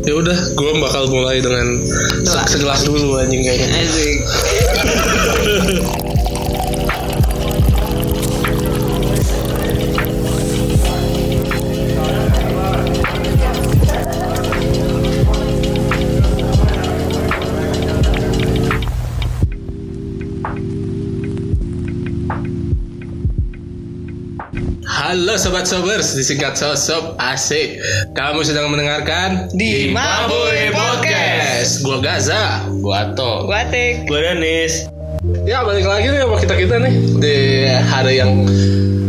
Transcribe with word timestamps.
Ya 0.00 0.16
udah, 0.16 0.38
gue 0.56 0.70
bakal 0.80 1.12
mulai 1.12 1.44
dengan 1.44 1.84
se- 2.24 2.48
segelas 2.48 2.88
dulu 2.88 3.20
anjing 3.20 3.44
kayaknya. 3.44 3.68
Asik. 3.78 4.16
sobat 25.40 25.64
sobers, 25.64 26.12
disingkat 26.12 26.52
sosop 26.52 27.16
asik. 27.16 27.80
Kamu 28.12 28.44
sedang 28.44 28.68
mendengarkan 28.68 29.48
Di 29.56 29.88
Mabui 29.88 30.68
Podcast. 30.68 31.80
Gua 31.80 31.96
Gaza, 32.04 32.68
gua 32.84 33.08
Ato. 33.08 33.48
Gua 33.48 33.64
Tik. 33.64 34.04
Gue 34.04 34.20
Danis 34.20 34.92
Ya 35.48 35.64
balik 35.64 35.88
lagi 35.88 36.12
nih 36.12 36.20
sama 36.28 36.36
kita 36.44 36.54
kita 36.60 36.76
nih 36.84 36.92
di 37.24 37.36
hari 37.88 38.20
yang 38.20 38.44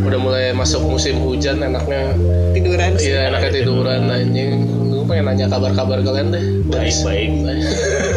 udah 0.08 0.20
mulai 0.24 0.56
masuk 0.56 0.80
musim 0.88 1.20
hujan, 1.20 1.60
enaknya 1.60 2.16
Tiduran 2.56 2.96
sih. 2.96 3.12
Iya 3.12 3.32
enaknya 3.32 3.52
tiduran 3.52 4.08
anjing. 4.08 4.72
Gue 4.88 5.04
pengen 5.08 5.28
nanya 5.28 5.52
kabar-kabar 5.52 6.00
kalian 6.00 6.32
deh. 6.32 6.44
Baik-baik 6.72 7.32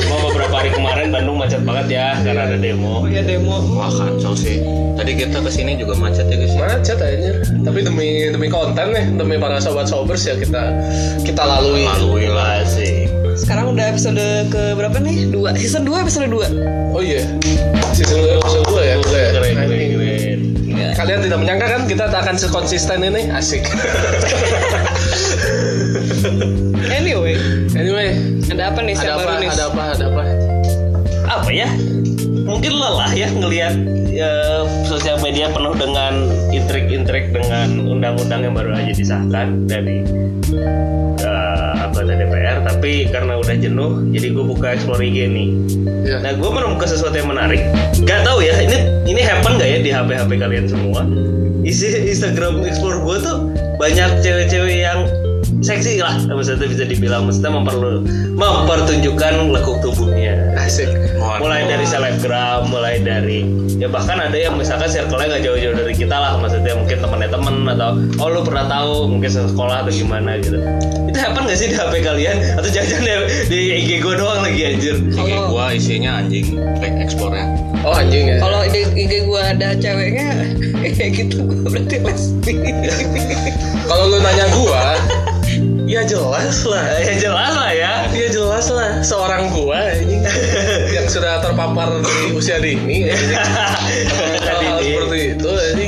Mau 0.07 0.19
beberapa 0.31 0.55
hari 0.55 0.71
kemarin 0.71 1.11
Bandung 1.11 1.39
macet 1.43 1.54
banget 1.65 1.87
ya 1.99 2.07
Karena 2.21 2.47
ada 2.47 2.57
demo 2.61 3.03
Oh 3.05 3.09
ya 3.11 3.21
demo. 3.25 3.57
Wah 3.75 3.91
kacau 3.91 4.33
sih. 4.37 4.61
Tadi 4.95 5.13
kita 5.19 5.43
ke 5.43 5.51
sini 5.51 5.75
juga 5.75 5.99
macet 5.99 6.31
ya 6.31 6.37
guys. 6.39 6.55
Macet 6.55 6.99
aja. 7.03 7.33
Tapi 7.43 7.79
demi 7.83 8.31
demi 8.31 8.47
konten 8.47 8.95
nih, 8.95 9.05
demi 9.19 9.37
para 9.37 9.59
sobat 9.59 9.91
sobers 9.91 10.23
ya 10.25 10.39
kita 10.39 10.71
kita 11.27 11.43
lalui. 11.43 11.85
Lalui 11.85 12.31
lah. 12.31 12.63
sih 12.65 13.11
Sekarang 13.35 13.75
udah 13.75 13.91
episode 13.91 14.23
ke 14.49 14.63
berapa 14.79 14.97
nih? 15.03 15.29
Dua. 15.35 15.51
Season 15.59 15.83
2 15.83 16.05
episode 16.07 16.31
2. 16.31 16.95
Oh 16.95 17.03
iya. 17.03 17.27
Season 17.91 18.23
2 18.23 18.39
episode 18.39 18.65
2 18.71 18.79
ya. 18.79 18.95
Udah 19.03 19.21
ya. 19.21 19.31
Keren 19.35 19.53
keren 19.59 19.89
keren 19.99 20.41
Kalian 20.95 21.21
tidak 21.27 21.39
menyangka 21.43 21.67
kan 21.67 21.83
kita 21.91 22.05
tak 22.07 22.21
akan 22.23 22.37
sekonsisten 22.39 23.03
ini? 23.03 23.29
Asik. 23.35 23.67
Anyway, 26.85 27.37
anyway, 27.77 28.17
ada 28.49 28.73
apa 28.73 28.81
nih 28.85 28.95
ada 28.97 29.17
apa? 29.17 29.25
baru 29.25 29.35
nih? 29.41 29.49
Ada 29.51 29.65
apa? 29.73 29.83
Ada 29.97 30.05
apa? 30.09 30.23
Apa 31.45 31.53
ya 31.53 31.69
Mungkin 32.45 32.73
lelah 32.77 33.13
ya 33.13 33.29
ngelihat 33.33 33.75
ya, 34.09 34.65
sosial 34.89 35.21
media 35.21 35.53
penuh 35.53 35.77
dengan 35.77 36.29
intrik-intrik 36.53 37.33
dengan 37.33 37.85
undang-undang 37.85 38.49
yang 38.49 38.55
baru 38.57 38.77
aja 38.77 38.93
disahkan 38.93 39.65
dari 39.69 40.05
eh, 41.25 41.73
anggota 41.81 42.13
DPR 42.17 42.65
tapi 42.69 43.09
karena 43.09 43.41
udah 43.41 43.57
jenuh 43.57 44.09
jadi 44.13 44.27
gue 44.33 44.45
buka 44.45 44.77
explore 44.77 45.01
IG 45.01 45.29
nih 45.33 45.49
Ya. 46.05 46.21
Nah, 46.21 46.37
gue 46.37 46.51
menemukan 46.53 46.85
sesuatu 46.85 47.17
yang 47.17 47.33
menarik. 47.33 47.65
Gak 48.05 48.29
tahu 48.29 48.45
ya, 48.45 48.53
ini 48.61 48.77
ini 49.09 49.25
happen 49.25 49.57
gak 49.57 49.69
ya 49.69 49.79
di 49.81 49.89
HP 49.89 50.13
HP 50.13 50.31
kalian 50.37 50.69
semua? 50.69 51.01
Isi 51.65 52.13
Instagram 52.13 52.61
Explore 52.61 53.01
gue 53.01 53.17
tuh 53.25 53.37
banyak 53.81 54.21
cewek-cewek 54.21 54.85
yang 54.85 55.09
seksi 55.65 56.05
lah, 56.05 56.21
maksudnya 56.29 56.69
bisa 56.69 56.85
dibilang, 56.85 57.25
maksudnya 57.25 57.57
memperlu 57.57 58.05
mempertunjukkan 58.37 59.49
lekuk 59.49 59.81
tubuhnya. 59.81 60.53
Asik. 60.61 60.93
Mulai 61.41 61.65
dari 61.65 61.89
selebgram, 61.89 62.69
mulai 62.69 63.01
dari 63.01 63.49
ya 63.81 63.89
bahkan 63.89 64.21
ada 64.21 64.37
yang 64.37 64.55
misalkan 64.61 64.87
circle-nya 64.93 65.35
nggak 65.35 65.43
jauh-jauh 65.49 65.75
dari 65.75 65.95
kita 65.97 66.13
lah, 66.13 66.37
maksudnya 66.37 66.77
mungkin 66.77 67.01
temannya 67.01 67.29
temen 67.33 67.57
atau 67.65 67.91
oh 68.21 68.29
lu 68.29 68.41
pernah 68.45 68.69
tahu 68.69 69.09
mungkin 69.09 69.31
sekolah 69.33 69.89
atau 69.89 69.93
gimana 69.93 70.37
gitu. 70.39 70.61
Itu 71.09 71.19
happen 71.23 71.49
gak 71.49 71.59
sih 71.59 71.73
di 71.73 71.77
HP 71.79 72.03
kalian? 72.05 72.37
Atau 72.59 72.69
jangan-jangan 72.69 73.07
di, 73.07 73.15
di 73.49 73.61
IG 73.87 73.91
gue 74.03 74.15
doang 74.19 74.43
lagi 74.45 74.61
anjir? 74.67 74.97
IG 75.15 75.31
gua 75.49 75.65
isinya 75.73 76.21
anjing 76.21 76.59
like 76.83 76.99
explore-nya. 77.01 77.47
Oh 77.85 77.95
anjing 77.95 78.29
ya. 78.29 78.37
Kalau 78.43 78.61
di 78.69 78.83
IG 78.93 79.13
gua 79.29 79.55
ada 79.55 79.73
ceweknya 79.79 80.29
kayak 80.99 81.11
gitu 81.17 81.45
gua 81.45 81.71
berarti 81.71 81.97
lesbi. 82.03 82.55
Kalau 83.85 84.05
lu 84.09 84.19
nanya 84.25 84.47
gua, 84.57 84.97
ya 85.95 86.03
jelas 86.03 86.67
lah. 86.67 86.85
Ya 86.99 87.15
jelas 87.15 87.55
lah 87.55 87.71
ya. 87.71 87.93
Ya 88.11 88.29
jelas 88.29 88.67
lah 88.67 88.99
seorang 89.01 89.55
gua 89.55 89.79
anjing 89.95 90.27
yang 90.97 91.07
sudah 91.07 91.39
terpapar 91.39 92.03
di 92.03 92.35
usia 92.35 92.59
dini. 92.59 93.07
Hal-hal 93.11 94.79
Dini. 94.83 94.91
seperti 94.91 95.19
itu 95.39 95.49
jadi 95.49 95.85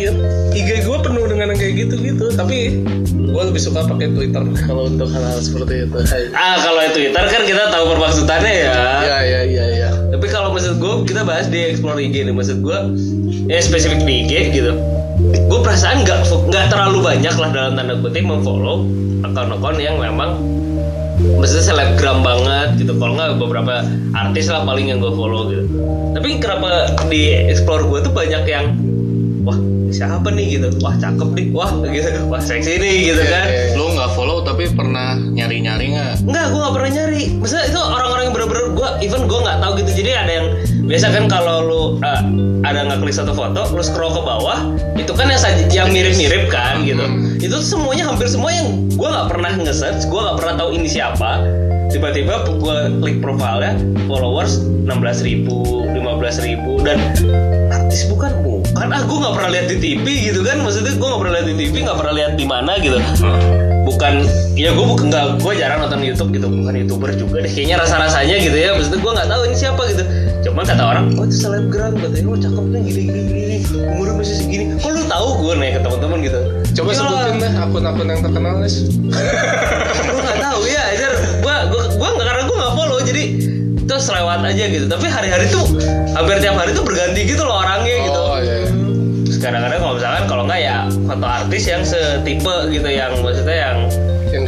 IG 0.56 0.70
gue 0.88 0.98
penuh 1.04 1.24
dengan 1.28 1.52
yang 1.52 1.58
kayak 1.60 1.74
gitu-gitu 1.84 2.32
tapi 2.32 2.80
gue 3.12 3.42
lebih 3.44 3.60
suka 3.60 3.84
pakai 3.84 4.08
Twitter 4.08 4.40
kalau 4.70 4.88
untuk 4.88 5.12
hal-hal 5.12 5.36
seperti 5.36 5.84
itu 5.84 5.98
Ah 6.32 6.56
kalau 6.64 6.80
Twitter 6.96 7.24
kan 7.28 7.42
kita 7.44 7.68
tahu 7.68 7.84
permaksudannya 7.92 8.52
ya. 8.64 8.72
ya 9.04 9.18
ya 9.20 9.40
ya 9.44 9.64
ya 9.68 9.88
Tapi 10.16 10.26
kalau 10.32 10.56
maksud 10.56 10.80
gue 10.80 10.94
kita 11.04 11.28
bahas 11.28 11.50
di 11.52 11.60
explore 11.60 12.00
IG 12.00 12.24
nih 12.24 12.32
maksud 12.32 12.64
gue 12.64 12.78
ya 13.52 13.60
spesifik 13.60 14.00
di 14.08 14.24
IG 14.24 14.32
gitu. 14.54 14.72
Gue 15.16 15.60
perasaan 15.64 16.04
nggak 16.04 16.28
nggak 16.28 16.64
terlalu 16.68 16.98
banyak 17.00 17.34
lah 17.34 17.48
dalam 17.48 17.72
tanda 17.74 17.96
kutip 17.96 18.22
memfollow 18.22 18.84
akun-akun 19.24 19.80
yang 19.80 19.96
memang 19.96 20.36
maksudnya 21.40 21.64
selebgram 21.72 22.20
banget 22.20 22.76
gitu. 22.84 22.92
Kalau 23.00 23.16
nggak 23.16 23.40
beberapa 23.40 23.80
artis 24.12 24.52
lah 24.52 24.62
paling 24.62 24.92
yang 24.92 25.00
gue 25.00 25.12
follow 25.12 25.48
gitu. 25.48 25.64
Tapi 26.12 26.40
kenapa 26.40 26.92
di 27.08 27.32
explore 27.48 27.84
gue 27.88 28.00
tuh 28.04 28.12
banyak 28.12 28.44
yang 28.44 28.76
wah 29.44 29.56
siapa 29.88 30.28
nih 30.34 30.58
gitu, 30.58 30.68
wah 30.82 30.92
cakep 30.98 31.28
nih, 31.38 31.46
wah 31.54 31.70
gitu, 31.86 32.10
wah 32.26 32.42
seksi 32.42 32.82
nih 32.82 32.96
gitu 33.14 33.22
Iya, 33.22 33.30
kan. 33.30 33.46
iya, 33.46 33.62
iya. 33.70 33.78
Lu 33.78 33.94
nggak 33.94 34.10
follow 34.18 34.42
tapi 34.42 34.66
pernah 34.74 35.14
nyari-nyari 35.14 35.94
nggak? 35.94 36.26
Enggak, 36.26 36.44
gue 36.50 36.58
gak 36.58 36.74
pernah 36.74 36.90
nyari. 36.90 37.22
Maksudnya 37.38 37.64
itu 37.70 37.80
orang-orang 37.80 38.22
yang 38.26 38.34
bener-bener 38.34 38.64
gue, 38.74 38.88
even 39.06 39.22
gue 39.30 39.38
nggak 39.46 39.58
tahu 39.62 39.72
gitu. 39.78 39.90
Jadi 40.02 40.10
ada 40.12 40.32
yang 40.34 40.46
biasa 40.86 41.06
kan 41.10 41.24
kalau 41.26 41.56
lu 41.66 41.82
eh, 42.00 42.22
ada 42.62 42.86
nggak 42.86 43.02
klik 43.02 43.14
satu 43.14 43.34
foto, 43.34 43.66
lu 43.74 43.82
scroll 43.82 44.14
ke 44.14 44.22
bawah, 44.22 44.58
itu 44.94 45.12
kan 45.12 45.26
yang 45.26 45.42
saja 45.42 45.62
yang 45.70 45.90
mirip-mirip 45.90 46.46
kan 46.46 46.86
gitu. 46.86 47.02
Itu 47.42 47.58
tuh 47.58 47.66
semuanya 47.66 48.06
hampir 48.06 48.30
semua 48.30 48.54
yang 48.54 48.86
gue 48.94 49.08
nggak 49.10 49.28
pernah 49.28 49.52
nge-search, 49.58 50.06
gue 50.06 50.20
nggak 50.22 50.36
pernah 50.38 50.54
tahu 50.58 50.70
ini 50.78 50.86
siapa. 50.86 51.42
Tiba-tiba 51.90 52.42
gue 52.46 52.76
klik 53.02 53.18
profilnya, 53.22 53.78
followers 54.10 54.62
16.000 54.86 55.26
ribu, 55.26 55.86
15 55.90 56.46
ribu 56.46 56.82
dan 56.82 56.98
artis 57.70 58.06
bukan 58.06 58.30
bukan 58.42 58.88
ah 58.92 59.02
gue 59.02 59.18
nggak 59.18 59.34
pernah 59.34 59.50
lihat 59.50 59.66
di 59.70 59.76
TV 59.82 60.06
gitu 60.30 60.40
kan 60.46 60.62
maksudnya 60.62 60.94
gue 60.94 61.06
nggak 61.06 61.20
pernah 61.22 61.34
lihat 61.38 61.46
di 61.48 61.56
TV 61.58 61.74
nggak 61.86 61.98
pernah 61.98 62.14
lihat 62.14 62.32
di 62.38 62.46
mana 62.46 62.72
gitu 62.78 62.98
bukan 63.86 64.14
ya 64.58 64.74
gue 64.74 64.86
bukan 64.86 65.06
nggak 65.08 65.26
gue 65.40 65.52
jarang 65.54 65.78
nonton 65.80 66.02
YouTube 66.02 66.30
gitu 66.34 66.46
bukan 66.50 66.74
youtuber 66.74 67.10
juga 67.14 67.46
deh 67.46 67.52
kayaknya 67.52 67.76
rasa 67.78 68.02
rasanya 68.02 68.36
gitu 68.42 68.56
ya 68.58 68.74
maksudnya 68.74 69.00
gue 69.00 69.12
nggak 69.14 69.28
tahu 69.30 69.42
ini 69.46 69.56
siapa 69.56 69.82
gitu 69.94 70.04
cuman 70.46 70.62
kata 70.62 70.84
orang 70.86 71.04
oh 71.18 71.24
itu 71.26 71.36
selebgram 71.42 71.92
katanya. 71.98 72.26
Oh 72.30 72.38
cakepnya 72.38 72.78
gini 72.86 73.00
gini 73.02 73.20
gini 73.26 73.56
umurnya 73.90 74.14
masih 74.14 74.34
segini. 74.38 74.64
Kok 74.78 74.90
lu 74.94 75.02
tahu 75.04 75.28
gue 75.42 75.52
nih 75.58 75.70
ke 75.74 75.80
teman-teman 75.82 76.18
gitu? 76.22 76.40
Coba 76.76 76.88
Ya, 76.88 76.96
sebutin 76.96 77.34
deh 77.40 77.52
akun-akun 77.56 78.06
yang 78.06 78.20
terkenal 78.22 78.52
guys 78.60 78.76
gue 80.06 80.20
nggak 80.22 80.38
tahu 80.38 80.60
ya 80.68 80.82
ajar 80.94 81.10
gue 81.42 81.56
gue 81.66 81.82
gue 81.98 82.08
nggak 82.14 82.26
karena 82.26 82.42
gue 82.46 82.56
nggak 82.56 82.74
follow 82.74 82.98
jadi 83.02 83.24
terus 83.86 84.06
lewat 84.06 84.40
aja 84.44 84.64
gitu. 84.66 84.86
Tapi 84.86 85.06
hari-hari 85.06 85.46
tuh 85.48 85.64
hampir 86.14 86.36
tiap 86.38 86.54
hari 86.54 86.70
tuh 86.72 86.84
berganti 86.86 87.20
gitu 87.22 87.42
loh 87.42 87.60
orangnya 87.60 87.96
gitu. 88.06 88.20
oh 88.20 88.38
iya 88.38 88.54
iya. 88.62 88.70
Terus 89.26 89.38
kadang-kadang 89.42 89.78
kalau 89.82 89.94
misalkan 89.98 90.24
kalau 90.26 90.42
nggak 90.46 90.60
ya 90.62 90.76
foto 90.86 91.26
artis 91.26 91.62
yang 91.66 91.82
setipe 91.82 92.54
gitu 92.70 92.88
yang 92.88 93.12
maksudnya 93.20 93.56
yang 93.70 93.78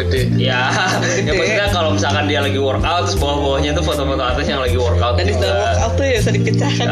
gede. 0.08 0.22
Ya 0.40 0.72
yang 1.20 1.36
maksudnya 1.36 1.68
kalau 1.68 1.90
misalkan 1.92 2.24
dia 2.26 2.40
lagi 2.40 2.56
workout 2.56 3.06
terus 3.06 3.16
bawah-bawahnya 3.20 3.76
tuh 3.76 3.84
foto-foto 3.84 4.22
artis 4.24 4.48
yang 4.48 4.64
lagi 4.64 4.80
workout 4.80 5.20
Dan 5.20 5.36
dalam 5.36 5.56
workout 5.60 5.92
tuh 6.00 6.04
ya 6.08 6.16
bisa 6.18 6.30
dipecahkan. 6.32 6.86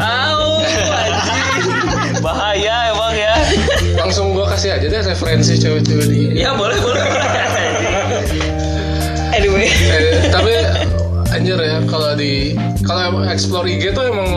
Bahaya 2.21 2.93
emang 2.93 3.15
ya. 3.17 3.35
Langsung 3.97 4.37
gue 4.37 4.45
kasih 4.45 4.77
aja 4.77 4.85
deh 4.85 5.01
referensi 5.01 5.57
cewek-cewek 5.57 6.05
di 6.07 6.21
ya 6.37 6.53
boleh 6.53 6.77
boleh. 6.79 7.01
Boleh 7.01 8.65
Anyway, 9.37 9.69
eh, 9.69 10.33
tapi 10.33 10.49
anjir 11.29 11.59
ya 11.61 11.77
kalau 11.85 12.17
di 12.17 12.57
kalau 12.81 13.21
explore 13.29 13.69
IG 13.69 13.93
tuh 13.93 14.09
emang 14.09 14.29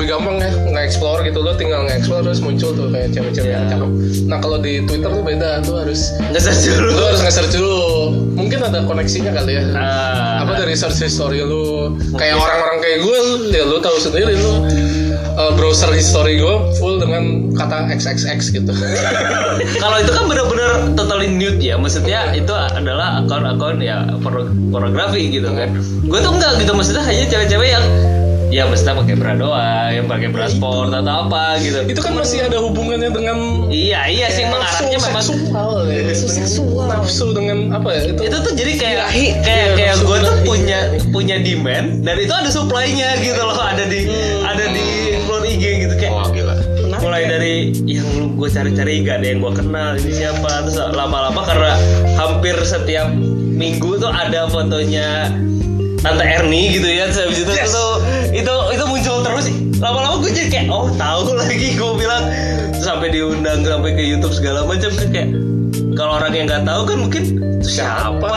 lebih 0.00 0.16
gampang 0.16 0.36
ya 0.40 0.48
nge-explore 0.66 1.20
gitu. 1.22 1.38
Lo 1.38 1.52
tinggal 1.52 1.84
nge-explore 1.84 2.24
terus 2.24 2.40
muncul 2.40 2.72
tuh 2.72 2.88
kayak 2.88 3.12
cewek-cewek 3.12 3.52
yang 3.52 3.68
Ya. 3.68 3.76
cakep. 3.76 3.90
Nah 4.24 4.38
kalau 4.40 4.56
di 4.56 4.80
Twitter 4.82 5.12
tuh 5.12 5.20
beda 5.20 5.60
tuh 5.60 5.76
harus 5.76 6.00
nggak 6.16 6.40
search 6.40 6.72
dulu. 6.72 6.88
lo 6.90 7.04
harus 7.06 7.20
nge-search 7.20 7.52
dulu. 7.52 7.80
Mungkin 8.32 8.58
ada 8.62 8.80
koneksinya 8.82 9.30
kali 9.30 9.52
ya. 9.54 9.64
Ah, 9.76 10.40
apa 10.40 10.56
dari 10.56 10.72
search 10.72 10.96
history 10.98 11.44
lu 11.44 11.92
kayak 12.16 12.32
orang-orang 12.34 12.80
kayak 12.80 12.98
gue 12.98 13.18
ya 13.50 13.62
lu 13.62 13.76
tahu 13.78 13.96
sendiri 14.00 14.32
lu 14.34 14.64
uh, 15.36 15.52
browser 15.52 15.92
history 15.92 16.40
gue 16.40 16.54
full 16.76 16.96
dengan 16.96 17.52
kata 17.52 17.92
xxx 17.92 18.40
gitu. 18.50 18.72
Kalau 19.82 19.96
itu 20.00 20.10
kan 20.10 20.24
benar-benar 20.24 20.96
totally 20.96 21.28
nude 21.28 21.60
ya. 21.60 21.76
Maksudnya 21.76 22.32
itu 22.32 22.50
adalah 22.50 23.20
akun-akun 23.20 23.84
ya 23.84 24.08
porno- 24.24 24.48
pornografi 24.72 25.28
gitu 25.28 25.52
kan. 25.52 25.76
Gue 26.08 26.18
tuh 26.18 26.32
enggak 26.32 26.56
gitu. 26.56 26.72
Maksudnya 26.72 27.04
hanya 27.04 27.28
cewek-cewek 27.28 27.68
yang 27.68 27.84
ya 28.50 28.66
mesti 28.66 28.90
pakai 28.90 29.14
bra 29.14 29.32
doang 29.32 29.88
yang 29.88 30.06
pakai 30.06 30.28
bra 30.28 30.46
sport 30.46 30.90
atau 30.90 31.14
apa 31.24 31.58
gitu 31.62 31.86
itu 31.86 32.00
kan 32.02 32.12
masih 32.12 32.42
ada 32.44 32.58
hubungannya 32.58 33.08
dengan 33.08 33.38
iya 33.70 34.10
iya 34.10 34.26
sih 34.28 34.42
mengarahnya 34.44 34.98
memang 34.98 35.22
seksual 35.22 35.86
ya. 35.86 36.02
Nafsu 36.02 36.26
Dengan 36.26 36.34
seksual. 36.42 36.84
nafsu 36.86 37.26
dengan 37.30 37.58
apa 37.70 37.88
ya 37.94 38.00
itu 38.10 38.20
itu 38.26 38.36
tuh 38.36 38.52
jadi 38.52 38.72
kayak 38.74 38.98
kayak 39.06 39.38
Iya, 39.40 39.66
kayak 39.78 39.96
gue 40.02 40.18
tuh 40.20 40.36
punya 40.42 40.78
punya 41.10 41.36
demand 41.38 42.02
dan 42.02 42.16
itu 42.18 42.34
ada 42.34 42.50
supply-nya 42.50 43.18
gitu 43.18 43.38
loh 43.38 43.54
ada 43.54 43.86
di 43.86 44.10
ada 44.42 44.64
di 44.66 44.84
explore 45.14 45.46
IG 45.46 45.64
gitu 45.86 45.94
kayak 45.94 46.12
Wah 46.12 46.26
gila. 46.28 46.54
Mulai 47.00 47.22
ya. 47.24 47.28
dari 47.32 47.54
yang 47.86 48.08
gue 48.34 48.48
cari-cari 48.50 49.00
gak 49.00 49.22
ada 49.22 49.26
yang 49.30 49.38
gue 49.40 49.52
kenal 49.54 49.94
ini 49.94 50.10
siapa 50.12 50.66
terus 50.66 50.76
lama-lama 50.90 51.40
karena 51.46 51.72
hampir 52.14 52.58
setiap 52.60 53.08
minggu 53.50 53.96
tuh 53.96 54.10
ada 54.10 54.48
fotonya 54.48 55.30
Tante 56.00 56.24
Erni 56.24 56.72
gitu 56.72 56.88
ya 56.88 57.08
terus 57.08 57.28
habis 57.28 57.38
itu 57.40 57.52
Yes. 57.52 57.70
tuh 57.70 57.92
itu 58.32 58.54
itu 58.72 58.84
muncul 58.88 59.16
terus. 59.20 59.46
Lama-lama 59.80 60.20
gue 60.20 60.32
jadi 60.32 60.48
kayak 60.48 60.66
oh 60.68 60.88
tahu 60.92 61.36
lagi 61.36 61.76
gue 61.76 61.92
bilang. 61.94 62.24
Sampai 62.80 63.12
diundang 63.12 63.60
sampai 63.60 63.92
ke 63.92 64.02
YouTube 64.02 64.32
segala 64.32 64.64
macam 64.64 64.88
kan 64.96 65.08
kayak 65.12 65.28
kalau 65.92 66.16
orang 66.16 66.32
yang 66.32 66.46
nggak 66.48 66.64
tahu 66.64 66.82
kan 66.88 66.96
mungkin 66.96 67.22
siapa? 67.60 68.32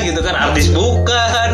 gitu 0.00 0.20
kan 0.22 0.34
artis 0.38 0.70
bukan. 0.70 1.50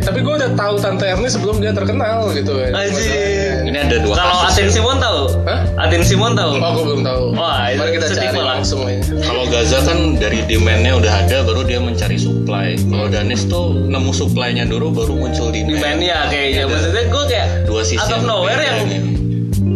Tapi 0.00 0.18
gue 0.18 0.34
udah 0.34 0.50
tahu 0.56 0.74
tante 0.80 1.04
Erni 1.04 1.28
sebelum 1.28 1.60
dia 1.60 1.70
terkenal 1.70 2.32
gitu. 2.32 2.56
Ya 2.56 2.72
Anjir. 2.72 3.53
Ini 3.74 3.90
ada 3.90 3.98
dua 4.06 4.14
kalau 4.14 4.46
Atin 4.46 4.70
ya. 4.70 4.78
Simon 4.78 5.02
tahu 5.02 5.20
Hah? 5.50 5.60
Atin 5.82 6.06
Simon 6.06 6.38
tahu 6.38 6.62
oh 6.62 6.70
gue 6.78 6.84
belum 6.86 7.02
tahu 7.02 7.22
Wah, 7.34 7.74
itu 7.74 7.82
mari 7.82 7.90
kita 7.98 8.06
cari 8.14 8.26
malah. 8.30 8.46
langsung 8.54 8.86
Kalau 9.18 9.42
Gaza 9.50 9.78
kan 9.82 9.98
dari 10.14 10.46
demandnya 10.46 10.94
udah 10.94 11.12
ada, 11.26 11.42
baru 11.42 11.66
dia 11.66 11.82
mencari 11.82 12.14
supply. 12.14 12.78
Kalau 12.78 13.10
Danis 13.10 13.42
tuh 13.50 13.74
nemu 13.90 14.14
supply-nya 14.14 14.70
dulu, 14.70 14.94
baru 14.94 15.18
muncul 15.18 15.50
demand. 15.50 15.74
demand 15.74 15.98
ya 16.06 16.18
kayaknya 16.30 16.62
maksudnya 16.70 17.04
gue 17.10 17.24
kayak 17.26 17.48
dua 17.66 17.82
sisi 17.82 17.98
out 17.98 18.14
of 18.14 18.22
yang 18.22 18.22
nowhere 18.30 18.54
berbeda 18.54 18.70
yang 18.70 18.78
gitu. 18.86 19.10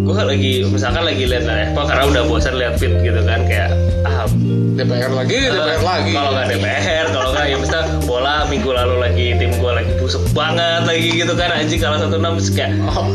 gue 0.06 0.14
lagi 0.22 0.52
misalkan 0.70 1.02
lagi 1.02 1.24
lihat 1.26 1.44
apa 1.50 1.82
karena 1.90 2.04
udah 2.06 2.22
bosan 2.30 2.54
lihat 2.54 2.74
feed 2.78 2.94
gitu 3.02 3.20
kan 3.26 3.40
kayak 3.50 3.74
ah 4.06 4.30
DPR 4.78 5.10
lagi 5.10 5.34
DPR 5.34 5.82
lagi. 5.82 6.12
kalau 6.14 6.30
nggak 6.34 6.46
DPR 6.54 7.06
kalau 7.10 7.28
nggak 7.34 7.46
ya 7.50 7.56
misalnya 7.58 7.86
bola 8.06 8.34
minggu 8.46 8.70
lalu 8.70 8.96
lagi 9.02 9.26
tim 9.34 9.52
gue 9.58 9.72
lagi 9.74 9.92
busuk 9.98 10.22
banget 10.30 10.82
lagi 10.86 11.08
gitu 11.18 11.34
kan 11.34 11.50
anjing 11.50 11.80
kalau 11.82 11.96
satu 11.98 12.16
enam 12.16 12.38
kayak 12.54 12.72
oh, 12.86 13.10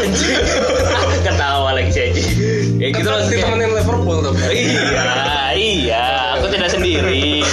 anjing 0.00 0.36
ketawa 1.26 1.70
lagi 1.76 1.90
si 1.92 2.00
anjing 2.08 2.28
ya 2.80 2.88
gitu 2.96 3.08
kan 3.08 3.12
loh 3.12 3.22
kayak, 3.28 3.44
ditemenin 3.44 3.70
Liverpool 3.76 4.18
tapi 4.24 4.56
iya 4.64 5.50
iya. 5.54 6.04
Aku 6.40 6.48
tidak 6.48 6.72
sendiri. 6.72 7.44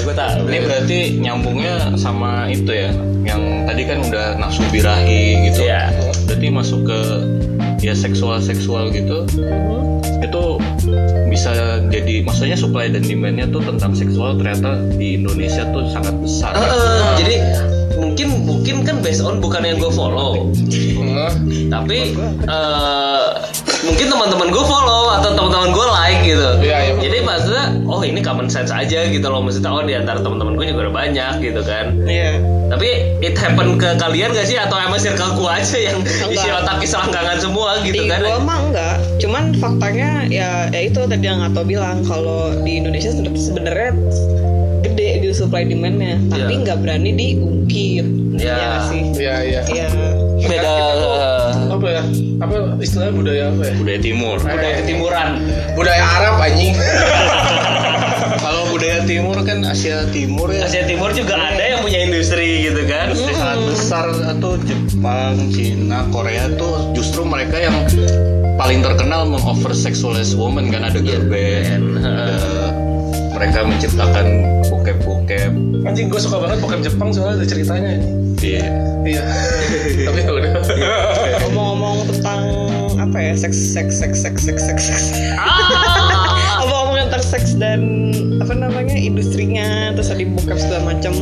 Aku 0.00 0.10
tahu 0.16 0.48
Ini 0.48 0.58
berarti 0.64 0.98
nyambungnya 1.20 1.92
sama 2.00 2.48
itu 2.48 2.72
ya, 2.72 2.88
yang 3.26 3.68
tadi 3.68 3.82
kan 3.84 4.00
udah 4.00 4.40
nafsu 4.40 4.64
birahi 4.72 5.50
gitu. 5.50 5.68
Iya. 5.68 5.92
Berarti 6.24 6.46
masuk 6.48 6.88
ke 6.88 7.00
ya 7.80 7.96
seksual 7.96 8.40
seksual 8.40 8.92
gitu. 8.92 9.24
Itu 10.20 10.60
bisa 11.32 11.80
jadi, 11.88 12.20
maksudnya 12.24 12.56
supply 12.56 12.92
dan 12.92 13.02
demandnya 13.04 13.48
tuh 13.48 13.64
tentang 13.64 13.96
seksual 13.96 14.36
ternyata 14.36 14.76
di 14.94 15.16
Indonesia 15.16 15.64
tuh 15.72 15.88
sangat 15.88 16.14
besar. 16.20 16.52
Eh, 16.56 16.60
eh, 16.60 17.02
jadi 17.24 17.36
mungkin 18.00 18.28
mungkin 18.48 18.76
kan 18.84 18.96
based 19.04 19.24
on 19.24 19.40
bukan 19.40 19.60
yang 19.64 19.76
gue 19.76 19.92
follow 19.92 20.48
Nah, 21.00 21.32
tapi 21.68 22.14
eh, 22.48 23.26
mungkin 23.84 24.06
teman-teman 24.08 24.48
gue 24.52 24.64
follow 24.64 25.10
atau 25.20 25.30
teman-teman 25.36 25.68
gue 25.74 25.86
like 25.90 26.20
gitu 26.24 26.48
Iya, 26.64 26.78
iya. 26.86 26.94
Oh 27.90 28.00
ini 28.00 28.20
common 28.20 28.46
sense 28.46 28.70
aja 28.70 29.04
gitu 29.04 29.26
loh. 29.26 29.40
Maksudnya 29.40 29.68
oh 29.68 29.82
di 29.82 29.92
antara 29.92 30.18
teman-teman 30.18 30.54
gue 30.54 30.66
juga 30.66 30.86
udah 30.86 30.94
banyak 30.96 31.32
gitu 31.40 31.60
kan. 31.60 31.98
Iya. 32.00 32.38
tapi 32.70 32.86
it 33.18 33.34
happen 33.34 33.74
ke 33.74 33.98
kalian 33.98 34.30
gak 34.30 34.46
sih? 34.46 34.54
Atau 34.54 34.78
emang 34.78 34.96
circle 34.96 35.34
gue 35.34 35.50
aja 35.50 35.78
yang 35.82 35.98
isi 36.24 36.38
Enggak. 36.40 36.62
otaknya 36.62 36.86
selangkangan 36.88 37.38
semua 37.38 37.70
gitu 37.82 37.98
di 37.98 38.06
kan? 38.06 38.22
gua 38.22 38.38
mah 38.38 38.58
enggak. 38.62 38.94
Cuman 39.18 39.44
faktanya 39.54 40.08
ya 40.24 40.50
ya 40.68 40.80
itu 40.80 41.02
tadi 41.02 41.24
yang 41.24 41.42
atau 41.42 41.62
bilang. 41.62 42.00
Kalau 42.02 42.54
di 42.56 42.78
Indonesia 42.78 43.10
sebe- 43.10 43.34
sebenarnya 43.34 43.90
gede 44.80 45.08
gitu 45.20 45.34
supply 45.36 45.66
demandnya. 45.66 46.22
Tapi 46.28 46.46
Iya. 46.52 46.62
nggak 46.62 46.78
berani 46.78 47.10
diungkit. 47.12 48.06
Iya. 48.32 48.46
ya 48.48 48.64
nggak 48.64 48.82
sih? 48.86 49.02
Iya 49.18 49.34
iya. 49.42 49.60
Iya. 49.66 49.86
beda 50.40 50.72
apa 51.70 51.86
ya? 51.90 52.02
Apa 52.38 52.54
istilahnya? 52.78 53.12
Budaya 53.12 53.44
apa 53.48 53.62
ya? 53.62 53.74
Budaya 53.74 53.98
timur. 54.00 54.36
budaya 54.38 54.74
ketimuran 54.78 55.28
budaya 55.72 56.04
Arab 56.04 56.34
anjing 56.38 56.72
budaya 58.80 59.04
timur 59.04 59.36
kan 59.44 59.60
Asia 59.62 60.08
Timur 60.08 60.48
ya. 60.48 60.64
Asia 60.64 60.88
Timur 60.88 61.12
juga 61.12 61.36
ada 61.36 61.60
yang 61.60 61.84
punya 61.84 62.00
industri 62.00 62.64
gitu 62.64 62.88
kan 62.88 63.12
industri 63.12 63.36
sangat 63.36 63.60
besar 63.68 64.06
atau 64.08 64.56
Jepang, 64.58 65.36
Cina, 65.52 66.08
Korea 66.08 66.48
tuh 66.50 66.96
justru 66.96 67.20
mereka 67.22 67.60
yang 67.60 67.76
paling 68.56 68.80
terkenal 68.80 69.28
mengover 69.28 69.76
sexualize 69.76 70.32
woman 70.32 70.68
kan 70.68 70.80
ada 70.82 70.96
girl 70.96 71.28
band, 71.28 72.00
ada 72.00 72.36
mereka 73.30 73.64
menciptakan 73.64 74.26
bokep-bokep. 74.66 75.52
anjing 75.82 76.08
gue 76.08 76.16
suka 76.18 76.40
banget 76.40 76.60
bokep 76.60 76.80
Jepang 76.82 77.12
soalnya 77.12 77.36
ada 77.36 77.46
ceritanya 77.46 78.00
Iya. 78.40 78.64
iya 79.02 79.24
tapi 80.08 80.18
ya 80.18 80.30
udah 80.30 80.52
ngomong-ngomong 81.44 82.08
tentang 82.08 82.40
apa 82.96 83.16
ya 83.18 83.32
seks 83.34 83.56
seks 83.76 83.92
seks 83.94 84.16
seks 84.18 84.40
seks 84.40 84.62
seks 84.64 84.82
seks 84.88 85.04
Ah. 85.36 85.89
Seks 87.22 87.56
dan 87.56 88.10
apa 88.40 88.52
namanya 88.56 88.96
industrinya 88.96 89.92
terus 89.94 90.10
tadi 90.10 90.24
bokep 90.28 90.58
segala 90.58 90.96
macam 90.96 91.12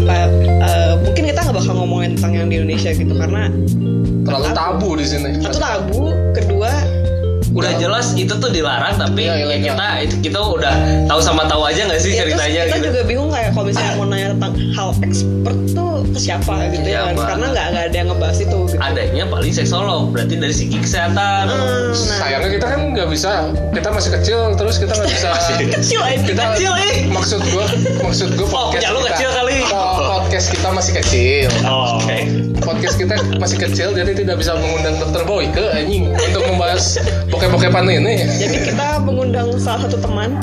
apa 0.00 0.16
eh, 0.44 0.94
mungkin 1.00 1.22
kita 1.30 1.40
nggak 1.44 1.56
bakal 1.56 1.74
ngomongin 1.84 2.16
tentang 2.18 2.32
yang 2.36 2.46
di 2.50 2.56
Indonesia 2.60 2.90
gitu 2.92 3.14
karena 3.16 3.48
terlalu 4.24 4.48
tabu 4.56 4.88
di 4.96 5.06
sini. 5.06 5.30
Satu 5.44 5.58
tabu. 5.60 6.00
Kedua 6.34 6.72
udah 7.54 7.72
jelas 7.76 8.12
itu 8.12 8.34
tuh 8.34 8.50
dilarang 8.50 8.94
tapi 8.94 9.24
Iya, 9.24 9.32
ya 9.32 9.44
ilegal. 9.46 9.64
kita 9.70 9.86
itu 10.02 10.14
kita 10.22 10.38
udah 10.42 10.74
tahu 11.06 11.20
sama 11.20 11.46
tahu 11.46 11.62
aja 11.62 11.86
nggak 11.86 11.98
sih 11.98 12.12
ya, 12.12 12.22
terus 12.22 12.34
ceritanya 12.34 12.60
kita 12.64 12.76
gitu. 12.76 12.86
juga 12.88 13.00
bingung 13.04 13.30
kayak 13.30 13.50
kalau 13.50 13.64
misalnya 13.64 13.92
mau 13.94 14.06
nanya 14.06 14.28
tentang 14.32 14.52
hal 14.70 14.88
expert 15.00 15.56
tuh 15.70 15.90
ke 16.04 16.18
siapa 16.20 16.54
gitu 16.68 16.86
ya 16.86 17.00
kan. 17.04 17.14
Karena 17.16 17.46
nggak 17.48 17.66
nggak 17.70 17.84
ada 17.84 17.96
yang 17.96 18.08
ngebahas 18.08 18.38
itu 18.40 18.58
gitu. 18.66 18.78
adanya 18.78 19.24
paling 19.24 19.52
seksolog 19.52 20.02
berarti 20.10 20.34
dari 20.34 20.50
segi 20.52 20.76
kesehatan. 20.76 21.44
Hmm, 21.46 21.90
nah. 21.90 22.18
Sayangnya 22.20 22.50
kita 22.52 22.66
kan 22.68 22.80
nggak 22.90 23.08
bisa 23.08 23.30
kita 23.70 23.88
masih 23.88 24.10
kecil 24.12 24.38
terus 24.54 24.74
kita 24.76 24.92
nggak 24.92 25.10
bisa. 25.10 25.30
Kecil 25.74 26.00
aja 26.00 26.18
kita 26.20 26.42
kecil, 26.54 26.72
eh. 26.76 26.94
maksud 27.06 27.40
gue 27.40 27.64
maksud 28.00 28.28
gue 28.32 28.46
Oh, 28.46 28.70
punya 28.70 28.90
lu 28.90 29.00
kecil 29.04 29.28
kali. 29.28 29.62
podcast 29.94 30.50
kita 30.50 30.68
masih 30.70 30.92
kecil. 30.98 31.48
Oh, 31.64 31.98
oke. 31.98 32.18
Podcast 32.56 32.96
kita 32.96 33.14
masih 33.36 33.58
kecil 33.60 33.92
jadi 33.92 34.12
tidak 34.14 34.40
bisa 34.40 34.56
mengundang 34.56 34.96
dokter 34.96 35.20
Boyke 35.22 35.64
anjing 35.70 36.08
untuk 36.10 36.42
membahas 36.46 36.96
bokep-bokepan 37.44 37.84
ini. 37.92 38.24
Jadi 38.40 38.56
kita 38.72 39.04
mengundang 39.04 39.52
salah 39.60 39.84
satu 39.84 40.00
teman. 40.00 40.40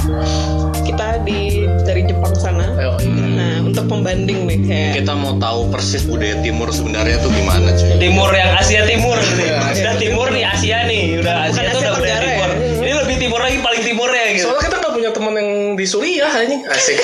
Kita 0.85 1.17
di 1.25 1.65
dari 1.81 2.05
Jepang 2.05 2.29
sana. 2.37 2.77
Ayo, 2.77 2.93
nah 3.33 3.65
untuk 3.65 3.89
pembanding 3.89 4.45
nih 4.45 4.59
kayak. 4.69 4.91
Kita 5.01 5.13
mau 5.17 5.33
tahu 5.41 5.73
persis 5.73 6.05
budaya 6.05 6.37
timur 6.45 6.69
sebenarnya 6.69 7.17
tuh 7.25 7.33
gimana 7.33 7.73
cuy. 7.73 7.97
timur 7.97 8.29
yang 8.29 8.53
Asia 8.53 8.81
Timur 8.85 9.17
gitu 9.17 9.41
Iya, 9.41 9.57
udah 9.81 9.95
timur 9.97 10.27
nih 10.29 10.43
Asia 10.45 10.77
nih. 10.85 11.03
Udah 11.17 11.33
Bukan 11.33 11.49
Asia 11.49 11.61
tuh 11.65 11.79
Asia 11.81 11.81
udah 11.81 11.91
udah 11.91 12.01
Tenggara 12.01 12.21
timur. 12.21 12.49
ya? 12.49 12.81
ini 12.85 12.93
lebih 12.93 13.15
timur 13.17 13.39
lagi 13.41 13.57
paling 13.57 13.81
timurnya 13.81 14.23
gitu. 14.37 14.45
Soalnya 14.45 14.61
kita 14.61 14.75
nggak 14.77 14.93
punya 14.93 15.09
teman 15.09 15.33
yang 15.33 15.49
di 15.73 15.85
Suriah 15.89 16.31
anjing. 16.31 16.61
Asik. 16.69 16.97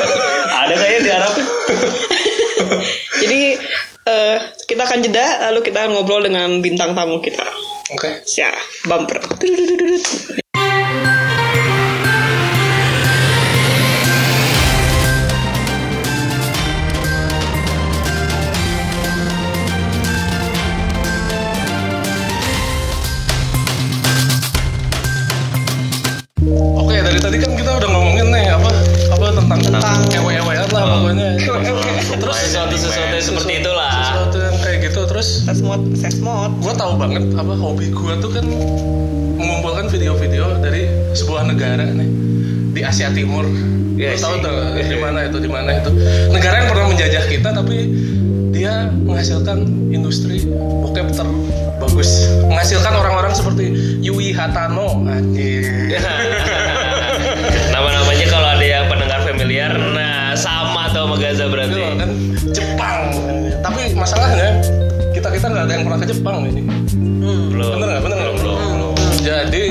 Ada 0.60 0.74
kayaknya 0.76 1.00
di 1.00 1.10
Arab. 1.10 1.32
Jadi 3.20 3.40
eh, 4.04 4.36
kita 4.68 4.82
akan 4.84 4.98
jeda 5.00 5.26
lalu 5.48 5.60
kita 5.62 5.78
akan 5.80 5.90
ngobrol 5.96 6.20
dengan 6.20 6.60
bintang 6.60 6.92
tamu 6.92 7.20
kita 7.20 7.44
oke. 7.94 8.10
Ya 8.36 8.50
bumper 8.84 9.20
terus 35.20 35.44
sesmod 35.44 35.84
sesmod 35.92 36.48
gue 36.64 36.72
tahu 36.80 36.96
banget 36.96 37.20
apa 37.36 37.52
hobi 37.52 37.92
gue 37.92 38.12
tuh 38.24 38.32
kan 38.32 38.40
mengumpulkan 39.36 39.92
video-video 39.92 40.56
dari 40.64 40.88
sebuah 41.12 41.44
negara 41.44 41.92
nih 41.92 42.08
di 42.72 42.80
Asia 42.80 43.12
Timur. 43.12 43.44
Iya 44.00 44.16
Lu 44.16 44.18
tahu 44.24 44.34
tuh 44.40 44.80
di 44.80 44.96
mana 44.96 45.28
itu 45.28 45.36
di 45.44 45.50
mana 45.52 45.76
itu. 45.76 45.92
Negara 46.32 46.64
yang 46.64 46.68
pernah 46.72 46.86
menjajah 46.88 47.24
kita 47.28 47.52
tapi 47.52 47.92
dia 48.48 48.88
menghasilkan 48.88 49.68
industri 49.92 50.48
bokep 50.88 51.12
terbagus. 51.12 52.32
Menghasilkan 52.48 52.96
orang-orang 52.96 53.36
seperti 53.36 53.76
Yui 54.00 54.32
Hatano. 54.32 55.04
Anjir. 55.04 56.00
Nama-namanya 57.76 58.26
kalau 58.32 58.48
ada 58.56 58.64
yang 58.64 58.88
pendengar 58.88 59.20
familiar 59.28 59.76
nah 59.92 60.32
sama 60.32 60.88
tuh 60.96 61.04
sama 61.04 61.16
Gaza 61.20 61.44
berarti. 61.44 61.76
Kan? 61.76 62.08
Jepang. 62.56 63.12
Tapi 63.60 63.92
masalahnya 63.92 64.79
kita 65.20 65.36
kita 65.36 65.46
nggak 65.52 65.64
ada 65.68 65.72
yang 65.76 65.84
pernah 65.84 66.00
ke 66.00 66.06
Jepang 66.08 66.36
ini. 66.48 66.62
belum 67.52 67.76
Bener 67.76 67.86
nggak? 67.92 68.02
Bener 68.08 68.16
nggak? 68.16 68.34
belum 68.40 68.56
belum 68.72 68.92
Jadi 69.20 69.64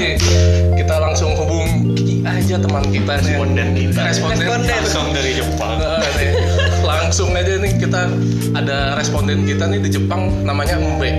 kita 0.77 0.95
langsung 1.01 1.33
hubungi 1.33 2.21
aja 2.21 2.55
teman 2.61 2.85
kita 2.85 3.13
nih. 3.25 3.33
Responden 3.33 3.67
kita. 3.73 3.99
Responden. 4.05 4.45
Responden. 4.45 4.69
langsung 4.77 5.05
dari 5.09 5.31
Jepang 5.33 5.73
Nah, 5.81 5.97
nih, 6.21 6.31
langsung 6.85 7.29
aja 7.33 7.53
nih 7.57 7.73
kita 7.81 8.01
ada 8.53 8.93
responden 8.93 9.49
kita 9.49 9.65
nih 9.65 9.81
di 9.81 9.89
Jepang 9.89 10.29
namanya 10.45 10.77
Mbe. 10.77 11.09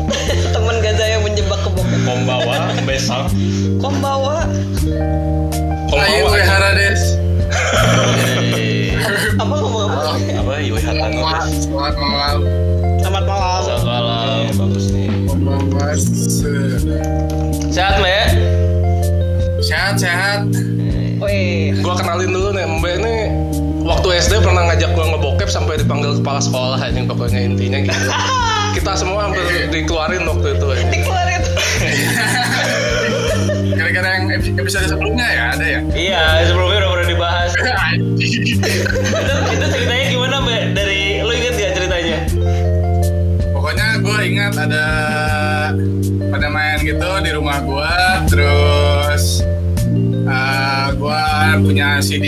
Temen 0.56 0.76
Gaza 0.80 1.04
yang 1.04 1.20
menjebak 1.20 1.60
ke 1.60 1.68
bokep. 1.68 2.00
membawa 2.08 2.72
besang 2.88 3.28
Kombawa. 3.76 4.48
Ayo 5.92 6.32
Wehara 6.32 6.72
des. 6.72 7.02
Apa 9.40 9.54
ngomong 9.56 9.90
apa? 9.90 10.16
apa 10.16 10.52
Yui 10.62 10.80
Hatano. 10.80 11.24
Selamat 11.50 11.94
malam. 11.98 12.79
Kombawa. 15.90 16.78
sehat 17.70 17.94
mbak 17.98 18.28
Sehat 19.60 19.94
sehat. 19.96 20.40
Wih. 21.20 21.76
Gua 21.84 21.92
kenalin 21.92 22.32
dulu 22.32 22.48
nih 22.50 22.64
Mbe 22.64 22.90
ini 22.96 23.14
waktu 23.84 24.08
SD 24.18 24.40
pernah 24.40 24.66
ngajak 24.66 24.90
gua 24.94 25.04
ngebokep 25.12 25.46
sampai 25.46 25.76
dipanggil 25.76 26.16
kepala 26.16 26.40
sekolah 26.40 26.78
anjing 26.80 27.04
pokoknya 27.04 27.44
intinya 27.44 27.78
gitu. 27.82 28.08
kita 28.76 28.92
semua 28.96 29.28
hampir 29.28 29.42
dikeluarin 29.68 30.24
waktu 30.24 30.46
itu 30.56 30.66
anjing. 30.70 31.02
Dikeluarin. 31.04 31.40
Kira-kira 33.70 34.08
yang 34.14 34.24
epi- 34.30 34.54
episode 34.56 34.86
sebelumnya 34.86 35.26
ya 35.26 35.42
ada 35.52 35.66
ya. 35.66 35.80
iya 35.92 36.22
sebelumnya 36.44 36.76
udah 36.80 36.90
pernah 36.90 37.08
dibahas 37.08 37.50
itu, 38.20 39.34
itu 39.50 39.66
ceritanya 39.72 40.04
gimana 40.06 40.36
mbak 40.38 40.62
dari 40.74 41.00
lu 41.20 41.32
inget 41.32 41.54
gak 41.56 41.72
ceritanya 41.74 42.18
Pokoknya 43.50 43.86
gue 43.98 44.18
ingat 44.24 44.52
ada 44.56 44.84
terus 48.30 49.42
uh, 50.24 50.86
gue 50.94 51.22
punya 51.60 51.98
CD 51.98 52.26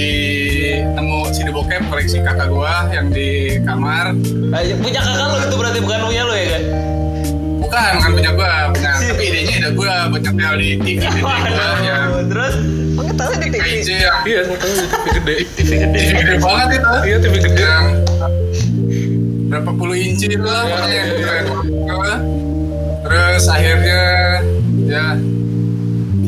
nemu 0.84 1.30
CD 1.30 1.48
bokep 1.48 1.82
koleksi 1.86 2.18
kakak 2.20 2.48
gue 2.48 2.74
yang 2.90 3.06
di 3.08 3.30
kamar. 3.62 4.10
Ah, 4.50 4.60
punya 4.76 4.98
kakak 4.98 5.24
lu 5.24 5.38
itu 5.40 5.56
berarti 5.56 5.78
bukan 5.78 5.98
punya 6.04 6.22
lu 6.22 6.34
ya 6.34 6.46
kan 6.50 6.62
Bukan, 7.62 7.90
bukan 7.96 8.10
punya 8.12 8.30
gue, 8.34 8.52
punya 8.74 8.90
tapi 9.08 9.24
idenya 9.24 9.54
ide 9.56 9.70
gue 9.72 9.92
buat 10.10 10.20
nyetel 10.20 10.54
di 10.58 10.68
TV 10.76 10.98
gede 11.00 11.20
gue 11.22 11.36
yang 11.80 12.02
Waduh, 12.10 12.26
terus 12.28 12.54
Oh, 12.92 13.08
tahu 13.08 13.32
di 13.40 13.48
TV. 13.48 13.66
Yang 13.80 14.20
Iya, 14.28 14.40
tahu 14.52 14.68
di 14.68 14.84
TV 14.84 15.06
gede. 15.16 15.34
TV 15.56 15.70
gede 15.80 16.00
TV 16.02 16.10
gede 16.12 16.34
banget 16.36 16.68
itu. 16.76 16.90
Iya, 17.00 17.16
TV 17.18 17.34
gede. 17.40 17.62
yang 17.62 17.84
berapa 19.48 19.70
puluh 19.72 19.96
inci 19.96 20.24
itu 20.26 20.40
lah 20.40 20.60
Iya, 20.60 20.74
pokoknya 20.74 20.92
iya. 20.92 21.42
Keren. 21.88 22.18
terus 23.02 23.44
akhirnya 23.46 24.02
ya 24.82 25.04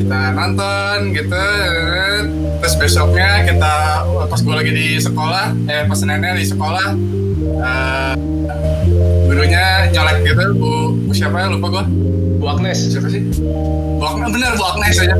kita 0.05 0.37
nonton 0.37 1.17
gitu 1.17 1.45
terus 2.61 2.75
besoknya 2.77 3.41
kita 3.41 4.05
pas 4.29 4.37
gue 4.37 4.53
lagi 4.53 4.69
di 4.69 4.87
sekolah 5.01 5.49
eh 5.65 5.81
pas 5.89 5.97
nenek 6.05 6.37
di 6.37 6.45
sekolah 6.45 6.93
eh, 7.41 8.13
gurunya 9.25 9.89
nyolek 9.89 10.21
gitu 10.21 10.45
bu, 10.61 10.93
bu 10.93 11.11
siapa 11.11 11.41
ya 11.41 11.47
lupa 11.49 11.67
gue 11.73 11.83
Bu 12.37 12.45
Agnes. 12.45 12.77
siapa 12.93 13.09
sih 13.09 13.25
bu 13.97 14.03
Agnes 14.05 14.29
bener 14.29 14.53
bu 14.53 14.63
Agnes 14.77 14.93
aja 15.01 15.17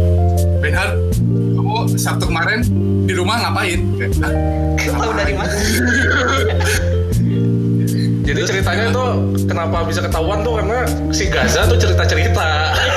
Benhard 0.61 0.93
kamu 1.33 1.75
Sabtu 1.97 2.29
kemarin 2.29 2.61
di 3.09 3.13
rumah 3.17 3.41
ngapain 3.41 3.81
Kayak, 3.97 4.21
"Hah? 4.21 4.33
Tahu 4.85 5.11
dari 5.17 5.33
mana? 5.33 5.49
Jadi 8.25 8.41
ceritanya 8.41 8.89
itu 8.89 9.05
kenapa 9.45 9.85
bisa 9.85 10.01
ketahuan 10.01 10.41
tuh 10.41 10.57
karena 10.57 10.85
si 11.13 11.29
Gaza 11.29 11.65
tuh 11.69 11.77
cerita-cerita. 11.77 12.73
yang 12.73 12.94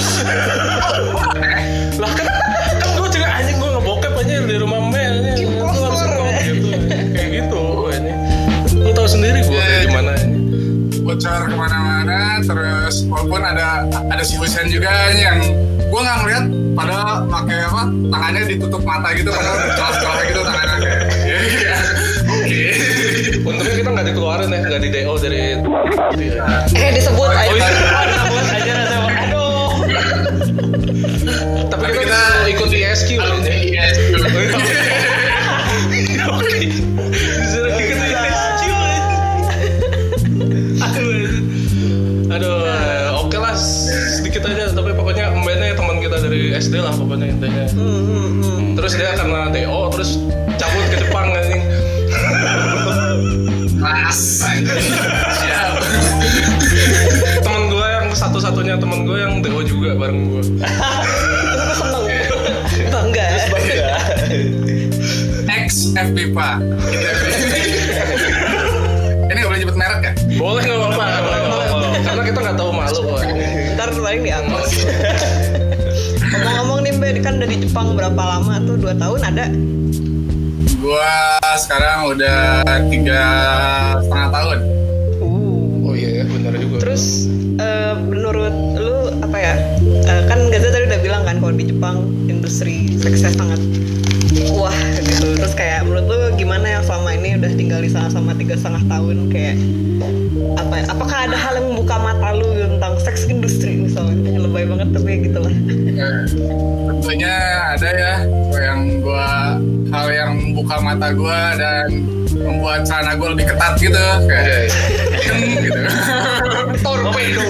lah 2.02 2.12
kan 2.16 2.26
kan 2.80 2.88
gue 2.96 3.08
juga 3.10 3.28
anjing 3.28 3.56
gue 3.56 3.70
ngebokep 3.70 4.12
aja 4.16 4.34
di 4.42 4.56
rumah 4.56 4.80
Mel 4.82 5.14
nih. 5.20 5.44
Gue 5.44 5.84
harus 5.84 6.02
ngomong 6.02 6.36
gitu. 6.40 6.68
Kayak 7.12 7.28
gitu 7.36 7.62
ini. 7.92 8.12
Lu 8.74 8.90
tahu 8.90 9.06
sendiri 9.06 9.38
gue 9.40 9.54
kayak 9.54 9.80
gimana 9.86 10.12
ini. 10.18 10.36
bocor 11.00 11.42
ke 11.42 11.56
mana-mana 11.56 12.38
terus 12.44 13.02
walaupun 13.08 13.42
ada 13.42 13.82
ada 13.88 14.22
si 14.22 14.38
Husen 14.38 14.68
juga 14.68 15.10
yang 15.10 15.42
gue 15.80 16.00
nggak 16.00 16.16
ngeliat 16.22 16.44
padahal 16.70 17.26
pakai 17.26 17.66
apa 17.66 17.82
tangannya 18.06 18.42
ditutup 18.46 18.78
mata 18.86 19.10
gitu 19.18 19.26
padahal 19.26 19.58
celah-celah 19.74 20.20
gitu 20.28 20.40
tangannya 20.44 20.92
iya 21.26 21.38
iya 21.42 21.76
Untungnya 23.40 23.74
kita 23.74 23.90
nggak 23.90 24.06
dikeluarin 24.12 24.52
ya, 24.52 24.58
nggak 24.62 24.80
di 24.80 24.88
DO 24.92 25.14
dari 25.16 25.44
Iya. 26.20 26.44
Eh 26.76 26.90
disebut 26.92 27.28
aja. 27.32 27.48
Oh, 27.48 27.56
iya. 27.56 27.66
Aja 27.66 28.19
SD 47.10 47.18
lah 47.18 47.18
pokoknya 47.18 47.26
intinya. 47.34 47.66
Hmm, 47.74 48.02
hmm, 48.06 48.28
hmm. 48.38 48.78
Terus 48.78 48.92
dia 48.94 49.10
karena 49.18 49.50
DO 49.50 49.80
terus 49.90 50.10
cabut 50.58 50.84
ke 50.90 50.96
Jepang 51.02 51.26
anjing. 51.34 51.62
pas 53.80 54.12
siap 55.40 55.72
Temen 57.40 57.62
gue 57.72 57.86
yang 57.88 58.06
satu-satunya 58.12 58.76
temen 58.76 59.08
gue 59.08 59.16
yang 59.18 59.40
DO 59.42 59.60
juga 59.66 59.96
bareng 59.98 60.20
gue. 60.30 60.42
Gue 60.62 61.74
seneng. 61.74 62.04
Bangga. 62.90 63.28
ex 65.50 65.90
FPIPA 65.98 66.50
ini 69.30 69.38
nggak 69.38 69.50
boleh 69.50 69.60
nyebut 69.62 69.78
merek 69.78 70.00
ya 70.02 70.12
Boleh 70.38 70.62
nggak 70.62 70.79
di 77.46 77.56
Jepang 77.64 77.94
berapa 77.94 78.18
lama 78.18 78.60
tuh? 78.64 78.76
Dua 78.80 78.94
tahun 78.96 79.20
ada? 79.24 79.46
gua 80.80 81.36
sekarang 81.60 82.08
udah 82.16 82.64
tiga 82.88 83.22
setengah 84.00 84.30
tahun 84.32 84.58
Uh. 85.20 85.84
Oh 85.84 85.92
iya 85.92 86.22
ya, 86.22 86.24
benar 86.24 86.56
juga. 86.56 86.80
Terus 86.80 87.28
eh, 87.60 87.94
menurut 88.00 88.54
lu 88.80 89.12
apa 89.20 89.36
ya? 89.36 89.54
Eh, 89.84 90.22
kan 90.24 90.48
Gaza 90.48 90.72
tadi 90.72 90.88
udah 90.88 91.00
bilang 91.04 91.22
kan 91.28 91.36
kalau 91.44 91.52
di 91.52 91.68
Jepang 91.68 92.08
industri 92.24 92.96
seksnya 92.96 93.36
sangat 93.36 93.60
wah 94.56 94.72
gitu. 94.96 95.36
Terus 95.36 95.52
kayak 95.52 95.84
menurut 95.84 96.08
lu 96.08 96.20
gimana 96.40 96.80
yang 96.80 96.82
selama 96.88 97.12
ini 97.12 97.36
udah 97.36 97.52
tinggal 97.52 97.84
di 97.84 97.92
sana 97.92 98.08
sama 98.08 98.32
tiga 98.50 98.66
setengah 98.66 98.84
tahun 98.90 99.30
kayak 99.30 99.56
apa? 100.58 100.74
ya, 100.74 100.84
Apakah 100.90 101.18
ada 101.30 101.38
hal 101.38 101.52
yang 101.54 101.66
membuka 101.70 102.02
mata 102.02 102.34
lu 102.34 102.50
tentang 102.58 102.98
seks 102.98 103.30
industri 103.30 103.78
misalnya? 103.78 104.42
Lebay 104.42 104.66
banget 104.66 104.90
tapi 104.90 105.06
ya 105.06 105.18
gitulah. 105.22 105.54
Ya, 105.86 106.10
tentunya 106.90 107.34
ada 107.78 107.90
ya 107.94 108.14
yang 108.58 109.06
gua 109.06 109.54
hal 109.94 110.06
yang 110.10 110.30
membuka 110.34 110.82
mata 110.82 111.14
gua 111.14 111.54
dan 111.54 112.02
membuat 112.34 112.82
celana 112.90 113.14
gua 113.14 113.38
lebih 113.38 113.54
ketat 113.54 113.78
gitu 113.78 114.02
kayak 114.26 114.66
gitu 115.62 115.82
torpedo. 116.82 117.46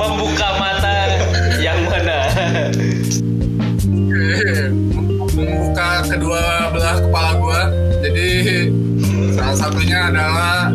membuka 0.00 0.48
mata 0.56 0.96
yang 1.60 1.76
mana 1.92 2.20
membuka 5.36 5.88
kedua 6.08 6.72
belah 6.72 6.96
kepala 7.04 7.32
gua 7.36 7.60
jadi 8.00 8.72
salah 9.32 9.56
satunya 9.56 9.98
adalah 10.12 10.68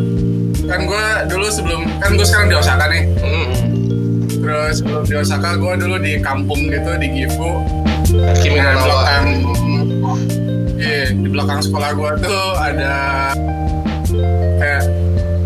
kan 0.68 0.80
gua 0.84 1.24
dulu 1.30 1.46
sebelum 1.48 1.82
kan 2.02 2.18
gua 2.18 2.26
sekarang 2.26 2.48
di 2.50 2.56
Osaka 2.58 2.84
nih. 2.90 3.02
Hmm. 3.22 3.46
terus 4.38 4.80
sebelum 4.80 5.02
di 5.04 5.14
Osaka 5.18 5.50
gua 5.60 5.74
dulu 5.76 5.96
di 6.00 6.18
kampung 6.18 6.68
gitu 6.68 6.90
di 6.98 7.08
Gifu. 7.14 7.62
No 8.08 8.24
Nah, 8.48 8.72
belakang 8.72 9.26
iya, 10.80 11.12
di 11.12 11.28
belakang 11.28 11.60
sekolah 11.60 11.90
gua 11.92 12.10
tuh 12.16 12.44
ada 12.56 12.94
kayak 14.56 14.82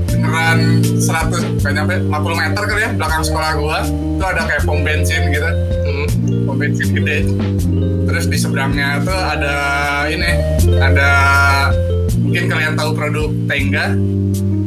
beneran 0.06 0.58
100 1.02 1.58
kayak 1.58 1.74
nyampe 1.74 1.94
50 2.06 2.38
meter 2.38 2.62
kali 2.62 2.80
ya 2.86 2.90
belakang 2.94 3.22
sekolah 3.26 3.50
gua. 3.58 3.78
Tuh 3.92 4.26
ada 4.30 4.42
kayak 4.46 4.62
pom 4.62 4.80
bensin 4.86 5.28
gitu. 5.34 5.50
Hmm. 5.82 6.06
pom 6.46 6.56
bensin 6.56 6.88
gede. 6.94 7.18
Terus 8.06 8.24
di 8.30 8.38
seberangnya 8.38 9.02
tuh 9.02 9.18
ada 9.18 9.56
ini 10.06 10.30
ada 10.78 11.10
mungkin 12.32 12.48
kalian 12.48 12.72
tahu 12.80 12.90
produk 12.96 13.28
Tengga? 13.44 13.92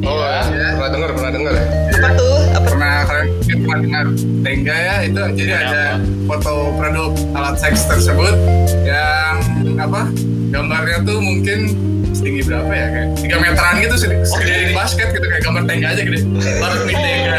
Oh 0.05 0.22
ya, 0.22 0.45
pernah 0.77 0.89
dengar, 0.93 1.10
pernah 1.17 1.31
dengar. 1.34 1.53
Ya. 1.57 1.65
Apa 1.98 2.10
tuh? 2.13 2.38
Apa? 2.53 2.67
pernah 2.69 2.93
kalian 3.10 3.27
mungkin 3.34 3.57
pernah 3.65 3.79
dengar 3.81 4.05
Tengga 4.45 4.75
ya? 4.77 4.95
Itu 5.01 5.22
jadi 5.34 5.51
ada 5.65 5.84
foto 6.29 6.53
produk 6.77 7.10
alat 7.34 7.57
seks 7.57 7.89
tersebut 7.89 8.38
yang 8.86 9.41
apa 9.81 10.13
gambarnya 10.53 11.01
tuh 11.10 11.17
mungkin 11.17 11.74
setinggi 12.13 12.45
berapa 12.45 12.69
ya? 12.69 12.86
Kayak 12.93 13.34
3 13.34 13.41
meteran 13.50 13.75
gitu 13.81 13.95
segede 13.98 14.22
segede 14.29 14.53
di 14.69 14.75
basket 14.77 15.07
gitu. 15.10 15.25
Kayak 15.25 15.41
gambar 15.50 15.63
tengga 15.65 15.88
aja 15.89 16.01
gede. 16.05 16.19
Baru 16.62 16.75
mid 16.86 16.98
tengga. 17.01 17.38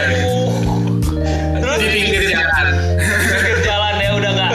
Terus? 1.62 1.76
Di 1.78 1.88
pinggir 1.95 2.23
jalan. 2.35 2.66
Pinggir 2.99 3.59
jalan 3.62 3.95
ya 4.02 4.11
udah 4.18 4.30
nggak 4.35 4.52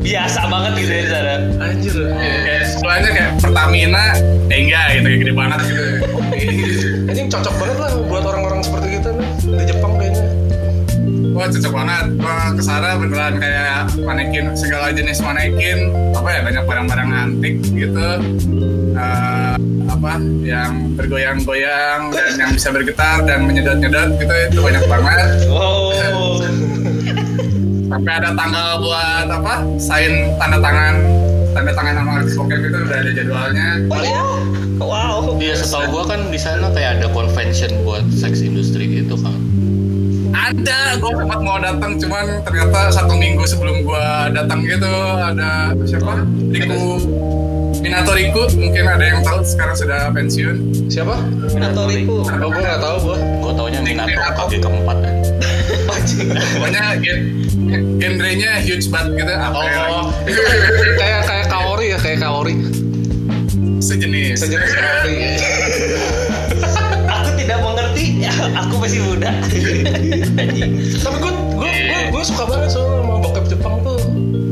biasa 0.00 0.40
banget 0.48 0.72
gitu 0.80 0.92
ya 0.96 1.02
di 1.04 1.10
sana. 1.12 1.34
Anjir. 1.68 1.96
kayak 2.16 2.61
sebelahnya 2.92 3.16
kayak 3.16 3.32
Pertamina 3.40 4.04
tengga 4.52 4.82
gitu 4.92 5.06
kayak 5.08 5.20
gede 5.24 5.32
banget 5.32 5.58
gitu 5.64 5.84
Anjing 7.08 7.28
cocok 7.32 7.54
banget 7.56 7.78
lah 7.80 7.92
buat 8.04 8.24
orang-orang 8.28 8.60
seperti 8.60 8.86
kita 9.00 9.08
nih 9.16 9.28
di 9.48 9.64
Jepang 9.68 9.92
kayaknya. 9.96 10.28
Wah 11.32 11.48
cocok 11.48 11.72
banget. 11.72 12.04
Wah 12.20 12.48
ke 12.52 12.62
sana 12.64 12.88
beneran 13.00 13.34
kayak 13.40 13.80
manekin 14.00 14.44
segala 14.52 14.92
jenis 14.92 15.24
manekin 15.24 15.92
apa 16.12 16.28
ya 16.28 16.40
banyak 16.44 16.64
barang-barang 16.68 17.08
antik 17.12 17.54
gitu. 17.72 18.08
Eh, 18.96 19.54
apa 19.88 20.12
yang 20.44 20.72
bergoyang-goyang 20.96 22.12
dan 22.12 22.32
yang 22.36 22.50
bisa 22.52 22.68
bergetar 22.72 23.24
dan 23.24 23.48
menyedot-nyedot 23.48 24.08
gitu 24.20 24.34
itu 24.52 24.60
banyak 24.60 24.84
banget. 24.88 25.28
Wow. 25.48 26.44
Sampai 27.92 28.12
ada 28.20 28.30
tanggal 28.36 28.68
buat 28.80 29.26
apa? 29.28 29.54
Sign 29.76 30.36
tanda 30.40 30.60
tangan 30.60 31.21
tanda 31.52 31.72
tangan 31.76 31.94
sama 32.00 32.10
artis 32.20 32.34
bokep 32.34 32.60
itu 32.64 32.78
udah 32.82 32.98
ada 32.98 33.10
jadwalnya. 33.12 33.68
Oh 33.92 34.00
iya? 34.02 34.22
Wow. 34.82 35.18
Iya 35.38 35.54
setahu 35.60 35.84
gua 35.92 36.04
kan 36.08 36.20
di 36.32 36.40
sana 36.40 36.72
kayak 36.72 37.00
ada 37.00 37.06
convention 37.12 37.70
buat 37.84 38.04
sex 38.10 38.40
industry 38.40 38.88
gitu 38.88 39.14
kan. 39.20 39.36
Ada, 40.32 40.96
gue 40.96 41.12
sempat 41.12 41.40
mau 41.44 41.60
datang, 41.60 42.00
cuman 42.00 42.40
ternyata 42.40 42.88
satu 42.88 43.14
minggu 43.20 43.44
sebelum 43.44 43.84
gue 43.84 44.06
datang 44.32 44.64
gitu 44.64 44.88
ada 45.20 45.76
siapa? 45.84 46.24
Riku 46.48 47.04
Minato 47.84 48.16
Riku, 48.16 48.48
mungkin 48.56 48.84
ada 48.88 49.04
yang 49.04 49.20
tahu 49.20 49.44
sekarang 49.44 49.76
sudah 49.76 50.08
pensiun. 50.14 50.88
Siapa? 50.88 51.20
Atau 51.58 51.84
Riku. 51.84 52.24
Oh, 52.24 52.48
gue 52.48 52.62
nggak 52.64 52.80
tahu 52.80 52.96
gue. 53.12 53.18
Gua 53.44 53.52
taunya 53.52 53.80
Minato 53.84 54.08
kaki 54.38 54.56
keempat 54.56 54.96
ya. 55.04 55.12
Pokoknya 56.56 56.82
gen 57.02 57.20
genrenya 57.98 58.62
huge 58.62 58.86
banget 58.88 59.24
gitu. 59.24 59.32
Apa 59.34 59.60
ya? 59.66 59.82
Oh, 59.88 60.06
kayak 61.00 61.20
kayak 61.26 61.41
ya, 61.92 61.98
kayak 62.00 62.18
kaori. 62.24 62.56
Sejenis. 63.84 64.40
Sejenis 64.40 64.70
kaori. 64.72 65.16
Aku 67.04 67.30
tidak 67.36 67.58
mengerti. 67.60 68.04
Aku 68.56 68.74
masih 68.80 69.00
muda. 69.04 69.28
Anjing. 70.40 70.72
Tapi 71.04 71.16
gue 71.20 71.32
gue 71.32 71.68
gue 71.68 72.00
gue 72.08 72.22
suka 72.24 72.44
banget 72.48 72.68
soalnya 72.72 73.04
sama 73.04 73.14
bokep 73.20 73.44
Jepang 73.52 73.74
tuh 73.84 74.00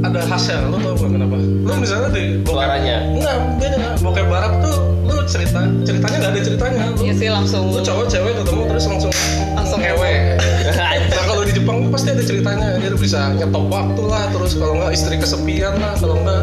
ada 0.05 0.21
khasnya. 0.29 0.69
Lo 0.69 0.77
tau 0.85 0.93
gak 1.01 1.11
kenapa? 1.17 1.37
Lo 1.41 1.73
misalnya 1.81 2.09
di 2.13 2.25
bokep 2.45 2.57
Suaranya. 2.61 2.97
Enggak, 3.09 3.37
beda. 3.57 3.89
Bokep 4.05 4.27
barat 4.29 4.53
tuh 4.61 4.77
lu 5.09 5.17
cerita 5.27 5.61
ceritanya 5.89 6.17
nggak 6.21 6.33
ada 6.37 6.41
ceritanya. 6.45 6.83
Lu, 6.93 7.01
Iya 7.01 7.15
sih 7.17 7.29
langsung 7.33 7.63
lu 7.73 7.81
cowok 7.81 8.07
cewek 8.13 8.33
ketemu 8.45 8.63
terus 8.69 8.85
langsung 8.85 9.13
Langsung 9.57 9.81
ngewe. 9.81 10.15
Nah 11.11 11.25
kalau 11.27 11.43
di 11.43 11.53
Jepang 11.57 11.89
tuh 11.89 11.91
pasti 11.91 12.09
ada 12.13 12.23
ceritanya. 12.23 12.69
Dia 12.79 12.93
bisa 12.93 13.33
nyetop 13.33 13.65
waktu 13.73 14.03
lah. 14.05 14.29
Terus 14.29 14.53
kalau 14.61 14.77
nggak 14.77 14.93
istri 14.93 15.17
kesepian 15.17 15.75
lah. 15.81 15.97
Kalau 15.97 16.21
nggak 16.21 16.43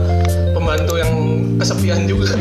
pembantu 0.68 1.00
yang 1.00 1.12
kesepian 1.56 2.00
juga. 2.04 2.36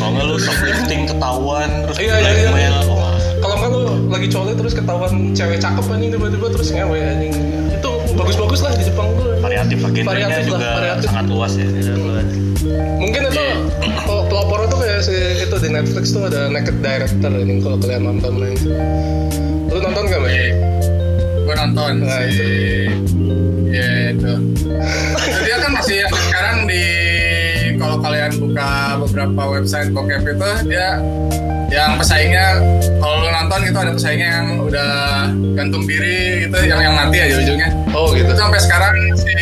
Kalau 0.00 0.10
nggak 0.16 0.24
lu 0.24 0.36
shoplifting 0.40 1.04
ketahuan 1.04 1.68
terus 1.84 1.96
Iya, 2.00 2.16
iya, 2.16 2.32
iya. 2.48 2.70
Wah, 2.88 3.12
kalau 3.44 3.54
nggak 3.60 3.70
lu 3.70 3.80
lagi 4.08 4.26
coli 4.32 4.56
terus 4.56 4.72
ketahuan 4.72 5.36
cewek 5.36 5.60
cakep 5.60 5.84
anjing 5.84 6.16
tiba-tiba 6.16 6.48
terus 6.48 6.72
ngewe 6.72 6.96
anjing. 6.96 7.32
Itu 7.76 7.90
bagus-bagus 8.16 8.64
lah 8.64 8.72
di 8.72 8.88
Jepang 8.88 9.12
tuh. 9.12 9.28
variatif 9.36 9.84
genrenya 9.84 10.08
Variatif 10.08 10.44
lah, 10.48 10.48
juga 10.48 10.68
variatif. 10.74 11.06
sangat 11.12 11.26
luas 11.28 11.52
ya. 11.52 11.68
Mungkin 12.96 13.22
itu 13.26 13.44
pel- 14.00 14.26
pelopor 14.26 14.58
itu 14.64 14.76
kayak 14.76 15.00
si 15.02 15.16
itu 15.44 15.56
di 15.58 15.68
Netflix 15.68 16.04
tuh 16.10 16.24
ada 16.24 16.48
Naked 16.48 16.76
Director 16.80 17.32
ini 17.34 17.54
kalau 17.60 17.76
kalian 17.76 18.02
nonton 18.02 18.32
nih. 18.38 18.56
Lu 19.68 19.78
nonton 19.78 20.02
gak, 20.08 20.18
Mbak? 20.18 20.32
Gue 21.40 21.54
nonton 21.54 21.92
Nah, 22.00 22.24
si 22.28 22.48
ya 23.70 23.88
itu. 24.08 24.32
Itu 25.20 25.38
dia 25.42 25.56
kan 25.58 25.70
masih 25.72 25.96
yang 26.00 26.12
sekarang 26.12 26.56
di 26.64 26.84
kalau 27.90 28.06
kalian 28.06 28.30
buka 28.38 28.70
beberapa 29.02 29.42
website 29.50 29.90
bokep 29.90 30.22
itu 30.22 30.48
dia 30.70 31.02
yang 31.74 31.98
pesaingnya 31.98 32.62
kalau 33.02 33.26
nonton 33.26 33.66
gitu 33.66 33.78
ada 33.82 33.90
pesaingnya 33.90 34.28
yang 34.30 34.46
udah 34.62 34.90
gantung 35.58 35.82
diri 35.82 36.46
gitu 36.46 36.54
yang 36.62 36.78
yang 36.78 36.94
mati 36.94 37.18
aja 37.18 37.34
ujungnya 37.34 37.66
Oh 37.90 38.14
gitu. 38.14 38.30
itu 38.30 38.34
sampai 38.38 38.62
sekarang 38.62 38.94
si 39.18 39.34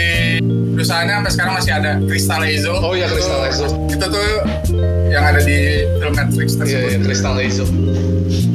perusahaannya 0.72 1.14
sampai 1.20 1.32
sekarang 1.36 1.52
masih 1.60 1.72
ada 1.76 1.92
Crystal 2.08 2.40
Ezo 2.40 2.72
Oh 2.80 2.96
iya, 2.96 3.04
Crystal 3.04 3.44
Itu- 3.44 3.52
Ezo. 3.52 3.66
itu 3.86 4.04
tuh 4.08 4.28
yang 5.12 5.24
ada 5.24 5.40
di 5.44 5.58
film 6.00 6.12
Netflix 6.16 6.48
Iya, 6.48 6.60
tersebut 6.64 6.88
iya, 6.88 6.98
Crystal 7.04 7.36
Ezo. 7.36 7.64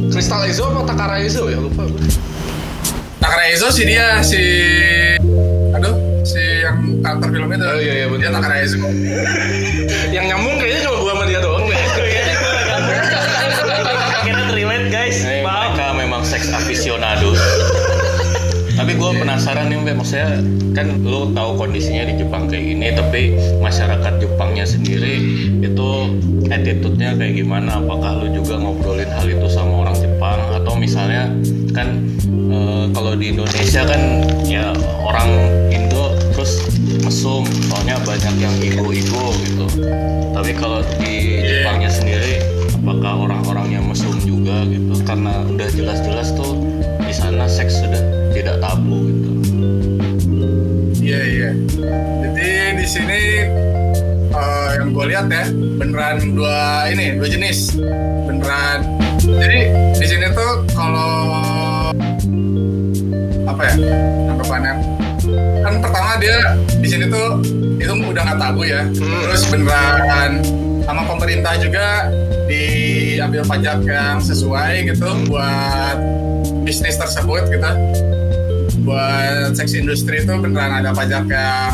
Crystal 0.10 0.41
Ezo 0.41 0.63
apa 0.70 0.82
Takara 0.89 1.15
Ezo 1.22 1.44
ya? 1.50 1.62
Lupa. 1.62 1.86
Takara 3.20 3.44
Ezo 3.48 3.70
sih 3.70 3.86
dia 3.86 4.26
si 4.26 4.41
yang 6.74 7.02
karakter 7.02 7.30
film 7.30 7.50
itu 7.54 7.66
Oh, 7.66 7.80
iya, 7.80 7.94
iya, 8.04 8.06
bener. 8.10 8.22
dia 8.28 8.32
Takara 8.34 8.56
Ezo 8.62 8.78
Yang 10.16 10.26
nyambung 10.34 10.56
kayaknya 10.58 10.80
cuma 10.86 10.96
gua 11.02 11.14
sama 11.14 11.26
dia 11.30 11.40
doang 11.42 11.66
deh. 11.66 11.80
Akhirnya 14.14 14.44
terrelate 14.50 14.88
guys. 14.90 15.18
Eh, 15.26 15.42
Maaf. 15.42 15.74
mereka 15.74 15.86
memang 15.98 16.22
seks 16.24 16.48
aficionados. 16.54 17.40
tapi 18.78 18.98
gue 18.98 19.10
penasaran 19.16 19.70
nih 19.70 19.78
Mbak, 19.80 19.96
maksudnya 20.02 20.42
kan 20.74 20.88
lu 21.06 21.30
tahu 21.32 21.56
kondisinya 21.56 22.10
di 22.10 22.18
Jepang 22.18 22.50
kayak 22.50 22.64
gini, 22.74 22.88
tapi 22.98 23.22
masyarakat 23.62 24.14
Jepangnya 24.18 24.66
sendiri 24.66 25.22
itu 25.62 25.90
attitude-nya 26.50 27.14
kayak 27.14 27.38
gimana? 27.38 27.78
Apakah 27.80 28.26
lu 28.26 28.34
juga 28.34 28.58
ngobrolin 28.58 29.08
hal 29.08 29.30
itu 29.30 29.46
sama 29.48 29.86
orang 29.88 29.96
Jepang 29.96 30.40
atau 30.58 30.74
misalnya 30.74 31.30
kan 31.74 32.02
eh, 32.28 32.86
kalau 32.92 33.14
di 33.14 33.34
Indonesia 33.34 33.82
kan 33.86 34.02
ya 34.46 34.74
orang 35.06 35.30
Indo 35.70 36.12
terus 36.34 36.65
mesum, 37.06 37.46
soalnya 37.69 38.02
banyak 38.02 38.36
yang 38.41 38.56
ego-ego 38.60 39.32
gitu. 39.46 39.67
Tapi 40.34 40.52
kalau 40.58 40.82
di 40.98 41.46
Jepangnya 41.46 41.93
sendiri 41.93 42.41
apakah 42.84 43.30
orang-orangnya 43.30 43.80
mesum 43.80 44.17
juga 44.26 44.65
gitu? 44.67 44.98
Karena 45.06 45.46
udah 45.46 45.69
jelas-jelas 45.72 46.34
tuh 46.34 46.58
di 47.06 47.13
sana 47.13 47.46
seks 47.46 47.80
sudah 47.80 48.02
tidak 48.34 48.58
tabu 48.60 49.08
gitu. 49.08 49.32
Iya 51.00 51.22
iya. 51.22 51.50
Jadi 52.26 52.50
di 52.82 52.86
sini 52.89 53.22
eh, 54.34 54.67
yang 54.82 54.89
gue 54.91 55.06
lihat 55.13 55.30
ya 55.30 55.46
beneran 55.54 56.34
dua 56.34 56.89
ini 56.89 57.15
dua 57.15 57.30
jenis. 57.30 57.78
Beneran. 58.26 58.84
Jadi 59.24 59.60
di 59.96 60.06
sini 60.10 60.28
tuh 60.34 60.65
kalau 60.74 61.13
apa 63.48 63.62
ya 63.69 63.76
anggapannya 64.34 64.74
kan 65.74 65.82
pertama 65.82 66.12
dia 66.22 66.38
di 66.78 66.88
sini 66.88 67.10
tuh 67.10 67.42
itu 67.82 67.90
udah 67.90 68.22
nggak 68.22 68.38
tabu 68.38 68.62
ya. 68.62 68.86
Terus 68.94 69.50
beneran 69.50 70.46
sama 70.86 71.02
pemerintah 71.10 71.58
juga 71.58 72.14
diambil 72.46 73.42
pajak 73.48 73.82
yang 73.88 74.22
sesuai 74.22 74.94
gitu 74.94 75.10
buat 75.34 75.98
bisnis 76.62 77.02
tersebut 77.02 77.50
gitu. 77.50 77.72
Buat 78.86 79.58
seks 79.58 79.74
industri 79.74 80.22
itu 80.22 80.34
beneran 80.38 80.86
ada 80.86 80.94
pajak 80.94 81.26
yang 81.26 81.74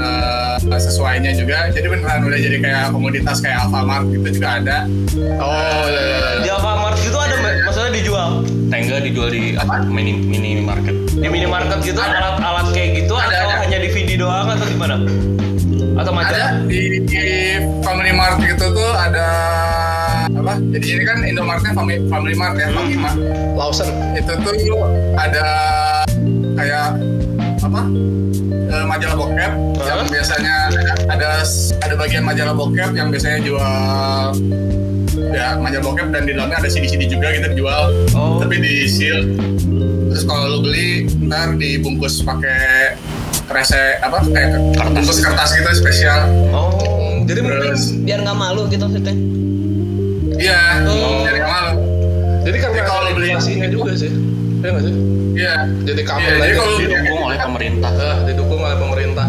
eh, 0.00 0.78
sesuainya 0.80 1.36
juga. 1.36 1.68
Jadi 1.68 1.86
beneran 1.92 2.24
udah 2.24 2.38
jadi 2.40 2.56
kayak 2.64 2.84
komoditas 2.96 3.44
kayak 3.44 3.68
Alfamart 3.68 4.08
gitu 4.08 4.40
juga 4.40 4.48
ada. 4.62 4.78
Oh 5.36 5.84
iya. 5.92 6.40
Di 6.40 6.48
Alfamart 6.48 6.96
gitu 7.04 7.18
ada 7.20 7.36
maksudnya 7.68 7.92
dijual 7.92 8.30
tengga 8.72 9.04
dijual 9.04 9.28
di 9.28 9.52
apa 9.52 9.84
mini 9.84 10.16
mini 10.16 10.64
market 10.64 10.96
di 11.12 11.28
minimarket 11.28 11.78
gitu 11.84 12.00
Ada. 12.00 12.40
alat-alat 12.40 12.66
kayak 12.72 13.04
gitu 13.04 13.12
Ada, 13.12 13.28
atau 13.28 13.48
ada. 13.52 13.56
hanya 13.68 13.76
DVD 13.84 14.10
doang 14.16 14.48
atau 14.48 14.64
gimana? 14.64 14.96
Atau 15.92 16.12
macam? 16.16 16.32
ada 16.32 16.56
di, 16.64 17.04
di 17.04 17.22
Family 17.84 18.16
Mart 18.16 18.40
gitu 18.40 18.72
tuh 18.72 18.90
ada 18.96 19.28
apa 20.32 20.56
jadi 20.72 20.86
ini 20.96 21.04
kan 21.04 21.18
Indomartnya 21.20 21.76
Family, 21.76 22.00
Family 22.08 22.32
Mart 22.32 22.56
ya 22.56 22.72
Family 22.72 22.96
Mart 22.96 23.16
Lawson. 23.52 23.92
itu 24.16 24.32
tuh 24.40 24.56
ada 25.20 25.44
kayak 26.56 26.96
apa 27.60 27.80
eh, 28.72 28.84
majalah 28.88 29.16
bokep 29.20 29.52
yang 29.84 30.00
biasanya 30.08 30.54
ada 31.12 31.28
ada 31.84 31.94
bagian 32.00 32.24
majalah 32.24 32.56
bokep 32.56 32.90
yang 32.96 33.12
biasanya 33.12 33.38
jual 33.44 34.32
ya 35.30 35.54
majalah 35.54 35.84
bokep 35.84 36.08
dan 36.08 36.22
di 36.22 36.32
dalamnya 36.32 36.58
ada 36.58 36.68
CD-CD 36.68 37.06
juga 37.08 37.30
gitu 37.30 37.46
dijual 37.48 37.94
Oh. 38.12 38.36
tapi 38.36 38.58
di 38.58 38.84
seal 38.84 39.22
terus 40.08 40.24
kalau 40.24 40.44
lu 40.50 40.58
beli 40.62 40.88
ntar 41.22 41.54
dibungkus 41.54 42.20
pakai 42.20 42.96
kresek 43.44 44.00
apa 44.00 44.18
kayak 44.24 44.48
Kertas. 44.72 44.92
bungkus 44.92 45.18
kertas 45.20 45.50
gitu 45.52 45.70
spesial 45.74 46.20
Oh. 46.50 46.70
Jadi 47.22 47.38
mungkin 47.38 47.60
terus 47.64 47.82
Biar 47.96 48.18
nggak 48.20 48.34
malu 48.34 48.66
gitu 48.66 48.82
maksudnya. 48.82 49.14
iya 50.34 50.82
Oh. 50.82 51.22
dari 51.22 51.40
malu 51.40 51.72
jadi 52.42 52.56
karena 52.58 52.74
Jadi 52.74 52.82
kalau 52.82 53.00
kalau 53.06 53.10
beli- 53.14 53.30
juga 53.30 53.92
sih. 53.94 54.10
Iya 54.58 54.68
nggak 54.68 54.84
sih? 54.84 54.94
iya 55.32 55.54
Jadi 55.80 56.02
jadi 56.02 56.02
aja. 56.02 56.52
kalau 56.52 56.72
didukung 56.76 57.20
oleh 57.22 57.38
pemerintah 57.40 57.90
Ah, 57.94 58.16
didukung 58.22 58.60
oleh 58.60 58.74
pemerintah. 58.76 59.26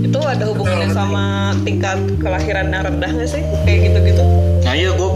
Itu 0.00 0.18
ada 0.20 0.44
hubungannya 0.46 0.88
sama 0.88 1.24
tingkat 1.60 1.98
kelahiran 2.16 2.66
yang 2.68 2.82
rendah 2.84 3.10
nggak 3.12 3.28
sih 3.28 3.42
kayak 3.60 3.78
gitu-gitu 3.84 4.22
Nah 4.60 4.72
iya 4.72 4.90
gue 4.90 5.07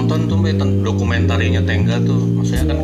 nonton 0.00 0.32
tuh 0.32 0.40
dokumentarinya 0.80 1.60
Tengga 1.60 2.00
tuh 2.00 2.24
Maksudnya 2.32 2.72
kan 2.72 2.78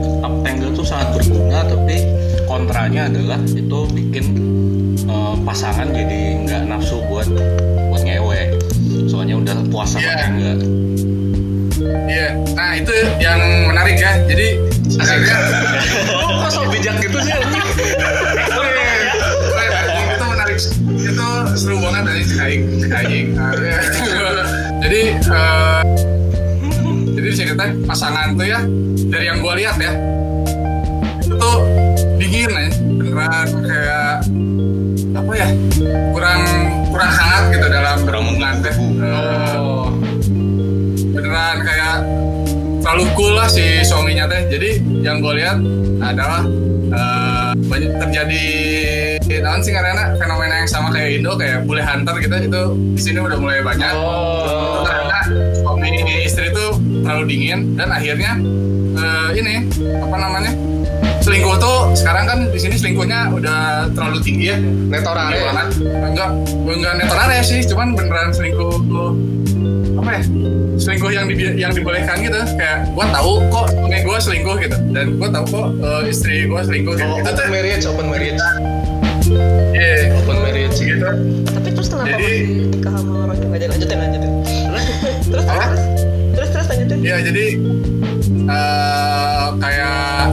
Tengga 0.44 0.68
tuh 0.76 0.84
sangat 0.84 1.16
berguna 1.16 1.64
tapi 1.64 1.96
kontranya 2.44 3.08
adalah 3.08 3.40
itu 3.48 3.78
bikin 3.88 4.26
eh, 5.08 5.34
pasangan 5.48 5.88
jadi 5.96 6.20
nggak 6.44 6.62
nafsu 6.68 7.00
buat 7.08 7.24
buat 7.88 8.02
ngewe 8.04 8.60
Soalnya 9.08 9.40
udah 9.40 9.56
puas 9.72 9.96
sama 9.96 10.04
Iya. 10.04 10.16
Tengga 10.20 10.52
Iya, 12.06 12.28
nah 12.56 12.72
itu 12.72 12.94
yang 13.20 13.68
menarik 13.68 14.00
ya. 14.00 14.16
Jadi 14.24 14.56
akhirnya 14.96 15.36
Lu 16.30 16.34
kok 16.40 16.50
sok 16.54 16.66
bijak 16.72 16.96
gitu 17.04 17.18
sih 17.20 17.34
anjing? 17.36 17.68
keren, 18.48 19.70
anjing. 19.76 20.06
itu 20.08 20.24
menarik, 20.24 20.56
itu 20.96 21.28
seru 21.52 21.76
banget 21.82 22.02
dari 22.08 22.22
aing, 22.24 22.62
aing. 22.80 23.26
Akhirnya, 23.36 23.80
Jadi 24.86 25.00
eh, 25.20 26.15
jadi 27.16 27.28
cerita 27.32 27.64
pasangan 27.82 28.36
tuh 28.36 28.44
ya 28.44 28.60
dari 29.08 29.24
yang 29.26 29.40
gua 29.40 29.56
lihat 29.56 29.76
ya 29.76 29.92
itu 31.18 31.34
tuh 31.34 31.56
dingin 32.16 32.50
ya 32.50 32.68
beneran 32.76 33.46
kayak 33.62 34.12
apa 35.16 35.32
ya 35.32 35.48
kurang 36.12 36.40
kurang 36.86 37.10
hangat 37.10 37.42
gitu 37.50 37.66
dalam 37.66 37.96
berhubungan 38.04 38.54
teh 38.60 38.76
Oh. 39.56 39.88
beneran 41.10 41.56
kayak 41.62 41.94
terlalu 42.80 43.04
cool 43.16 43.32
lah 43.34 43.48
si 43.48 43.80
suaminya 43.82 44.28
teh 44.28 44.46
jadi 44.46 44.70
yang 45.00 45.18
gue 45.18 45.32
lihat 45.36 45.58
adalah 45.98 46.44
eh, 46.86 47.50
banyak 47.56 47.92
terjadi 47.98 48.44
naon 49.36 49.60
sih 49.60 49.72
karena 49.72 50.14
fenomena 50.16 50.54
yang 50.60 50.70
sama 50.70 50.88
kayak 50.90 51.18
Indo 51.18 51.34
kayak 51.34 51.64
bule 51.64 51.82
hunter 51.82 52.14
gitu 52.18 52.36
itu 52.38 52.62
di 52.94 53.00
sini 53.00 53.18
udah 53.20 53.38
mulai 53.38 53.60
banyak 53.60 53.92
Oh. 53.96 54.84
karena 54.84 55.18
suami 55.56 55.88
terlalu 57.06 57.24
dingin 57.30 57.78
dan 57.78 57.88
akhirnya 57.94 58.34
eh, 58.98 59.28
ini 59.38 59.54
apa 60.02 60.16
namanya 60.18 60.52
selingkuh 61.22 61.58
tuh 61.58 61.78
sekarang 61.94 62.24
kan 62.26 62.38
di 62.50 62.58
sini 62.58 62.74
selingkuhnya 62.74 63.30
udah 63.30 63.90
terlalu 63.94 64.18
tinggi 64.22 64.50
ya. 64.50 64.58
Netorare. 64.62 65.34
Tinggi 65.34 65.46
banget. 65.46 65.68
Enggak 66.06 66.28
enggak 66.66 66.92
netorare 66.98 67.38
sih 67.42 67.62
cuman 67.66 67.94
beneran 67.94 68.30
selingkuh 68.30 68.74
apa 69.96 70.10
ya 70.12 70.22
selingkuh 70.76 71.10
yang 71.10 71.24
di, 71.26 71.34
yang 71.56 71.72
dibolehkan 71.74 72.22
gitu. 72.22 72.38
Kayak 72.54 72.90
gua 72.94 73.06
tahu 73.10 73.42
kok 73.50 73.66
suami 73.74 73.98
gua 74.06 74.18
selingkuh 74.22 74.56
gitu 74.60 74.76
dan 74.94 75.06
gua 75.18 75.28
tahu 75.34 75.44
kok 75.50 75.66
eh, 75.82 76.02
istri 76.10 76.46
gua 76.46 76.60
selingkuh 76.62 76.94
gitu. 76.94 77.06
Oh, 77.10 77.18
itu 77.18 77.30
tuh 77.30 77.42
open 77.42 77.50
marriage, 77.50 77.84
open 77.86 78.06
marriage. 78.06 78.42
iya. 79.74 80.14
Open 80.22 80.36
marriage. 80.42 80.78
gitu. 80.78 81.08
Tapi 81.50 81.68
terus 81.74 81.88
kenapa 81.90 82.06
Jadi- 82.14 82.22
masih 82.22 82.70
nikah 82.70 82.92
sama 82.94 83.12
orang 83.26 83.38
yang 83.40 83.50
aja 83.50 83.66
lanjutin 83.72 83.98
lanjutin. 83.98 84.32
Terus 85.26 85.44
terus 85.44 85.95
Iya 86.86 87.16
jadi 87.22 87.46
eh 88.46 89.46
kayak 89.58 90.26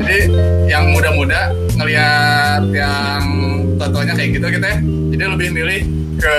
jadi 0.00 0.18
yang 0.68 0.84
muda-muda 0.96 1.52
ngelihat 1.76 2.62
yang 2.72 3.22
tua-tuanya 3.76 4.14
kayak 4.16 4.30
gitu 4.40 4.46
gitu 4.48 4.66
ya. 4.66 4.78
Jadi 5.14 5.22
lebih 5.28 5.48
milih 5.52 5.80
ke 6.18 6.36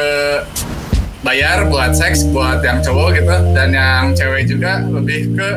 bayar 1.21 1.65
buat 1.69 1.93
seks 1.93 2.25
buat 2.29 2.61
yang 2.61 2.81
cowok 2.85 3.17
gitu 3.17 3.35
dan 3.57 3.69
yang 3.73 4.03
cewek 4.13 4.45
juga 4.45 4.81
lebih 4.85 5.33
ke 5.33 5.49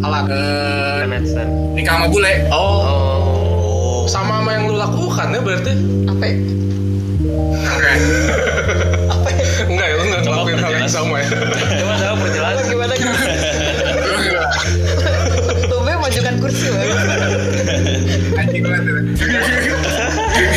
Alat. 0.00 0.24
eh, 0.32 1.04
Handstand. 1.04 1.76
nikah 1.76 2.00
sama 2.00 2.06
bule. 2.08 2.32
Oh. 2.48 4.08
Sama 4.08 4.40
sama 4.40 4.50
yang 4.56 4.64
lu 4.72 4.76
lakukan 4.80 5.26
ya 5.28 5.40
berarti? 5.44 5.72
apa 6.08 6.24
ya? 6.24 6.34
Oke. 7.68 7.92
apa 9.14 9.28
ya? 9.28 9.44
Enggak 9.68 9.86
ya, 9.86 9.94
lu 9.94 10.04
enggak 10.08 10.20
ngelakuin 10.24 10.58
hal 10.58 10.72
yang 10.72 10.90
sama 10.90 11.14
ya. 11.20 11.28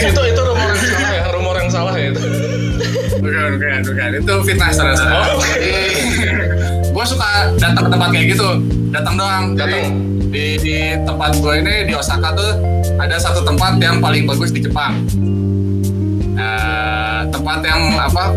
Itu 0.09 0.21
itu 0.29 0.41
rumor 0.41 0.67
yang 0.69 0.79
salah 0.79 1.11
ya, 1.11 1.23
rumor 1.33 1.55
yang 1.57 1.69
salah 1.69 1.93
ya 1.97 2.07
itu. 2.13 2.21
Bukan, 3.23 3.49
bukan, 3.55 3.79
bukan. 3.87 4.09
Itu 4.19 4.33
fitnah 4.43 4.69
saudara. 4.75 5.05
Oh, 5.15 5.39
oke. 5.39 5.73
gue 6.93 7.05
suka 7.09 7.29
datang 7.57 7.83
ke 7.87 7.89
tempat 7.89 8.09
kayak 8.13 8.27
gitu. 8.35 8.49
Datang 8.93 9.13
doang. 9.17 9.43
Datang. 9.57 9.89
di, 10.33 10.57
di 10.57 10.77
tempat 11.05 11.37
gue 11.37 11.53
ini 11.61 11.85
di 11.85 11.93
Osaka 11.93 12.33
tuh 12.33 12.57
ada 12.97 13.21
satu 13.21 13.45
tempat 13.45 13.77
yang 13.77 14.01
paling 14.01 14.25
bagus 14.25 14.49
di 14.49 14.65
Jepang. 14.65 15.05
Eh, 16.33 17.21
tempat 17.29 17.61
yang 17.61 17.93
apa 17.93 18.33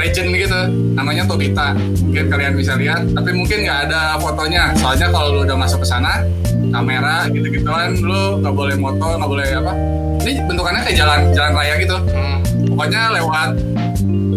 legend 0.00 0.32
gitu 0.32 0.60
namanya 0.96 1.28
Tobita 1.28 1.76
mungkin 1.76 2.32
kalian 2.32 2.52
bisa 2.56 2.74
lihat 2.80 3.04
tapi 3.12 3.36
mungkin 3.36 3.68
nggak 3.68 3.92
ada 3.92 4.16
fotonya 4.16 4.72
soalnya 4.80 5.12
kalau 5.12 5.28
lu 5.36 5.40
udah 5.44 5.58
masuk 5.60 5.84
ke 5.84 5.88
sana 5.92 6.24
kamera 6.70 7.26
gitu 7.30 7.46
gituan 7.50 7.98
lu 8.00 8.38
nggak 8.40 8.54
boleh 8.54 8.76
moto 8.78 9.08
nggak 9.18 9.30
boleh 9.30 9.46
apa. 9.58 9.72
Ini 10.20 10.32
bentukannya 10.46 10.80
kayak 10.86 10.96
jalan 10.96 11.20
jalan 11.34 11.52
raya 11.54 11.74
gitu. 11.78 11.96
Hmm. 12.10 12.38
pokoknya 12.70 13.02
lewat 13.12 13.50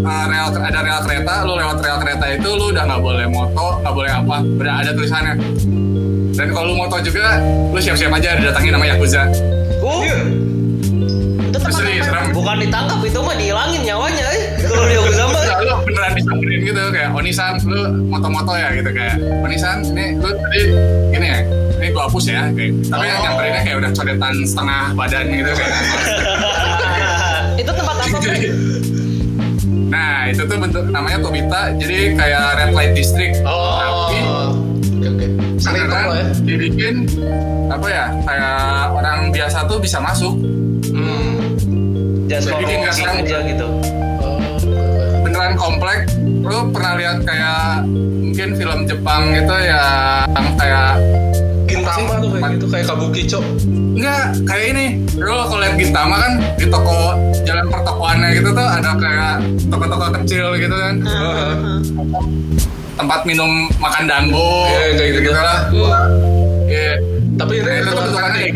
uh, 0.03 0.25
rel 0.27 0.47
ada 0.57 0.79
rel 0.83 0.99
kereta 1.05 1.33
lu 1.47 1.53
lewat 1.55 1.77
rel 1.79 1.97
kereta 2.01 2.25
itu 2.33 2.49
lu 2.55 2.65
udah 2.73 2.83
nggak 2.87 3.01
boleh 3.01 3.25
moto 3.29 3.65
nggak 3.81 3.93
boleh 3.93 4.11
apa. 4.11 4.35
Udah 4.41 4.73
ada 4.83 4.91
tulisannya. 4.91 5.33
Dan 6.33 6.47
kalau 6.49 6.73
lu 6.73 6.75
moto 6.75 6.97
juga 6.99 7.37
lu 7.69 7.77
siap-siap 7.77 8.09
aja 8.09 8.35
didatangi 8.41 8.69
nama 8.73 8.85
yakuza. 8.89 9.29
Uh, 9.83 10.03
serem. 12.03 12.25
bukan 12.35 12.55
ditangkap 12.59 12.99
itu 13.01 13.19
mah 13.23 13.35
dihilangin 13.35 13.81
nyawanya 13.85 14.25
eh. 14.35 14.43
Kalau 14.63 14.85
dia 14.87 15.01
sama 15.15 15.39
Enggak, 15.39 15.59
lu 15.63 15.73
beneran 15.87 16.11
disamperin 16.15 16.59
gitu 16.63 16.81
kayak 16.91 17.09
Onisan 17.13 17.53
lu 17.65 17.81
moto-moto 18.07 18.53
ya 18.55 18.69
gitu 18.75 18.89
kayak 18.91 19.15
Onisan 19.43 19.77
ini 19.93 20.05
lu 20.19 20.29
tadi 20.31 20.61
gini 21.11 21.27
ya 21.27 21.39
ini 21.83 21.91
gua 21.91 22.07
hapus 22.07 22.25
ya 22.25 22.47
kayak 22.49 22.71
tapi 22.85 23.03
yang 23.03 23.19
nyamperinnya 23.21 23.61
kayak 23.61 23.77
udah 23.77 23.91
codetan 23.91 24.33
setengah 24.41 24.81
badan 24.93 25.25
gitu 25.29 25.51
kayak 25.51 25.73
Itu 27.53 27.71
tempat 27.71 27.95
apa? 27.99 28.17
Nah 29.85 30.25
itu 30.25 30.41
tuh 30.41 30.57
bentuk 30.57 30.85
namanya 30.87 31.19
Tobita 31.19 31.61
jadi 31.75 31.97
kayak 32.13 32.43
red 32.57 32.71
light 32.71 32.93
district 32.93 33.37
tapi 33.37 34.17
Oh. 34.23 34.49
Oke. 35.03 35.25
Sering 35.55 35.85
beneran 35.85 36.05
lah 36.07 36.17
ya. 36.17 36.27
dibikin 36.41 36.95
apa 37.67 37.87
ya 37.87 38.05
kayak 38.21 38.57
orang 38.91 39.19
biasa 39.29 39.57
tuh 39.65 39.77
bisa 39.77 39.99
masuk 39.99 40.33
Hmm. 40.85 41.57
just 42.25 42.47
for 42.47 42.57
Bikin 42.57 42.77
nggak 42.79 42.93
serem. 42.93 43.15
aja 43.19 43.37
gitu. 43.43 43.67
Oh, 44.19 44.39
beneran 45.21 45.53
komplek 45.53 46.05
lu 46.39 46.69
pernah 46.69 46.93
lihat 46.95 47.17
kayak 47.21 47.85
mungkin 47.85 48.49
film 48.53 48.79
Jepang 48.83 49.31
gitu 49.31 49.55
ya 49.55 49.83
yang 50.27 50.47
kayak 50.55 50.91
Gintama 51.73 52.13
tuh 52.17 52.29
kayak 52.31 52.49
gitu 52.53 52.65
kayak 52.69 52.85
Kabukicho. 52.85 53.39
enggak 53.93 54.23
kayak 54.45 54.65
ini. 54.71 54.85
Lu 55.15 55.31
kalau 55.31 55.57
lihat 55.57 55.75
Gintama 55.75 56.15
kan 56.17 56.31
di 56.55 56.65
toko 56.67 56.97
jalan 57.43 57.65
pertokoannya 57.67 58.29
gitu 58.33 58.49
tuh 58.51 58.67
ada 58.67 58.91
kayak 58.95 59.33
toko-toko 59.67 60.05
kecil 60.21 60.45
gitu 60.55 60.75
kan. 60.75 60.93
Ah, 61.03 61.17
ah. 61.17 61.77
tempat 62.93 63.25
minum 63.25 63.49
makan 63.81 64.05
dango 64.05 64.69
Iya, 64.69 64.85
kayak 64.93 65.09
gitu. 65.17 65.19
gitu 65.25 65.39
lah 65.41 65.59
iya. 66.69 66.93
Tapi 67.33 67.53
ini 67.57 67.65
Nah, 67.65 67.81
itu 67.81 67.91
bentukannya 67.91 68.31
kayak 68.31 68.53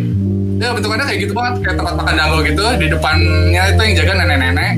ya 0.57 0.67
bentukannya 0.73 1.05
kayak 1.05 1.19
gitu 1.21 1.33
banget. 1.33 1.53
Kayak 1.61 1.75
tempat 1.81 1.93
makan 1.97 2.13
dango 2.13 2.37
gitu 2.45 2.65
di 2.77 2.87
depannya 2.87 3.63
itu 3.67 3.81
yang 3.81 3.93
jaga 3.97 4.13
nenek-nenek. 4.15 4.73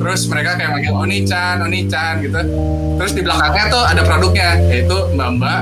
Terus 0.00 0.20
mereka 0.26 0.50
kayak 0.56 0.70
manggil 0.72 0.94
Oni-chan, 0.96 1.56
Oni-chan 1.60 2.14
gitu. 2.22 2.40
Terus 2.96 3.12
di 3.12 3.22
belakangnya 3.22 3.64
tuh 3.68 3.82
ada 3.82 4.02
produknya 4.02 4.48
yaitu 4.70 4.96
mbak-mbak 5.12 5.60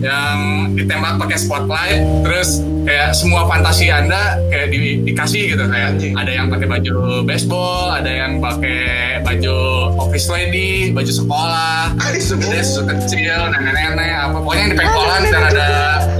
yang 0.00 0.36
ditembak 0.72 1.20
pakai 1.20 1.36
spotlight 1.36 2.00
terus 2.24 2.64
kayak 2.88 3.12
semua 3.12 3.44
fantasi 3.44 3.92
anda 3.92 4.40
kayak 4.48 4.72
di- 4.72 5.04
dikasih 5.04 5.52
gitu 5.56 5.64
kayak 5.68 5.96
Anjing. 5.96 6.12
ada 6.16 6.30
yang 6.32 6.46
pakai 6.48 6.66
baju 6.66 6.94
baseball 7.22 7.92
ada 7.92 8.08
yang 8.08 8.40
pakai 8.40 8.80
baju 9.20 9.56
office 10.00 10.32
lady 10.32 10.88
baju 10.90 11.12
sekolah 11.12 11.92
ada 11.92 12.18
susu 12.18 12.82
kecil 12.88 13.38
nenek-nenek 13.52 14.08
apa 14.16 14.36
pokoknya 14.40 14.60
yang 14.60 14.70
di 14.72 14.78
pengkolan 14.80 15.20
dan 15.28 15.42
ada 15.52 15.68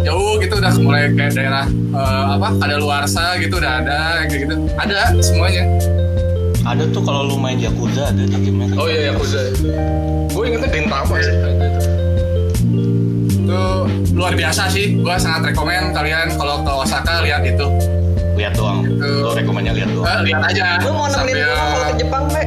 jauh 0.04 0.36
gitu 0.40 0.54
udah 0.60 0.72
mulai 0.80 1.02
kayak 1.16 1.32
daerah 1.32 1.66
eh, 1.72 2.24
apa 2.36 2.48
ada 2.60 2.74
luarsa 2.76 3.24
gitu 3.40 3.56
udah 3.56 3.72
ada 3.80 3.98
kayak 4.28 4.40
gitu 4.44 4.54
ada 4.76 5.00
semuanya 5.24 5.64
ada 6.68 6.84
tuh 6.92 7.02
kalau 7.02 7.26
lu 7.26 7.36
main 7.40 7.56
Yakuza 7.56 8.12
ada 8.12 8.22
di 8.22 8.36
game 8.46 8.68
Oh 8.76 8.86
iya 8.86 9.10
Yakuza. 9.10 9.40
Gue 10.30 10.52
ingetnya 10.52 10.68
Gintama 10.70 11.16
sih. 11.18 11.34
Itu. 13.50 13.66
itu 14.00 14.14
luar 14.14 14.32
biasa 14.32 14.62
sih 14.68 14.96
gua 14.96 15.16
sangat 15.16 15.48
rekomen 15.48 15.90
kalian 15.90 16.28
kalau 16.34 16.60
ke 16.60 16.70
Osaka 16.72 17.20
lihat 17.20 17.42
itu 17.42 17.66
lihat 18.36 18.52
doang 18.54 18.80
Gitu. 18.80 18.96
lu 18.96 19.28
rekomennya 19.32 19.72
lihat 19.74 19.88
doang 19.90 20.06
Eh, 20.06 20.18
lihat 20.24 20.40
aja 20.46 20.64
Lu 20.80 20.92
mau 20.92 21.04
nemenin 21.04 21.34
Sambil- 21.34 21.42
gue 21.42 21.50
kalau 21.50 21.82
ke 21.82 21.92
Jepang, 21.96 22.22
Pak? 22.26 22.44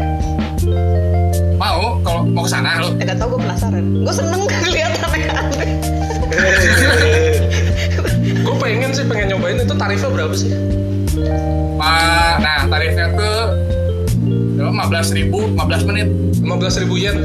mau 1.55 1.81
kalau 2.01 2.19
mau 2.25 2.41
ke 2.41 2.49
sana 2.49 2.69
lu 2.77 2.87
Eh, 2.93 3.03
gak 3.03 3.15
tau 3.15 3.25
gue 3.29 3.39
penasaran. 3.41 3.83
Gue 3.99 4.13
seneng 4.13 4.41
lihat 4.69 4.91
aneh-aneh. 5.01 5.69
Gue 8.43 8.53
pengen 8.57 8.89
sih 8.91 9.03
pengen 9.03 9.25
nyobain 9.29 9.57
itu 9.57 9.73
tarifnya 9.73 10.09
berapa 10.09 10.33
sih? 10.33 10.49
Ma- 11.73 12.37
nah 12.37 12.65
tarifnya 12.65 13.05
tuh 13.13 13.37
50 14.57 14.71
15 14.71 15.13
ribu 15.13 15.37
15 15.53 15.85
menit 15.85 16.07
15 16.41 16.79
ribu 16.79 16.93
yen 16.97 17.17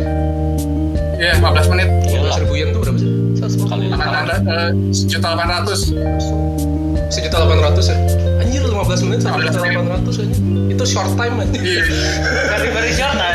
Iya 1.16 1.36
15 1.36 1.68
menit 1.68 1.88
15 2.06 2.40
ribu 2.40 2.52
yen 2.54 2.68
tuh 2.70 2.80
berapa 2.80 2.96
sih? 2.96 3.08
Kali 3.48 3.84
lima. 3.86 4.04
Eh, 4.28 4.70
sejuta 4.90 5.32
800 5.32 5.96
sejuta 7.08 7.36
delapan 7.38 7.58
ratus 7.64 7.84
ya? 7.88 7.96
Anjir 8.38 8.60
15 8.62 9.00
menit 9.02 9.18
sama 9.20 9.40
sejuta 9.40 9.58
delapan 9.58 9.86
ratus 9.90 10.14
aja 10.18 10.36
itu 10.68 10.84
short 10.84 11.12
time 11.16 11.34
aja 11.38 11.58
Iya. 11.58 11.82
Very 12.46 12.68
very 12.70 12.92
short 12.92 13.16
lah. 13.16 13.32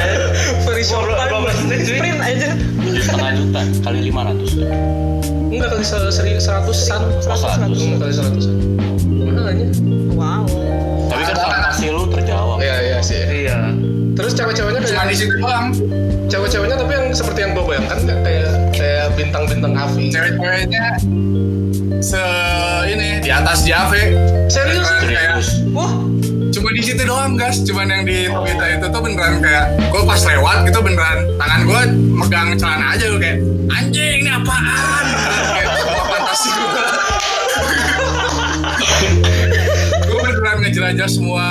very 0.63 0.83
short 0.85 1.07
time 1.09 1.29
12 1.33 1.59
menit 1.59 1.79
cuy. 1.79 1.97
sprint 1.97 2.19
aja 2.21 2.49
Tujuh 2.55 3.01
setengah 3.01 3.31
juta 3.35 3.61
kali 3.81 3.99
500 4.07 5.49
enggak 5.49 5.69
kali 5.69 5.83
seratusan 5.83 6.25
seratus. 6.37 6.79
enggak 6.87 7.99
kali 7.99 8.13
seratusan 8.13 8.53
mahal 9.23 9.45
aja 9.47 9.65
wow. 10.13 10.43
Tapi 11.03 11.21
kan 11.23 11.35
fantasi 11.35 11.85
lu 11.89 12.03
terjawab. 12.07 12.57
iya 12.57 12.75
iya 12.79 12.97
sih. 12.99 13.17
Iya. 13.19 13.57
terus 14.13 14.33
cewek-ceweknya 14.33 14.81
Cuma 14.83 15.03
di 15.03 15.17
situ 15.17 15.33
doang. 15.35 15.73
Cewek-ceweknya 16.25 16.75
tapi 16.75 16.91
yang 16.91 17.05
seperti 17.11 17.39
yang 17.41 17.51
gue 17.53 17.63
bayangkan 17.63 17.97
nggak 17.99 18.19
kayak 18.23 18.49
kayak 19.13 19.29
bintang-bintang 19.29 19.73
Avi 19.77 20.09
Cewek-ceweknya 20.09 20.85
Se 22.01 22.23
ini 22.89 23.21
di 23.21 23.29
atas 23.29 23.61
Jave 23.63 24.09
serius? 24.49 24.89
Kayak 24.89 25.01
Serius. 25.05 25.47
wah 25.69 25.93
cuma 26.53 26.69
di 26.73 26.81
situ 26.85 27.01
doang 27.05 27.37
guys 27.37 27.61
cuman 27.65 27.89
yang 27.89 28.03
di 28.05 28.25
berita 28.29 28.65
itu 28.73 28.85
tuh 28.89 29.01
beneran 29.01 29.41
kayak 29.41 29.73
gue 29.89 30.01
pas 30.05 30.21
lewat 30.21 30.57
gitu 30.69 30.79
beneran 30.81 31.17
tangan 31.37 31.61
gue 31.65 31.81
megang 32.13 32.49
celana 32.57 32.85
aja 32.93 33.05
gue 33.09 33.21
kayak 33.21 33.37
anjing 33.73 34.21
ini 34.21 34.29
apaan? 34.29 35.05
Kayak 35.49 35.69
semua 35.81 36.03
fantasi 36.09 36.49
gue 36.53 36.85
gue 40.03 40.21
beneran 40.29 40.57
ngejelajah 40.61 41.09
semua 41.09 41.45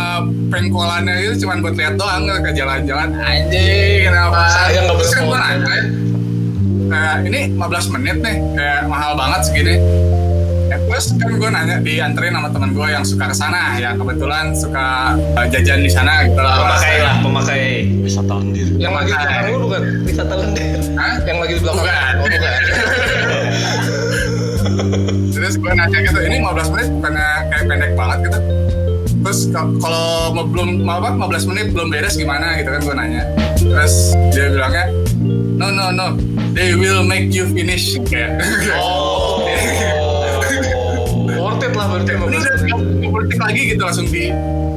pengkolannya 0.50 1.14
gitu 1.26 1.46
cuman 1.46 1.56
buat 1.66 1.74
lihat 1.74 1.94
doang 1.98 2.22
ke 2.26 2.50
jalan-jalan 2.54 3.08
anjing 3.18 4.06
kenapa? 4.06 4.38
Sayang 4.50 4.84
nggak 4.86 4.98
Terus 5.02 5.14
kayak 6.92 7.16
ini 7.24 7.40
15 7.50 7.94
menit 7.94 8.16
nih 8.20 8.36
kayak 8.52 8.80
mahal 8.86 9.16
banget 9.16 9.40
segini 9.42 9.76
Ya, 10.64 10.80
terus 10.80 11.12
kan 11.12 11.28
gue 11.30 11.48
nanya 11.52 11.76
dianterin 11.80 12.32
sama 12.32 12.48
teman 12.48 12.72
gue 12.72 12.86
yang 12.86 13.04
suka 13.04 13.28
ke 13.28 13.36
sana 13.36 13.76
ya 13.76 13.92
kebetulan 13.92 14.56
suka 14.56 15.12
uh, 15.36 15.44
jajan 15.44 15.84
di 15.84 15.92
sana 15.92 16.24
gitu 16.24 16.40
lah. 16.40 16.64
Pemakai 16.64 16.96
lah, 16.96 17.14
pemakai. 17.20 17.64
wisata 18.00 18.32
lendir 18.34 18.68
yang 18.80 18.96
lagi 18.96 19.12
di 19.12 19.20
belakang 19.20 19.52
lu 19.52 19.58
bukan 19.62 19.82
wisata 20.02 20.32
lendir 20.32 20.80
Hah? 20.96 21.14
yang 21.22 21.38
lagi 21.44 21.52
di 21.52 21.60
belakang 21.60 21.84
Bukan. 21.84 22.12
oh 22.16 22.26
bukan 22.26 22.52
Terus 25.32 25.54
gue 25.56 25.70
nanya 25.70 25.98
gitu, 26.00 26.18
ini 26.22 26.36
15 26.40 26.72
menit 26.72 26.88
bukannya 26.90 27.26
kayak 27.44 27.64
pendek 27.66 27.92
banget 27.92 28.18
gitu. 28.22 28.38
Terus 29.22 29.40
ka- 29.50 29.74
kalau 29.76 30.06
mau 30.32 30.44
belum 30.46 30.68
mau 30.80 30.98
apa 30.98 31.14
15 31.18 31.50
menit 31.50 31.66
belum 31.70 31.88
beres 31.88 32.14
gimana 32.14 32.56
gitu 32.56 32.68
kan 32.70 32.80
gue 32.80 32.94
nanya. 32.96 33.22
Terus 33.56 33.94
dia 34.30 34.48
bilangnya, 34.48 34.84
no 35.52 35.66
no 35.68 35.84
no, 35.90 36.06
they 36.52 36.74
will 36.76 37.02
make 37.02 37.32
you 37.32 37.48
finish. 37.50 37.96
Kayak. 38.08 38.40
Oh. 38.76 39.42
worth 41.42 41.64
it 41.64 41.74
lah 41.74 41.90
berarti 41.90 42.12
ini 42.14 42.38
udah 42.38 42.54
nggak 42.54 43.10
politik 43.10 43.38
lagi 43.42 43.60
gitu 43.74 43.82
langsung 43.82 44.06
di 44.06 44.30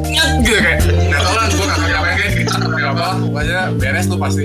nyet 0.10 0.32
gitu 0.42 0.58
kayak. 0.58 0.80
Nggak 0.88 1.22
tahu 1.22 1.36
lah 1.36 1.46
gue 1.46 1.66
nggak 1.66 1.78
tahu 1.78 1.94
apa 1.94 2.10
kayak 2.18 2.32
gitu 2.42 2.54
kayak 2.74 2.90
apa. 2.96 3.08
Pokoknya 3.22 3.60
beres 3.78 4.06
tuh 4.10 4.20
pasti. 4.20 4.44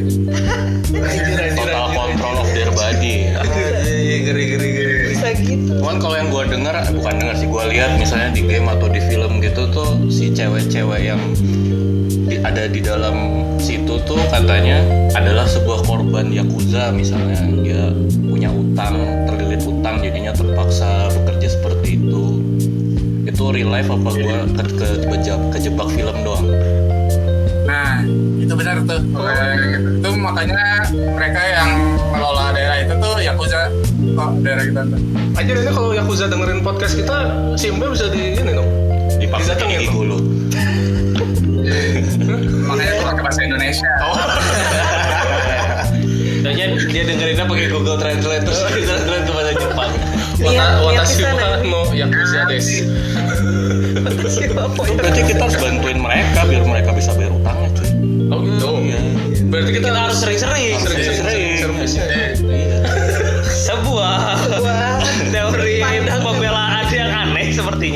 Total 1.57 1.87
control 1.95 2.35
of 2.43 2.49
their 2.53 2.71
body. 2.75 3.15
Geri 4.21 4.45
geri 4.53 4.69
geri 4.77 4.91
bisa 5.21 5.37
gitu. 5.37 5.73
Cuman 5.81 5.97
kalau 6.01 6.17
yang 6.17 6.29
gue 6.33 6.45
dengar, 6.49 6.75
bukan 6.93 7.15
dengar 7.21 7.35
sih, 7.37 7.49
gue 7.49 7.63
lihat 7.77 7.91
misalnya 8.01 8.29
di 8.33 8.43
game 8.49 8.69
atau 8.73 8.89
di 8.89 9.01
film 9.05 9.33
gitu 9.45 9.63
tuh 9.69 9.91
si 10.09 10.33
cewek-cewek 10.33 11.01
yang 11.13 11.21
ada 12.41 12.65
di 12.69 12.81
dalam 12.81 13.45
situ 13.61 14.01
tuh 14.09 14.21
katanya 14.33 14.81
adalah 15.13 15.45
sebuah 15.45 15.85
korban 15.85 16.33
yakuza 16.33 16.93
misalnya. 16.95 17.41
Dia 17.61 17.83
punya 18.25 18.49
utang 18.49 18.97
terlilit 19.29 19.63
utang 19.65 20.01
jadinya 20.01 20.33
terpaksa 20.33 21.13
bekerja 21.21 21.49
seperti 21.61 22.01
itu. 22.01 22.25
Itu 23.29 23.53
real 23.53 23.71
life 23.71 23.91
apa 23.93 24.11
gue 24.17 24.39
ke, 24.57 24.63
ke, 24.77 24.89
kejebak, 25.05 25.41
kejebak 25.53 25.89
film 25.93 26.17
doang? 26.25 26.47
Nah 27.69 28.01
itu 28.41 28.53
benar 28.57 28.77
tuh. 28.89 29.01
Itu 30.01 30.09
makanya 30.17 30.89
mereka 30.97 31.41
yang 31.45 31.71
mengelola 32.09 32.57
daerah 32.57 32.79
itu 32.81 32.95
tuh 32.97 33.15
yakuza. 33.21 33.61
Kok 34.17 34.31
daerah 34.41 34.65
kita 34.65 34.83
tuh? 34.89 35.01
Aja 35.39 35.53
ini 35.57 35.73
kalau 35.73 35.97
Yakuza 35.97 36.29
dengerin 36.29 36.61
podcast 36.61 36.99
kita 36.99 37.17
si 37.57 37.73
Mbe 37.73 37.97
bisa 37.97 38.13
di 38.13 38.37
ini 38.37 38.53
dong. 38.53 38.69
Dipaksa 39.21 39.57
gigi 39.57 39.89
tuh. 39.89 39.93
gulu 39.93 40.19
makanya 42.67 42.93
gue 42.93 43.07
pakai 43.07 43.23
bahasa 43.23 43.41
Indonesia. 43.47 43.91
Soalnya 46.41 46.73
dia 46.89 47.03
dengerinnya 47.05 47.45
pakai 47.45 47.69
Google 47.69 48.01
Translate 48.01 48.43
terus 48.49 48.65
translate 48.65 49.25
ke 49.29 49.33
bahasa 49.33 49.53
Jepang. 49.61 49.93
Niat 50.41 50.81
watashi 50.81 51.23
wa 51.29 51.61
no 51.69 51.81
Yakuza 51.93 52.49
desu 52.49 52.89
berarti 54.97 55.21
kita 55.29 55.43
harus 55.45 55.57
bantuin 55.61 56.01
mereka 56.01 56.49
biar 56.49 56.65
mereka 56.65 56.97
bisa 56.97 57.13
bayar 57.13 57.37
utangnya 57.37 57.69
cuy. 57.77 57.89
Oh 58.31 58.39
gitu. 58.47 58.71
Iya. 58.87 58.99
Berarti 59.51 59.71
kita, 59.75 59.91
Kita 59.91 60.01
harus 60.07 60.19
sering-sering. 60.23 60.79
sering-sering 60.79 61.59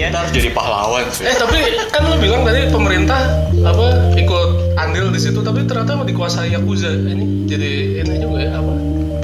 sepertinya. 0.05 0.11
kita 0.11 0.19
harus 0.21 0.33
jadi 0.37 0.51
pahlawan 0.53 1.03
cuy 1.09 1.25
eh 1.25 1.37
tapi 1.37 1.59
kan 1.89 2.03
lu 2.05 2.17
bilang 2.21 2.43
tadi 2.45 2.61
pemerintah 2.69 3.21
apa 3.65 3.87
ikut 4.19 4.49
andil 4.77 5.07
di 5.09 5.21
situ 5.21 5.41
tapi 5.41 5.65
ternyata 5.65 5.97
mau 5.97 6.07
dikuasai 6.07 6.53
Yakuza. 6.53 6.91
Ini 6.93 7.49
jadi 7.49 7.73
ini 8.05 8.15
juga 8.21 8.39
ya 8.45 8.53
apa 8.61 8.73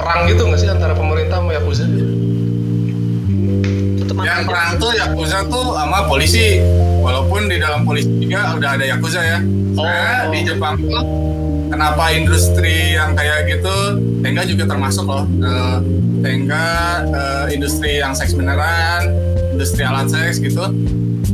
perang 0.01 0.21
gitu 0.33 0.43
nggak 0.49 0.61
sih 0.61 0.69
antara 0.71 0.95
pemerintah 0.97 1.37
sama 1.43 1.53
Yakuza? 1.53 1.85
Yang 4.21 4.37
aja. 4.37 4.49
Perang 4.53 4.71
tuh 4.77 4.93
yakuza 4.93 5.39
tuh 5.49 5.67
sama 5.73 6.05
polisi. 6.05 6.61
Walaupun 7.01 7.49
di 7.49 7.57
dalam 7.57 7.89
polisi 7.89 8.09
juga 8.21 8.53
udah 8.53 8.71
ada 8.77 8.85
yakuza 8.85 9.21
ya. 9.25 9.41
Nah, 9.81 10.29
di 10.29 10.45
Jepang 10.45 10.77
tuh 10.77 11.01
kenapa 11.73 12.13
industri 12.13 12.93
yang 12.93 13.17
kayak 13.17 13.49
gitu 13.49 13.97
Tenga 14.21 14.45
juga 14.45 14.69
termasuk 14.69 15.09
loh. 15.09 15.25
Eh, 15.25 15.77
Tenga 16.21 16.69
eh, 17.09 17.45
industri 17.57 18.05
yang 18.05 18.13
seks 18.13 18.37
beneran 18.37 19.09
industri 19.61 19.85
alat 19.85 20.09
seks 20.09 20.41
gitu. 20.41 20.73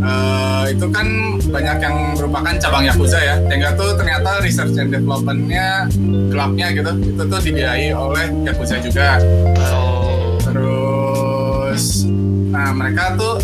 Eh, 0.03 0.65
itu 0.75 0.87
kan 0.91 1.07
banyak 1.47 1.79
yang 1.79 1.95
merupakan 2.19 2.59
cabang 2.59 2.83
Yakuza 2.91 3.23
ya. 3.23 3.39
Tenga 3.47 3.71
tuh 3.79 3.95
ternyata 3.95 4.43
research 4.43 4.75
and 4.83 4.91
developmentnya 4.91 5.87
gelapnya 6.35 6.75
gitu 6.75 6.91
itu 7.07 7.23
tuh 7.23 7.39
dibiayai 7.39 7.95
oleh 7.95 8.27
Yakuza 8.43 8.83
juga. 8.83 9.23
Oh. 9.71 10.35
terus 10.43 12.09
nah 12.51 12.73
mereka 12.73 13.13
tuh 13.15 13.37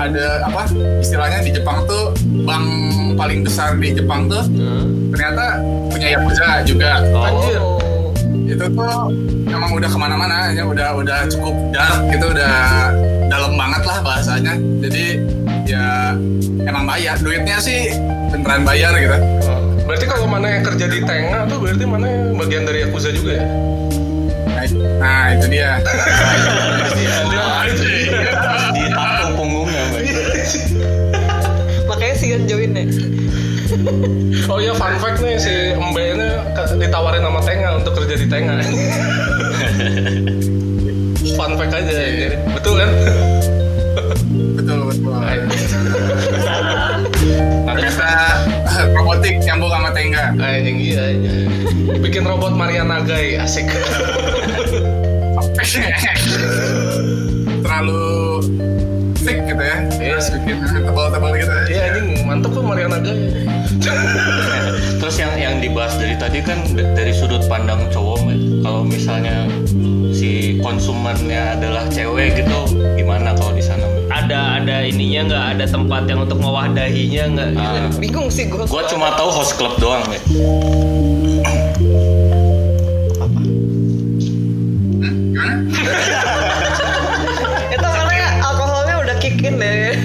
ada 0.00 0.48
apa 0.48 0.64
istilahnya 0.98 1.44
di 1.44 1.50
Jepang 1.54 1.84
tuh 1.84 2.10
bank 2.42 2.66
paling 3.14 3.44
besar 3.46 3.78
di 3.78 3.94
Jepang 3.94 4.26
tuh 4.26 4.42
ternyata 5.14 5.62
punya 5.94 6.18
Yakuza 6.18 6.66
juga. 6.66 7.06
Anjir. 7.06 7.62
Oh 7.62 7.82
itu 8.52 8.66
tuh 8.76 8.96
emang 9.48 9.70
udah 9.72 9.88
ke 9.88 9.98
mana-mana 9.98 10.52
ya 10.52 10.64
udah 10.68 10.88
udah 11.00 11.18
cukup 11.30 11.54
dark 11.72 12.00
gitu 12.12 12.26
udah 12.28 12.92
dalam 13.32 13.56
banget 13.56 13.82
lah 13.88 13.98
bahasanya. 14.04 14.54
Jadi 14.84 15.04
ya 15.64 16.12
emang 16.68 16.84
bayar. 16.84 17.16
Duitnya 17.16 17.56
sih 17.56 17.88
beneran 18.28 18.68
bayar 18.68 18.92
gitu. 19.00 19.16
Oh, 19.48 19.72
berarti 19.88 20.04
kalau 20.04 20.28
mana 20.28 20.52
yang 20.52 20.62
kerja 20.68 20.84
di 20.84 21.00
Tenga 21.00 21.48
tuh 21.48 21.64
berarti 21.64 21.84
mana 21.88 22.06
yang 22.12 22.36
bagian 22.36 22.68
dari 22.68 22.84
Yakuza 22.84 23.08
juga 23.08 23.40
ya? 23.40 23.46
Nah, 25.02 25.34
itu 25.34 25.46
dia 25.50 25.82
Nah, 27.32 27.66
itu 27.66 27.82
dia. 27.82 28.20
punggungnya 29.36 29.82
Mbak. 29.90 30.02
makanya 31.88 32.14
sih 32.14 32.28
join 32.46 32.76
ya. 32.76 32.84
Oh 34.46 34.60
iya 34.60 34.76
fun 34.76 34.94
fact 35.00 35.24
nih 35.24 35.40
si 35.40 35.72
Mbe 35.74 36.02
ini 36.14 36.28
ditawarin 36.78 37.24
sama 37.24 37.40
Tenga 37.42 37.80
untuk 37.80 37.96
kerja 37.96 38.14
di 38.20 38.26
Tenga. 38.28 38.54
fun 41.34 41.56
fact 41.56 41.72
aja 41.72 41.92
ini. 41.92 42.36
Betul 42.54 42.74
kan? 42.80 42.90
betul 44.56 44.78
betul 44.88 45.12
Nanti 47.62 47.88
ternyata 47.88 48.10
robotik 48.96 49.34
nyambung 49.44 49.72
sama 49.72 49.90
Tenga 49.92 50.24
anjing 50.40 50.78
iya, 50.80 51.04
iya. 51.12 51.32
Bikin 52.00 52.24
robot 52.24 52.56
Maria 52.56 52.84
Nagai 52.84 53.36
asik. 53.40 53.68
terlalu 57.62 58.42
thick 59.22 59.38
gitu 59.46 59.62
ya 59.62 59.76
terus 59.88 60.28
bikin 60.34 60.56
tebal-tebal 60.82 61.30
gitu 61.38 61.52
ya 61.52 61.64
Iya 61.70 61.82
anjing 61.88 62.06
mantep 62.26 62.50
tuh 62.52 62.62
Maria 62.64 62.86
Nagai. 62.90 63.16
Terus 65.02 65.16
yang 65.18 65.32
yang 65.34 65.54
dibahas 65.58 65.98
dari 65.98 66.14
tadi 66.14 66.38
kan 66.44 66.58
dari 66.74 67.10
sudut 67.10 67.42
pandang 67.50 67.90
cowok, 67.90 68.22
kalau 68.62 68.86
misalnya 68.86 69.50
konsumennya 70.62 71.58
adalah 71.58 71.84
cewek 71.90 72.38
gitu, 72.38 72.78
gimana 72.94 73.34
kalau 73.34 73.50
di 73.52 73.60
sana? 73.60 73.84
Ada 74.08 74.62
ada 74.62 74.86
ininya 74.86 75.20
nggak 75.28 75.44
ada 75.58 75.66
tempat 75.66 76.06
yang 76.06 76.22
untuk 76.22 76.38
mewadahinya 76.38 77.24
nggak. 77.34 77.50
Ah. 77.58 77.90
bingung 77.98 78.30
sih 78.30 78.46
gue 78.46 78.62
Gua 78.70 78.86
cuma 78.86 79.10
tahu 79.18 79.34
host 79.34 79.58
club 79.58 79.74
doang 79.82 80.06
deh. 80.06 80.22
Gimana? 80.22 81.02
itu 87.74 87.88
karena 87.88 88.14
alkoholnya 88.46 88.94
udah 89.02 89.16
kick 89.18 89.42
in 89.42 89.58
deh 89.58 89.96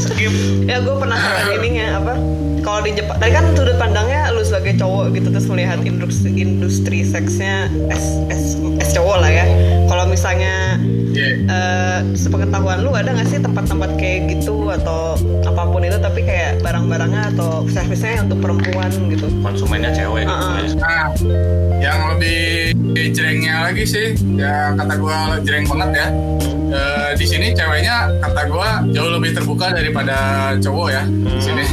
skip 0.00 0.32
ya 0.66 0.80
gue 0.80 0.94
penasaran 0.96 1.46
ininya 1.60 1.86
apa 2.02 2.14
kalau 2.62 2.80
di 2.82 2.94
Jepang 2.94 3.18
tadi 3.18 3.32
kan 3.34 3.44
sudut 3.52 3.76
pandangnya 3.76 4.30
lu 4.30 4.42
sebagai 4.46 4.78
cowok 4.78 5.12
gitu 5.18 5.28
terus 5.34 5.46
melihat 5.50 5.78
industri 5.82 6.30
industri 6.38 6.98
seksnya 7.02 7.68
es 7.90 8.04
es 8.30 8.56
es 8.78 8.90
cowok 8.94 9.18
lah 9.22 9.30
ya 9.30 9.46
kalau 9.90 10.06
misalnya 10.08 10.78
Iya. 11.12 11.44
eh 11.44 11.98
sepengetahuan 12.16 12.80
lu 12.80 12.96
ada 12.96 13.12
nggak 13.12 13.28
sih 13.28 13.36
tempat-tempat 13.36 14.00
kayak 14.00 14.32
gitu 14.32 14.72
atau 14.72 15.12
apa 15.44 15.68
pun 15.68 15.84
itu 15.84 16.00
tapi 16.00 16.24
kayak 16.24 16.64
barang-barangnya 16.64 17.36
atau 17.36 17.68
servisnya 17.68 18.24
untuk 18.24 18.40
perempuan 18.40 18.88
gitu 19.12 19.28
Konsumennya 19.44 19.92
cewek. 19.92 20.24
Ah, 20.24 20.56
ah. 20.56 20.64
Nah, 20.80 21.06
yang 21.84 22.16
lebih 22.16 22.72
jerengnya 23.12 23.68
lagi 23.68 23.84
sih, 23.84 24.16
ya 24.38 24.72
kata 24.72 24.94
gua 24.96 25.36
jereng 25.44 25.68
banget 25.68 25.90
ya. 26.00 26.06
Eh, 26.72 27.10
di 27.20 27.26
sini 27.28 27.52
ceweknya 27.52 28.08
kata 28.24 28.42
gua 28.48 28.80
jauh 28.88 29.12
lebih 29.12 29.36
terbuka 29.36 29.76
daripada 29.76 30.16
cowok 30.56 30.88
ya 30.88 31.02
di 31.04 31.40
sini. 31.44 31.64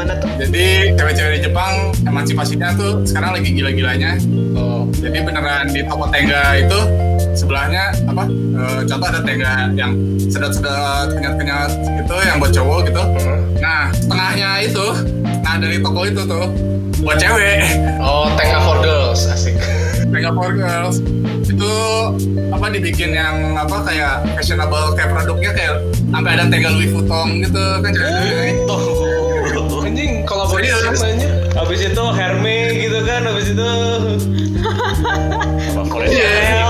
Gimana 0.00 0.16
tuh 0.16 0.32
Jadi 0.40 0.96
cewek-cewek 0.96 1.32
di 1.36 1.40
Jepang 1.44 1.92
emansipasinya 2.08 2.72
tuh 2.72 3.04
sekarang 3.04 3.36
lagi 3.36 3.52
gila-gilanya. 3.52 4.16
Oh. 4.56 4.88
Jadi 4.96 5.20
beneran 5.20 5.68
di 5.68 5.84
toko 5.84 6.08
tengga 6.08 6.56
itu 6.56 6.80
sebelahnya 7.36 7.92
apa? 8.08 8.24
eh, 8.32 8.80
contoh 8.88 9.06
ada 9.12 9.20
tengga 9.20 9.68
yang 9.76 9.92
sedot-sedot 10.32 11.20
kenyat-kenyat 11.20 11.70
gitu 12.00 12.16
yang 12.24 12.40
buat 12.40 12.52
cowok 12.56 12.88
gitu. 12.88 13.02
Nah, 13.60 13.92
tengahnya 13.92 14.64
itu, 14.64 14.86
nah 15.44 15.60
dari 15.60 15.76
toko 15.84 16.08
itu 16.08 16.22
tuh 16.24 16.48
buat 17.04 17.20
cewek. 17.20 17.60
Oh, 18.00 18.32
tengah 18.40 18.60
for 18.64 18.80
girls, 18.80 19.28
asik. 19.28 19.60
Mega 20.10 20.34
for 20.34 20.50
Girls 20.50 20.98
itu 21.46 21.72
apa 22.50 22.66
dibikin 22.66 23.14
yang 23.14 23.54
apa 23.54 23.86
kayak 23.86 24.26
fashionable 24.34 24.90
kayak 24.98 25.14
produknya 25.14 25.50
kayak 25.54 25.74
sampai 26.10 26.30
ada 26.34 26.44
tengah 26.50 26.70
Louis 26.74 26.90
Vuitton 26.90 27.28
gitu 27.46 27.64
kan 27.78 27.90
cewek 27.94 28.54
Tuh. 28.66 28.82
Anjing, 28.82 29.29
anjir. 30.98 31.30
habis 31.54 31.80
itu 31.86 32.04
Herme 32.10 32.58
gitu 32.74 32.98
kan 33.06 33.20
habis 33.22 33.46
itu. 33.54 33.70
Iya. 36.00 36.64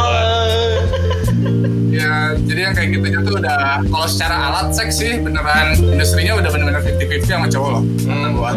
Ya 1.91 2.13
jadi 2.45 2.61
yang 2.71 2.75
kayak 2.75 2.89
gitu 2.93 3.07
tuh 3.25 3.35
udah 3.41 3.81
kalau 3.87 4.07
secara 4.11 4.37
alat 4.51 4.69
seks 4.75 5.01
sih 5.01 5.17
beneran 5.23 5.75
industrinya 5.79 6.37
udah 6.37 6.51
bener-bener 6.51 6.83
50-50 6.85 7.25
sama 7.25 7.47
cowok 7.49 7.71
loh. 7.73 7.83
Gua 8.35 8.51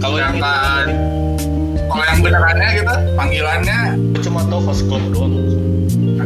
Kalau 0.00 0.16
yang 0.16 0.34
sedangkan 0.36 0.86
kalau 1.90 2.04
yang 2.06 2.20
benerannya 2.22 2.68
gitu 2.78 2.94
panggilannya 3.18 3.78
cuma 4.22 4.40
tahu 4.46 4.60
host 4.62 4.82
club 4.86 5.02
doang. 5.10 5.34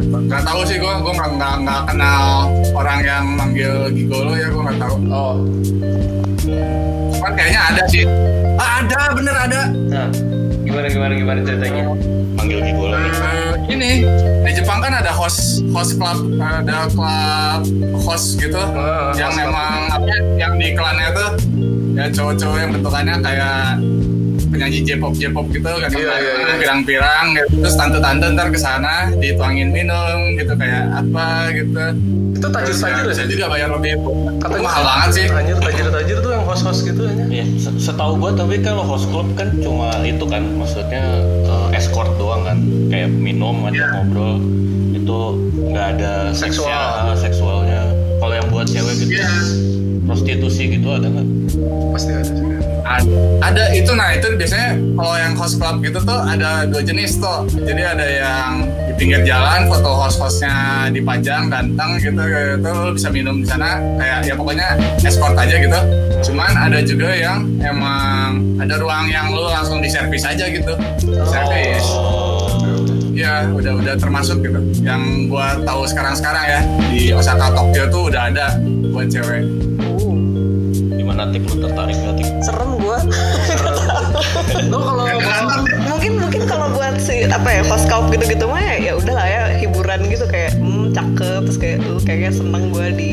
nggak 0.05 0.43
tahu 0.45 0.61
sih 0.67 0.77
gua 0.77 1.01
gua 1.01 1.13
nggak 1.15 1.29
nggak 1.37 1.53
nggak 1.65 1.81
kenal 1.89 2.23
orang 2.75 2.99
yang 3.01 3.25
manggil 3.33 3.89
gigolo 3.89 4.33
ya 4.35 4.47
gua 4.51 4.61
nggak 4.69 4.79
tahu. 4.79 4.95
Oh, 5.09 5.35
cuman 7.25 7.41
kayaknya 7.41 7.61
ada 7.65 7.83
sih 7.89 8.05
ah, 8.61 8.85
ada 8.85 8.99
bener 9.17 9.33
ada 9.33 9.61
nah 9.89 10.07
gimana 10.61 10.85
gimana 10.87 11.13
gimana 11.17 11.39
ceritanya 11.41 11.89
Manggil 12.35 12.61
gigolo 12.61 12.93
nih. 12.93 13.11
Eh, 13.15 13.53
ini 13.71 13.91
di 14.45 14.51
Jepang 14.53 14.77
kan 14.77 14.93
ada 14.93 15.09
host 15.09 15.65
host 15.73 15.97
club 15.97 16.21
ada 16.37 16.85
klub 16.93 17.65
host 17.97 18.37
gitu 18.37 18.61
Ah, 18.61 19.09
yang 19.17 19.33
host 19.33 19.41
club. 19.41 19.49
memang 19.49 19.73
apa 19.89 20.05
yang 20.37 20.53
di 20.53 20.65
iklannya 20.69 21.09
tuh 21.09 21.29
ya 21.97 22.05
cowok-cowok 22.13 22.57
yang 22.61 22.69
bentukannya 22.77 23.15
kayak 23.17 23.57
penyanyi 24.55 24.79
J-pop 24.81 25.13
J-pop 25.13 25.45
gitu 25.49 25.67
kan 25.67 25.89
Iya, 25.91 26.13
iya, 26.15 26.31
iya. 26.39 26.55
pirang-pirang 26.55 27.25
gitu. 27.33 27.47
terus 27.59 27.75
tante-tante 27.75 28.25
ntar 28.31 28.47
ke 28.47 28.57
sana 28.57 29.11
dituangin 29.13 29.69
minum 29.69 30.33
gitu 30.33 30.55
kayak 30.55 30.87
apa 30.95 31.27
gitu 31.51 31.75
itu 32.35 32.47
tajir-tajir 32.49 32.95
ya? 32.97 33.09
bisa 33.09 33.23
juga 33.25 33.45
bayar 33.47 33.69
lebih 33.69 33.93
Katanya 34.37 34.63
mahal 34.63 34.83
banget 34.83 35.09
sih 35.11 35.25
Anjir, 35.27 35.57
tajir-tajir 35.57 36.17
tuh 36.19 36.31
yang 36.31 36.43
host-host 36.43 36.83
gitu 36.83 37.01
aja. 37.03 37.23
Iya, 37.25 37.45
se- 37.57 37.79
setahu 37.81 38.15
gua 38.15 38.31
tapi 38.31 38.59
kalau 38.59 38.83
host 38.83 39.07
club 39.07 39.25
kan 39.33 39.49
cuma 39.57 39.89
itu 39.99 40.21
kan 40.23 40.43
maksudnya 40.53 41.03
eh, 41.41 41.67
escort 41.73 42.11
doang 42.15 42.43
kan, 42.43 42.57
kayak 42.87 43.09
minum 43.09 43.63
atau 43.63 43.73
Iya. 43.73 43.87
ngobrol 43.89 44.35
itu 44.93 45.17
nggak 45.65 45.87
ada 45.97 46.13
Seksual. 46.29 46.69
seksnya, 46.69 46.79
ah, 47.03 47.17
seksualnya. 47.17 47.81
Kalau 48.15 48.33
yang 48.33 48.47
buat 48.47 48.67
cewek 48.67 48.93
gitu, 48.97 49.11
Iya. 49.15 49.29
prostitusi 50.03 50.63
gitu 50.71 50.87
ada 50.89 51.07
nggak? 51.07 51.27
Pasti 51.89 52.11
ada 52.11 52.23
sih. 52.27 52.74
Ad- 52.85 53.09
ada 53.41 53.73
itu 53.73 53.91
nah 53.97 54.13
itu 54.13 54.29
biasanya 54.37 54.77
kalau 54.93 55.15
yang 55.17 55.33
host 55.33 55.57
club 55.57 55.81
gitu 55.81 55.97
tuh 56.05 56.19
ada 56.21 56.69
dua 56.69 56.81
jenis 56.85 57.17
tuh. 57.17 57.49
Jadi 57.49 57.81
ada 57.81 58.05
yang 58.05 58.69
di 58.85 58.93
pinggir 58.93 59.25
jalan 59.25 59.65
foto 59.65 60.05
host-hostnya 60.05 60.87
dipajang 60.93 61.49
ganteng 61.49 61.97
gitu 61.97 62.21
gitu 62.21 62.73
bisa 62.93 63.09
minum 63.09 63.41
di 63.41 63.47
sana. 63.49 63.81
Kayak 63.97 64.19
ya 64.29 64.33
pokoknya 64.37 64.67
escort 65.01 65.33
aja 65.33 65.55
gitu. 65.57 65.79
Cuman 66.29 66.53
ada 66.53 66.79
juga 66.85 67.09
yang 67.09 67.49
emang 67.57 68.41
ada 68.61 68.77
ruang 68.77 69.09
yang 69.09 69.33
lu 69.33 69.49
langsung 69.49 69.81
di 69.81 69.89
servis 69.89 70.21
aja 70.21 70.45
gitu. 70.45 70.73
Servis. 71.25 71.85
Ya 73.15 73.47
udah 73.49 73.81
udah 73.81 73.95
termasuk 73.97 74.45
gitu. 74.45 74.61
Yang 74.85 75.33
gua 75.33 75.57
tahu 75.65 75.89
sekarang-sekarang 75.89 76.45
ya 76.45 76.61
di 76.93 77.01
Osaka 77.15 77.49
Tokyo 77.49 77.89
tuh 77.89 78.13
udah 78.13 78.29
ada 78.29 78.61
buat 78.93 79.09
cewek 79.09 79.64
Gimana 81.15 81.31
lu 81.31 81.55
tertarik 81.63 81.95
nggak 81.95 82.15
tip? 82.19 82.27
serem 82.43 82.71
gua. 82.75 82.99
Lo 84.71 84.77
kalau 84.83 85.03
mungkin 85.87 86.11
mungkin 86.19 86.43
kalau 86.43 86.67
buat 86.75 86.99
si 86.99 87.23
apa 87.23 87.55
ya 87.55 87.63
host 87.63 87.87
club 87.87 88.11
gitu-gitu 88.11 88.43
mah 88.51 88.59
ya, 88.59 88.91
ya 88.91 88.93
udah 88.99 89.15
lah 89.15 89.23
ya 89.23 89.43
hiburan 89.55 90.11
gitu 90.11 90.27
kayak 90.27 90.59
hmm 90.59 90.91
cakep 90.91 91.47
terus 91.47 91.55
kayak 91.55 91.79
lu 91.87 92.03
kayaknya 92.03 92.35
seneng 92.35 92.67
gue 92.67 92.87
di 92.99 93.11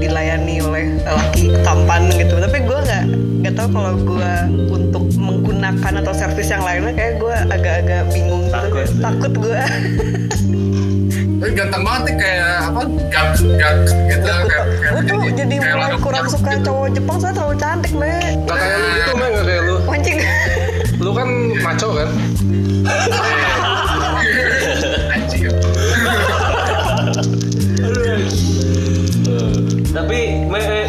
dilayani 0.00 0.64
oleh 0.64 0.96
laki 1.04 1.52
tampan 1.60 2.08
gitu. 2.16 2.40
Tapi 2.40 2.64
gue 2.64 2.78
nggak 2.88 3.04
nggak 3.44 3.52
tahu 3.52 3.68
kalau 3.68 3.92
gue 4.00 4.32
untuk 4.72 5.04
menggunakan 5.20 5.92
atau 6.00 6.12
servis 6.16 6.48
yang 6.48 6.64
lainnya 6.64 6.96
kayak 6.96 7.20
gue 7.20 7.36
agak-agak 7.52 8.08
bingung 8.16 8.48
gitu. 8.48 8.56
Takut. 8.56 8.88
takut 9.04 9.32
gue 9.36 9.60
Tapi 11.36 11.50
ganteng 11.52 11.82
banget 11.84 12.02
nih 12.08 12.16
kayak 12.16 12.54
apa 12.72 12.80
gak 13.12 13.26
gak 13.60 13.72
gitu 14.08 14.30
kayak 14.48 14.64
gue 14.92 15.02
tuh 15.08 15.20
jadi 15.32 15.54
kayak 15.56 15.76
mulai 15.80 15.96
kurang 15.96 16.26
suka 16.28 16.50
gitu. 16.60 16.64
cowok 16.68 16.86
Jepang 16.92 17.16
soalnya 17.16 17.36
terlalu 17.40 17.56
cantik 17.56 17.92
me 17.96 18.12
Gak 18.44 18.56
kayak 18.60 18.76
lu 18.76 18.88
gitu 18.92 19.12
mah 19.16 19.26
gak 19.32 19.44
kayak 19.48 19.62
lu. 19.64 19.76
Mancing. 19.88 20.18
Lu 21.00 21.10
kan 21.16 21.28
maco 21.64 21.88
kan? 21.96 22.08
Anjing. 25.16 25.44
tapi 29.92 30.18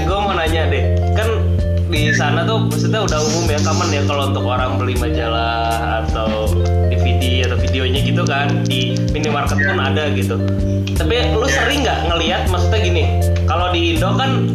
gue 0.04 0.18
mau 0.20 0.34
nanya 0.36 0.62
deh. 0.68 0.86
Kan 1.16 1.30
di 1.88 2.10
sana 2.12 2.44
tuh 2.44 2.68
maksudnya 2.68 3.06
udah 3.06 3.20
umum 3.22 3.46
ya 3.48 3.60
common 3.62 3.90
ya 3.94 4.02
kalau 4.10 4.24
untuk 4.34 4.44
orang 4.50 4.82
beli 4.82 4.98
majalah 4.98 6.04
atau 6.04 6.50
DVD 6.90 7.46
atau 7.48 7.58
videonya 7.62 8.00
gitu 8.04 8.24
kan 8.26 8.50
di 8.68 8.98
minimarket 9.16 9.56
pun 9.64 9.80
ada 9.80 10.12
gitu. 10.12 10.36
Tapi 10.94 11.16
lu 11.36 11.48
sering 11.48 11.88
nggak 11.88 12.00
ngelihat 12.12 12.42
maksudnya 12.52 12.80
gini 12.84 13.04
kalau 13.48 13.72
di 13.72 13.96
Indo 13.96 14.10
kan 14.16 14.48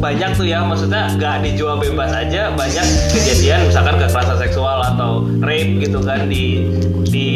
banyak 0.00 0.32
tuh 0.32 0.48
ya 0.48 0.64
maksudnya 0.64 1.12
nggak 1.20 1.44
dijual 1.44 1.76
bebas 1.76 2.08
aja 2.16 2.48
banyak 2.56 2.86
kejadian 3.12 3.68
misalkan 3.68 4.00
kekerasan 4.00 4.40
seksual 4.40 4.80
atau 4.80 5.28
rape 5.44 5.76
gitu 5.84 6.00
kan 6.00 6.24
di 6.24 6.64
di 7.04 7.28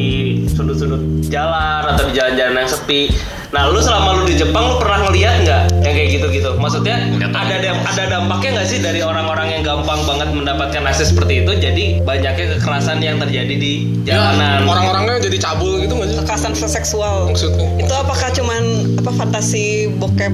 sudut-sudut 0.49 1.29
jalan 1.29 1.85
atau 1.85 2.09
di 2.09 2.17
jalan-jalan 2.17 2.65
yang 2.65 2.71
sepi. 2.71 3.13
Nah 3.53 3.71
lu 3.71 3.79
selama 3.79 4.19
lu 4.19 4.23
di 4.27 4.35
Jepang 4.35 4.67
lu 4.67 4.83
pernah 4.83 5.07
ngeliat 5.07 5.35
nggak 5.47 5.63
yang 5.87 5.95
kayak 5.95 6.09
gitu-gitu 6.19 6.34
maksudnya 6.65 6.97
ada 7.29 7.57
dam- 7.61 7.85
ada 7.85 8.03
dampaknya 8.09 8.51
nggak 8.57 8.67
sih 8.67 8.79
dari 8.81 9.01
orang-orang 9.01 9.49
yang 9.51 9.63
gampang 9.63 10.01
banget 10.03 10.33
mendapatkan 10.33 10.81
akses 10.83 11.13
seperti 11.13 11.45
itu? 11.45 11.53
Jadi 11.55 11.85
banyaknya 12.01 12.57
kekerasan 12.57 12.99
yang 12.99 13.21
terjadi 13.21 13.53
di 13.53 13.73
jalanan. 14.03 14.65
Orang-orangnya 14.65 15.21
jadi 15.21 15.39
cabul 15.39 15.77
gitu 15.79 15.93
gak 15.95 16.09
sih? 16.09 16.17
Kekerasan 16.19 16.53
seksual. 16.57 17.29
Maksudnya? 17.29 17.69
Itu 17.77 17.93
apakah 17.93 18.33
cuman 18.33 18.63
apa 18.97 19.11
fantasi 19.13 19.65
bokep 19.93 20.33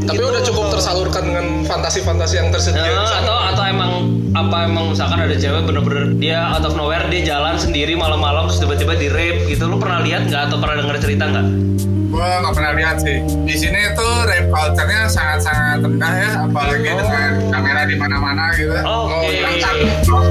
Tapi 0.00 0.16
gitu? 0.16 0.24
udah 0.26 0.42
cukup 0.42 0.64
atau- 0.64 0.72
tersalurkan 0.72 1.22
dengan 1.22 1.46
fantasi-fantasi 1.62 2.34
yang 2.34 2.48
tersedia 2.48 2.80
di 2.80 2.88
sana. 2.88 3.20
atau 3.20 3.36
atau 3.52 3.62
emang 3.62 3.90
apa 4.32 4.64
emang 4.64 4.90
misalkan 4.90 5.20
ada 5.20 5.34
cewek 5.34 5.62
bener-bener 5.62 6.16
dia 6.16 6.48
out 6.48 6.64
of 6.64 6.72
nowhere 6.72 7.04
dia 7.06 7.20
jalan 7.26 7.54
sendiri 7.54 7.92
malam-malam 7.94 8.48
terus 8.48 8.58
tiba-tiba 8.58 8.96
di 8.96 9.06
rape 9.06 9.44
gitu. 9.46 9.68
Lu 9.68 9.76
pernah 9.76 10.00
lihat 10.00 10.24
nggak 10.26 10.48
atau 10.48 10.56
pernah 10.56 10.80
denger 10.80 10.96
cerita 10.98 11.24
nggak? 11.26 11.46
Gua 12.10 12.42
nggak 12.42 12.52
pernah 12.52 12.72
lihat 12.74 12.96
sih. 12.98 13.22
Di 13.22 13.54
sini 13.54 13.80
tuh 13.94 14.26
rape 14.26 14.50
culture-nya 14.50 15.06
sangat-sangat 15.06 15.78
rendah 15.80 16.12
ya, 16.12 16.30
apalagi 16.42 16.90
dengan 16.90 17.30
kamera 17.48 17.82
di 17.86 17.94
mana-mana 17.94 18.44
gitu. 18.58 18.74
Oke. 18.74 19.30
Oh, 20.10 20.24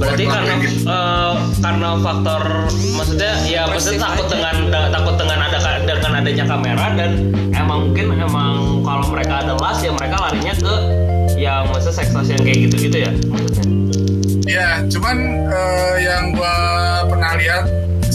Berarti 0.00 0.24
Buat 0.24 0.32
karena 0.32 0.54
gitu. 0.64 0.76
eh, 0.88 1.32
karena 1.60 1.88
faktor 2.00 2.42
maksudnya 2.96 3.32
ya 3.44 3.68
maksudnya 3.68 4.00
takut 4.00 4.26
dengan 4.32 4.56
da- 4.72 4.88
takut 4.88 5.14
dengan 5.20 5.38
ada 5.44 5.58
dengan 5.84 6.12
adanya 6.16 6.44
kamera 6.48 6.86
dan 6.96 7.10
emang 7.52 7.78
mungkin 7.92 8.16
emang 8.16 8.80
kalau 8.80 9.04
mereka 9.12 9.44
ada 9.44 9.52
las 9.60 9.84
ya 9.84 9.92
mereka 9.92 10.16
larinya 10.16 10.54
ke 10.56 10.74
yang 11.36 11.68
masa 11.68 11.92
seks 11.92 12.16
yang 12.16 12.40
kayak 12.40 12.68
gitu-gitu 12.68 12.96
ya 13.04 13.12
maksudnya. 13.28 13.64
Iya, 14.48 14.68
cuman 14.88 15.16
eh, 15.52 15.94
yang 16.00 16.32
gua 16.32 16.54
pernah 17.04 17.36
lihat 17.36 17.64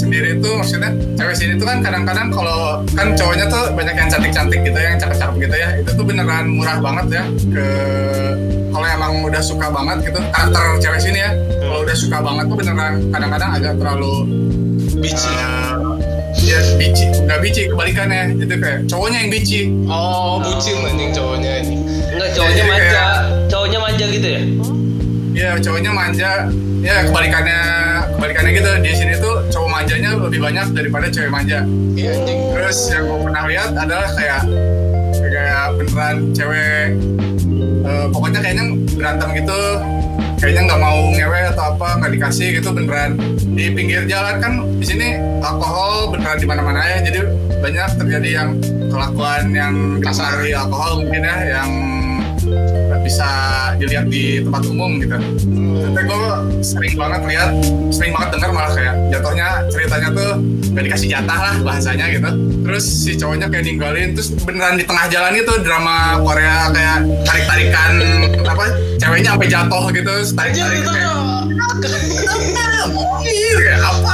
sendiri 0.06 0.38
itu 0.38 0.49
maksudnya 0.53 0.89
cewek 1.18 1.36
sini 1.36 1.53
tuh 1.58 1.66
kan 1.66 1.78
kadang-kadang 1.82 2.28
kalau 2.30 2.86
kan 2.93 3.08
cowoknya 3.12 3.45
tuh 3.49 3.64
banyak 3.74 3.95
yang 3.95 4.08
cantik-cantik 4.08 4.60
gitu 4.62 4.78
yang 4.78 4.95
cakep-cakep 4.95 5.36
gitu 5.41 5.56
ya. 5.56 5.70
Itu 5.82 5.89
tuh 5.93 6.06
beneran 6.06 6.45
murah 6.47 6.78
banget 6.78 7.06
ya 7.12 7.24
ke 7.49 7.66
kalau 8.70 8.86
emang 8.86 9.12
udah 9.24 9.39
suka 9.39 9.68
banget 9.68 9.97
gitu 10.06 10.20
karakter 10.30 10.64
cewek 10.80 10.99
sini 11.01 11.20
ya. 11.20 11.32
Kalau 11.58 11.82
udah 11.82 11.95
suka 11.95 12.18
banget 12.20 12.45
tuh 12.45 12.58
beneran 12.58 12.93
kadang-kadang 13.10 13.49
agak 13.51 13.74
terlalu 13.76 14.14
Bici. 14.95 15.28
eh, 15.28 15.74
ya 16.45 16.60
bici 16.78 17.06
nggak 17.20 17.39
bici 17.41 17.62
kebalikannya. 17.68 18.22
Jadi 18.38 18.53
kayak 18.56 18.80
cowoknya 18.86 19.18
yang 19.20 19.32
bici. 19.34 19.62
Oh, 19.86 20.38
bucin 20.39 20.78
anjing 20.82 21.12
cowoknya 21.12 21.51
ini. 21.66 21.76
Enggak 22.16 22.30
cowoknya 22.32 22.64
manja, 22.64 22.86
kayak- 22.86 23.24
cowoknya 23.49 23.80
manja 23.82 24.06
gitu 24.08 24.28
ya? 24.30 24.41
Iya 25.36 25.49
cowoknya 25.60 25.91
manja. 25.91 26.32
Ya 26.80 26.95
kebalikannya 27.01 27.60
kebalikannya 28.16 28.51
gitu 28.55 28.70
di 28.80 28.91
sini 28.95 29.13
tuh 29.20 29.43
cowok 29.51 29.70
manjanya 29.70 30.09
lebih 30.16 30.39
banyak 30.39 30.68
daripada 30.72 31.05
cewek 31.11 31.32
manja 31.32 31.59
Iya 31.95 32.11
anjing. 32.16 32.39
terus 32.55 32.78
yang 32.91 33.03
gue 33.07 33.20
pernah 33.28 33.43
lihat 33.47 33.70
adalah 33.76 34.09
kayak 34.16 34.41
kayak 35.20 35.66
beneran 35.76 36.16
cewek 36.32 36.88
eh, 37.84 38.05
pokoknya 38.09 38.39
kayaknya 38.39 38.66
berantem 38.95 39.30
gitu 39.43 39.59
kayaknya 40.39 40.61
nggak 40.68 40.82
mau 40.84 40.99
ngewe 41.11 41.39
atau 41.55 41.63
apa 41.76 41.88
nggak 41.99 42.11
dikasih 42.20 42.47
gitu 42.59 42.70
beneran 42.72 43.11
di 43.55 43.66
pinggir 43.72 44.03
jalan 44.07 44.36
kan 44.39 44.53
di 44.80 44.86
sini 44.86 45.07
alkohol 45.43 46.11
beneran 46.11 46.38
di 46.39 46.47
mana-mana 46.47 46.82
ya 46.84 46.97
jadi 47.03 47.20
banyak 47.63 47.89
terjadi 47.97 48.30
yang 48.43 48.49
kelakuan 48.91 49.43
yang 49.55 49.74
kasari 50.03 50.51
alkohol 50.53 51.03
mungkin 51.03 51.24
ya 51.24 51.38
yang 51.59 51.70
bisa 53.05 53.30
dilihat 53.78 54.09
di 54.09 54.41
tempat 54.41 54.66
umum 54.66 54.97
gitu. 54.97 55.13
Tapi 55.76 56.01
gue 56.01 56.23
sering 56.61 56.95
banget 56.95 57.21
lihat, 57.26 57.49
sering 57.91 58.11
banget 58.13 58.30
dengar 58.38 58.49
malah 58.51 58.71
kayak 58.71 58.95
jatuhnya 59.09 59.47
ceritanya 59.67 60.09
tuh 60.11 60.30
gak 60.71 60.84
dikasih 60.84 61.07
jatah 61.11 61.39
lah 61.41 61.55
bahasanya 61.61 62.05
gitu. 62.09 62.30
Terus 62.65 62.84
si 62.84 63.11
cowoknya 63.15 63.47
kayak 63.47 63.65
ninggalin, 63.65 64.09
terus 64.13 64.30
beneran 64.41 64.76
di 64.76 64.84
tengah 64.84 65.05
jalan 65.07 65.34
itu 65.36 65.53
drama 65.61 66.17
Korea 66.19 66.71
kayak 66.71 66.97
tarik-tarikan 67.23 67.91
apa 68.41 68.65
ceweknya 68.97 69.30
sampai 69.36 69.47
jatuh 69.47 69.86
gitu, 69.91 70.13
tarik-tarik 70.34 70.78
itu 70.82 70.89
kayak 70.89 71.13
kayak 73.55 73.82
apa? 73.82 74.13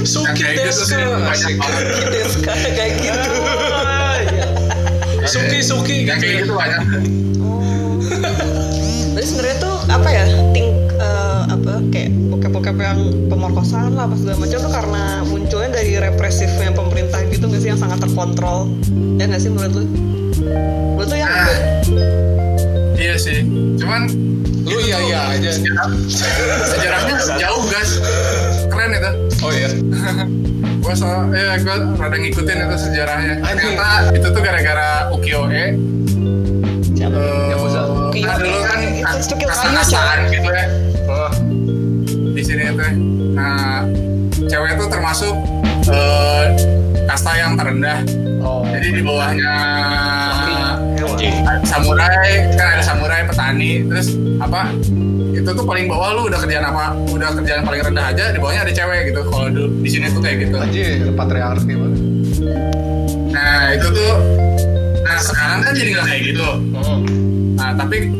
Suki 0.00 0.42
kayak 0.42 0.56
Deska. 0.64 0.96
banget. 0.96 1.84
Deska 2.08 2.52
kayak 2.72 2.92
gitu 2.98 3.32
Suki 5.22 5.58
Suki 5.62 5.96
Yang 6.02 6.18
gitu 6.18 6.24
kayak 6.24 6.34
ya. 6.34 6.40
gitu 6.42 6.52
banyak. 6.56 6.80
Tuh 9.90 9.98
apa 9.98 10.08
ya 10.08 10.22
ting 10.54 10.70
eh, 10.94 11.42
apa 11.50 11.72
kayak 11.90 12.10
bokep-bokep 12.30 12.76
yang 12.78 13.00
pemerkosaan 13.26 13.98
lah 13.98 14.06
apa 14.06 14.14
segala 14.14 14.38
macam 14.38 14.58
tuh 14.62 14.70
karena 14.70 15.02
munculnya 15.26 15.70
dari 15.74 15.98
represifnya 15.98 16.70
pemerintah 16.70 17.18
gitu 17.26 17.50
nggak 17.50 17.58
sih 17.58 17.68
yang 17.68 17.80
sangat 17.80 17.98
terkontrol. 17.98 18.70
Ya 19.18 19.26
nggak 19.26 19.42
sih 19.42 19.50
menurut 19.50 19.74
lu? 19.74 19.84
Menurut 20.94 21.08
lu 21.10 21.16
yang 21.18 21.26
Ah, 21.28 21.50
Iya 22.94 23.16
sih, 23.16 23.42
cuman 23.74 24.06
Lu 24.60 24.76
iya 24.78 25.00
iya 25.02 25.20
aja. 25.34 25.50
sejarahnya 26.62 27.16
jauh 27.34 27.64
guys. 27.66 27.98
Keren 28.70 28.94
itu. 28.94 29.10
Oh 29.40 29.50
iya. 29.50 29.68
gue 30.80 30.94
so 30.94 31.04
ya 31.34 31.58
gue 31.58 31.76
rada 31.98 32.14
ngikutin 32.14 32.56
itu 32.62 32.76
sejarahnya. 32.78 33.34
Ternyata 33.42 33.88
itu 34.14 34.26
tuh 34.30 34.40
gara-gara 34.40 35.10
ukiyo-e 35.10 35.74
Siapa? 36.94 37.16
Eh, 37.16 37.46
Yakuza. 38.20 38.30
nah 38.30 38.36
dulu 38.38 38.58
kan 38.64 38.78
Itu 38.80 39.16
cukil 39.34 39.48
kayu, 39.48 39.50
kasta-kastaan 39.52 40.18
gitu 40.28 40.48
ya? 40.52 40.64
Oh, 41.10 41.30
di 42.30 42.42
sini 42.44 42.62
itu 42.70 42.84
nah 43.34 43.82
cewek 44.48 44.70
itu 44.76 44.84
termasuk 44.88 45.34
eh, 45.90 46.44
kasta 47.08 47.32
yang 47.36 47.52
terendah. 47.58 47.98
Oh. 48.40 48.64
jadi 48.64 48.88
di 48.96 49.02
bawahnya 49.04 49.54
samurai. 51.66 52.32
Kan 52.56 52.66
ada 52.78 52.82
samurai 52.84 53.20
petani. 53.26 53.84
Terus 53.84 54.16
apa 54.40 54.70
itu 55.30 55.50
tuh 55.56 55.64
paling 55.64 55.86
bawah 55.88 56.16
lu 56.16 56.22
udah 56.28 56.38
kerjaan 56.42 56.64
apa 56.66 56.92
udah 57.12 57.28
kerjaan 57.38 57.62
paling 57.64 57.80
rendah 57.80 58.06
aja 58.12 58.24
di 58.32 58.38
bawahnya 58.40 58.62
ada 58.68 58.72
cewek 58.72 59.12
gitu. 59.12 59.20
Kalau 59.28 59.46
di 59.52 59.88
sini 59.90 60.06
tuh 60.12 60.20
kayak 60.22 60.36
gitu. 60.48 60.56
Anjir, 60.56 61.10
patriarki 61.14 61.74
banget. 61.76 62.00
nah 63.30 63.70
itu 63.70 63.86
tuh 63.94 64.12
nah 65.06 65.18
sekarang 65.22 65.58
kan 65.62 65.72
jadi 65.76 65.88
nggak 65.96 66.06
kayak 66.06 66.22
gitu. 66.32 66.48
Oh. 66.76 66.98
Nah 67.70 67.86
tapi 67.86 68.10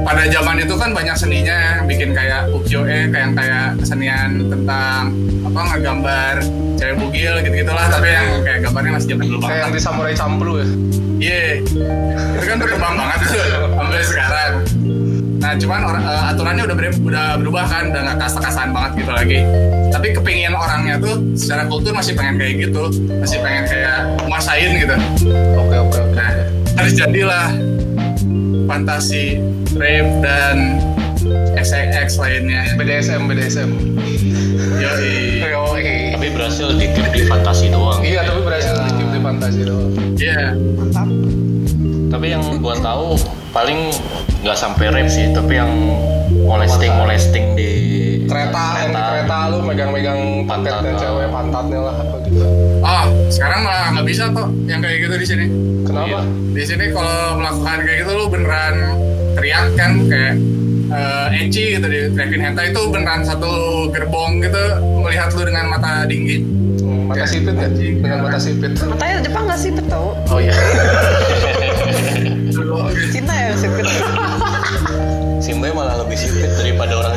pada 0.00 0.24
zaman 0.32 0.56
itu 0.56 0.74
kan 0.80 0.96
banyak 0.96 1.12
seninya 1.12 1.52
ya, 1.52 1.72
bikin 1.84 2.16
kayak 2.16 2.48
ukiyo-e 2.48 3.12
kayak 3.12 3.36
kayak 3.36 3.76
kesenian 3.76 4.48
tentang 4.48 5.12
apa 5.44 5.60
ngegambar 5.60 6.34
cewek 6.80 6.96
bugil 6.96 7.36
gitu 7.44 7.52
gitulah 7.52 7.84
tapi 7.92 8.08
yang 8.08 8.40
kayak 8.40 8.64
gambarnya 8.64 8.92
masih 8.96 9.08
zaman 9.12 9.24
dulu 9.28 9.36
Kayak 9.36 9.44
banget 9.44 9.60
yang 9.60 9.72
di 9.76 9.80
Samurai 9.84 10.14
Champloo 10.16 10.56
ya. 10.56 10.68
Iya, 11.14 11.40
itu 12.34 12.44
kan 12.48 12.56
berkembang 12.58 12.94
banget 12.96 13.18
tuh 13.28 13.44
sampai 13.70 14.00
sekarang. 14.02 14.52
Nah, 15.38 15.52
cuman 15.54 15.80
or- 15.84 16.00
eh, 16.02 16.22
aturannya 16.32 16.62
udah 16.64 16.76
ber- 16.76 17.00
udah 17.04 17.26
berubah 17.36 17.64
kan, 17.68 17.84
udah 17.92 18.00
nggak 18.02 18.16
kasta-kastaan 18.18 18.72
banget 18.72 18.92
gitu 19.04 19.12
lagi. 19.12 19.38
Tapi 19.92 20.06
kepingin 20.10 20.56
orangnya 20.56 20.96
tuh 20.96 21.20
secara 21.36 21.68
kultur 21.68 21.92
masih 21.92 22.16
pengen 22.16 22.40
kayak 22.40 22.54
gitu, 22.66 22.88
masih 23.20 23.38
pengen 23.44 23.64
kayak 23.68 23.98
masain 24.26 24.70
gitu. 24.74 24.96
Oke 25.54 25.76
oke 25.76 25.98
oke. 26.02 26.16
Nah, 26.16 26.28
harus 26.74 26.92
jadilah 26.96 27.46
fantasi 28.64 29.38
rape 29.76 30.12
dan 30.20 30.80
XX 31.56 32.10
lainnya. 32.20 32.62
BDSM 32.76 33.22
BDSM. 33.30 33.70
Yoi. 34.80 35.40
Yoi. 35.40 35.92
Tapi 36.16 36.28
berhasil 36.34 36.68
dikip 36.76 37.06
di 37.14 37.24
fantasi 37.24 37.72
doang. 37.72 38.00
Iya 38.04 38.24
tapi 38.28 38.40
berhasil 38.44 38.74
dikip 38.92 39.08
di 39.12 39.20
fantasi 39.20 39.60
doang. 39.64 39.92
Iya. 40.20 40.56
mantap. 40.76 41.08
Tapi 42.14 42.26
yang 42.30 42.44
gua 42.62 42.76
tahu 42.78 43.18
paling 43.50 43.90
nggak 44.44 44.58
sampai 44.58 44.92
rape 44.92 45.10
sih, 45.10 45.32
tapi 45.32 45.56
yang 45.56 45.72
molesting 46.44 46.92
molesting 46.94 47.46
di 47.56 47.70
Kereta 48.24 48.88
di 48.88 48.96
kereta 48.96 49.38
lu 49.52 49.58
megang-megang 49.60 50.48
Pantat. 50.48 50.80
cewek 50.96 51.28
pantatnya 51.28 51.78
lah 51.92 51.94
apa 52.00 52.16
gitu. 52.24 52.46
Oh, 52.80 53.04
sekarang 53.28 53.60
nggak 54.04 54.12
bisa 54.12 54.24
tuh 54.30 54.52
yang 54.68 54.84
kayak 54.84 54.98
gitu 55.00 55.14
di 55.16 55.26
sini. 55.26 55.46
Kenapa? 55.84 56.20
di 56.54 56.62
sini 56.62 56.84
kalau 56.92 57.40
melakukan 57.40 57.78
kayak 57.82 57.98
gitu 58.04 58.12
lu 58.12 58.24
beneran 58.28 58.74
teriak 59.34 59.66
kan 59.74 59.92
kayak 60.06 60.34
eh 60.86 61.28
ecchi 61.40 61.74
gitu 61.74 61.86
di 61.88 62.12
teriakin 62.12 62.40
hentai 62.44 62.68
itu 62.68 62.82
beneran 62.86 63.24
satu 63.24 63.52
gerbong 63.88 64.38
gitu 64.38 64.60
melihat 65.00 65.32
lu 65.32 65.42
dengan 65.42 65.72
mata 65.72 66.04
dingin 66.04 66.44
Hmm, 66.76 67.08
Mata 67.08 67.24
sipit 67.24 67.56
kan? 67.56 67.72
Dengan 67.72 68.18
mata 68.20 68.36
sipit. 68.36 68.76
Matanya 68.76 69.24
Jepang 69.24 69.48
nggak 69.48 69.56
sih 69.56 69.72
betul? 69.72 70.12
Oh 70.28 70.36
iya. 70.36 70.52
Cina 73.08 73.32
ya 73.32 73.52
sipit. 73.56 73.86
Simbai 75.40 75.72
malah 75.72 76.04
lebih 76.04 76.16
sipit 76.18 76.50
daripada 76.52 76.92
orang. 76.98 77.13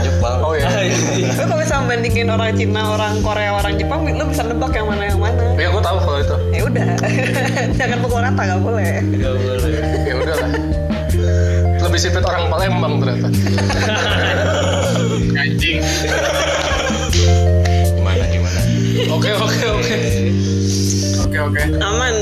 Lu 1.38 1.44
kalau 1.46 1.60
bisa 1.60 1.76
bandingin 1.84 2.28
orang 2.28 2.52
Cina, 2.54 2.82
orang 2.94 3.14
Korea, 3.22 3.50
orang 3.54 3.74
Jepang, 3.76 4.00
lu 4.06 4.24
bisa 4.28 4.44
nebak 4.44 4.72
yang 4.72 4.88
mana 4.88 5.04
yang 5.08 5.20
mana. 5.20 5.44
Ya 5.56 5.68
gue 5.70 5.82
tahu 5.82 5.98
kalau 6.00 6.20
itu. 6.20 6.36
Ya 6.52 6.62
udah, 6.64 6.88
jangan 7.80 7.98
pukul 8.02 8.20
rata 8.20 8.42
nggak 8.44 8.62
boleh. 8.62 8.92
Gak 9.16 9.34
boleh. 9.36 9.72
Ya 10.04 10.14
udah 10.16 10.36
lah. 10.36 10.50
Lebih 11.78 12.00
sipit 12.00 12.22
orang 12.22 12.44
Palembang 12.48 12.94
ternyata. 13.00 13.28
anjing 15.38 15.80
Gimana 17.94 18.24
gimana? 18.28 18.60
Oke 19.14 19.30
oke 19.34 19.60
oke. 19.72 19.98
oke 21.24 21.38
oke 21.38 21.62
Aman. 21.80 22.16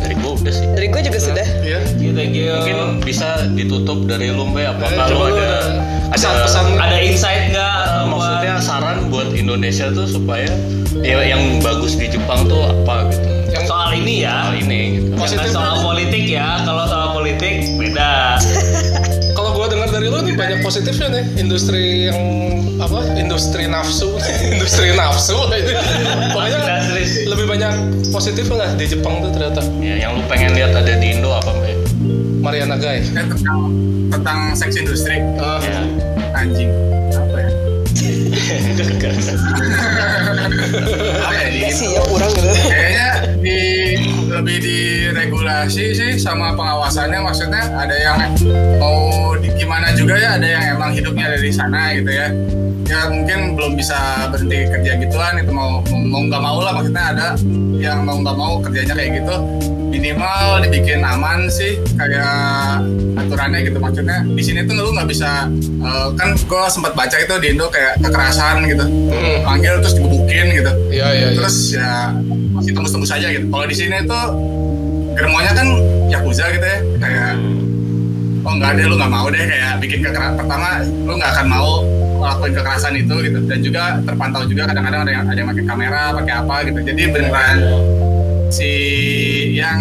Dari 0.00 0.14
gua 0.20 0.32
udah 0.36 0.52
sih. 0.52 0.66
Dari 0.72 0.86
gue 0.88 1.00
juga 1.00 1.18
sudah. 1.18 1.46
Iya. 1.60 1.78
Thank 2.14 2.36
you. 2.36 2.52
Mungkin 2.52 2.78
bisa 3.02 3.48
ditutup 3.52 4.04
dari 4.04 4.28
lu 4.30 4.44
Mbak 4.46 4.64
apa 4.76 4.84
Eh, 4.84 4.96
kalau 4.96 5.26
ada 5.26 5.34
ada 5.34 5.34
ada 5.34 5.50
pesan-pesan 6.12 6.64
Ada 6.76 6.96
insight 7.02 7.42
nggak? 7.50 7.83
Buat 9.14 9.30
Indonesia 9.32 9.94
tuh 9.94 10.10
supaya 10.10 10.50
ya 10.98 11.22
yang 11.22 11.62
bagus 11.62 11.94
di 11.94 12.10
Jepang 12.10 12.44
tuh 12.44 12.66
apa 12.66 13.06
gitu. 13.08 13.30
Yang 13.54 13.64
soal 13.70 13.94
ini 13.94 14.14
ya. 14.20 14.50
Hal 14.50 14.58
ini 14.58 14.80
gitu. 14.98 15.06
Positif 15.14 15.54
soal 15.54 15.78
aja. 15.78 15.82
politik 15.82 16.24
ya. 16.26 16.48
Kalau 16.60 16.82
soal 16.84 17.08
politik 17.14 17.54
beda. 17.78 18.42
kalau 19.38 19.54
gue 19.54 19.66
dengar 19.70 19.88
dari 19.88 20.10
lu 20.10 20.18
nih 20.18 20.34
banyak 20.34 20.58
positifnya 20.60 21.08
nih 21.12 21.24
industri 21.38 22.10
yang 22.10 22.18
apa 22.74 23.06
industri 23.14 23.70
nafsu 23.70 24.18
industri 24.52 24.90
nafsu 24.90 25.38
pokoknya 26.34 26.82
lebih 27.24 27.46
banyak 27.46 27.72
positif 28.10 28.50
lah 28.50 28.66
di 28.74 28.84
Jepang 28.84 29.22
tuh 29.22 29.30
ternyata 29.30 29.62
Ya, 29.78 29.94
yang 30.00 30.18
lu 30.18 30.26
pengen 30.26 30.54
lihat 30.54 30.74
ada 30.74 30.98
di 30.98 31.14
Indo 31.14 31.30
apa 31.30 31.54
Mbak? 31.54 31.74
Mariana 32.42 32.74
Guy 32.74 32.98
Eh, 32.98 33.24
tentang 33.24 33.58
tentang 34.10 34.38
seks 34.52 34.74
industri 34.74 35.22
Ah, 35.38 35.62
Ya. 35.62 35.86
anjing 36.34 36.70
apa 41.24 41.46
ya 41.46 41.70
Sih 41.70 41.94
ya 41.94 42.02
kurang 42.10 42.34
gitu. 42.34 42.50
kayaknya 42.66 43.08
di 43.38 43.58
lebih 44.40 44.56
diregulasi 44.58 45.94
sih 45.94 46.12
sama 46.18 46.54
pengawasannya. 46.58 47.20
Maksudnya 47.22 47.62
ada 47.74 47.96
yang 47.96 48.18
mau 48.82 49.32
di, 49.38 49.48
gimana 49.54 49.94
juga 49.94 50.18
ya 50.18 50.34
ada 50.34 50.46
yang 50.46 50.62
emang 50.78 50.90
hidupnya 50.94 51.38
dari 51.38 51.50
sana 51.54 51.94
gitu 51.94 52.10
ya. 52.10 52.28
Ya 52.84 53.08
mungkin 53.08 53.56
belum 53.56 53.80
bisa 53.80 54.28
berhenti 54.28 54.68
kerja 54.68 55.00
gituan 55.00 55.40
itu 55.40 55.52
mau 55.54 55.80
mau 55.88 56.20
nggak 56.26 56.42
mau 56.42 56.58
lah. 56.60 56.72
Maksudnya 56.76 57.04
ada 57.14 57.26
yang 57.78 58.02
mau 58.02 58.18
nggak 58.20 58.36
mau 58.36 58.52
kerjanya 58.60 58.94
kayak 58.98 59.22
gitu. 59.22 59.36
Minimal 59.94 60.66
dibikin 60.66 61.06
aman 61.06 61.46
sih 61.46 61.78
kayak 61.94 62.82
aturannya 63.14 63.62
gitu. 63.64 63.78
Maksudnya 63.78 64.26
di 64.26 64.42
sini 64.42 64.66
tuh 64.66 64.74
lu 64.74 64.90
nggak 64.92 65.08
bisa 65.08 65.48
eh, 65.62 66.08
kan 66.18 66.34
gue 66.34 66.62
sempat 66.68 66.92
baca 66.98 67.16
itu 67.16 67.34
di 67.40 67.54
Indo 67.54 67.70
kayak 67.70 68.02
kekerasan 68.02 68.66
gitu. 68.66 68.84
Panggil 69.46 69.80
terus 69.80 69.94
digebukin 69.96 70.46
gitu. 70.52 70.72
Iya 70.90 71.08
iya 71.14 71.26
iya. 71.32 71.38
terus 71.38 71.56
ya 71.72 72.12
tembus-tembus 72.72 73.12
aja 73.12 73.28
gitu 73.28 73.46
kalau 73.52 73.66
di 73.68 73.76
sini 73.76 74.00
tuh 74.08 74.24
geremonya 75.14 75.52
kan 75.52 75.68
yakuza 76.08 76.44
gitu 76.54 76.64
ya 76.64 76.78
kayak 77.02 77.32
oh 78.44 78.52
nggak 78.56 78.70
deh 78.76 78.84
lu 78.88 78.94
nggak 78.96 79.12
mau 79.12 79.26
deh 79.28 79.44
kayak 79.44 79.72
bikin 79.80 79.98
kekerasan 80.00 80.36
pertama 80.38 80.68
lu 80.84 81.12
nggak 81.16 81.30
akan 81.36 81.46
mau 81.48 81.70
ngelakuin 82.24 82.52
kekerasan 82.56 82.94
itu 82.96 83.14
gitu 83.20 83.38
dan 83.44 83.58
juga 83.60 83.82
terpantau 84.04 84.42
juga 84.48 84.62
kadang-kadang 84.72 85.00
ada 85.04 85.12
yang 85.12 85.24
ada 85.28 85.38
yang 85.38 85.48
pakai 85.52 85.64
kamera 85.68 86.02
pakai 86.16 86.34
apa 86.40 86.56
gitu 86.70 86.78
jadi 86.80 87.02
beneran 87.12 87.56
si 88.48 88.70
yang 89.56 89.80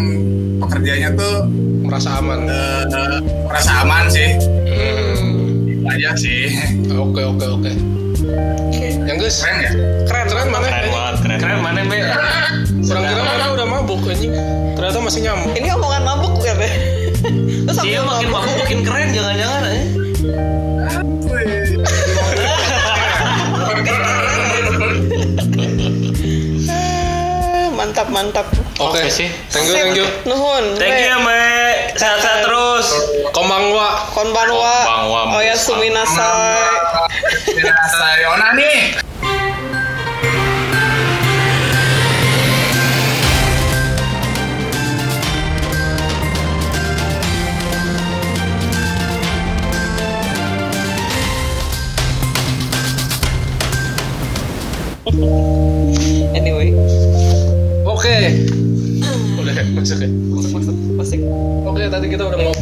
pekerjanya 0.60 1.14
tuh 1.14 1.48
merasa 1.84 2.18
aman. 2.18 2.48
eh, 2.48 3.20
merasa 3.48 3.72
aman 3.86 4.06
sih 4.10 4.30
Hmm. 4.74 5.70
Itu 5.70 5.86
aja 5.86 6.18
sih 6.18 6.50
Oke 6.90 7.22
oke 7.22 7.46
oke. 7.46 7.72
Yang 8.24 9.18
guys, 9.20 9.38
keren 9.44 9.58
ya 9.60 9.72
keren 10.08 10.26
keren 10.32 10.48
mana? 10.48 10.68
keren 10.72 10.88
banget 10.96 11.16
keren 11.20 11.38
Keren 11.44 11.60
mana 11.60 11.82
be? 11.84 12.00
Kurang 12.88 13.04
kira 13.04 13.24
mana 13.24 13.46
udah 13.52 13.68
mabuk 13.68 14.00
anjing. 14.08 14.32
Ternyata 14.80 15.00
masih 15.04 15.22
nyamuk. 15.28 15.52
Ini 15.60 15.68
omongan 15.76 16.04
mabuk 16.08 16.40
ya, 16.40 16.56
Be? 16.56 16.70
Terus 17.68 17.78
Dia 17.84 18.00
makin 18.04 18.28
mabuk 18.32 18.56
makin 18.64 18.80
keren 18.88 19.12
jangan-jangan 19.12 19.62
eh. 19.68 19.84
Ah, 26.72 27.68
mantap, 27.78 28.08
mantap. 28.08 28.48
Oke 28.80 29.04
Oke 29.04 29.12
sih. 29.12 29.28
Thank 29.52 29.68
you 29.68 29.76
thank 29.76 30.00
you. 30.00 30.08
Nuhun. 30.24 30.80
Thank 30.80 31.04
you 31.04 31.20
me. 31.28 31.44
Sehat-sehat 32.00 32.48
terus. 32.48 32.88
Konbanwa. 33.36 34.08
Konbanwa. 34.16 34.76
Oh 35.36 35.44
ya, 35.44 35.60
suminasai. 35.60 36.83
Sayona 37.94 38.54
nih 38.54 38.78
Anyway, 56.34 56.74
Oke. 57.86 58.16
Masuk 59.74 60.00
ya. 60.00 60.08
masuk 60.08 60.76
masuk. 60.96 61.20
Oke 61.68 61.82
tadi 61.92 62.06
kita 62.08 62.24
udah 62.24 62.38
ngobrol 62.40 62.53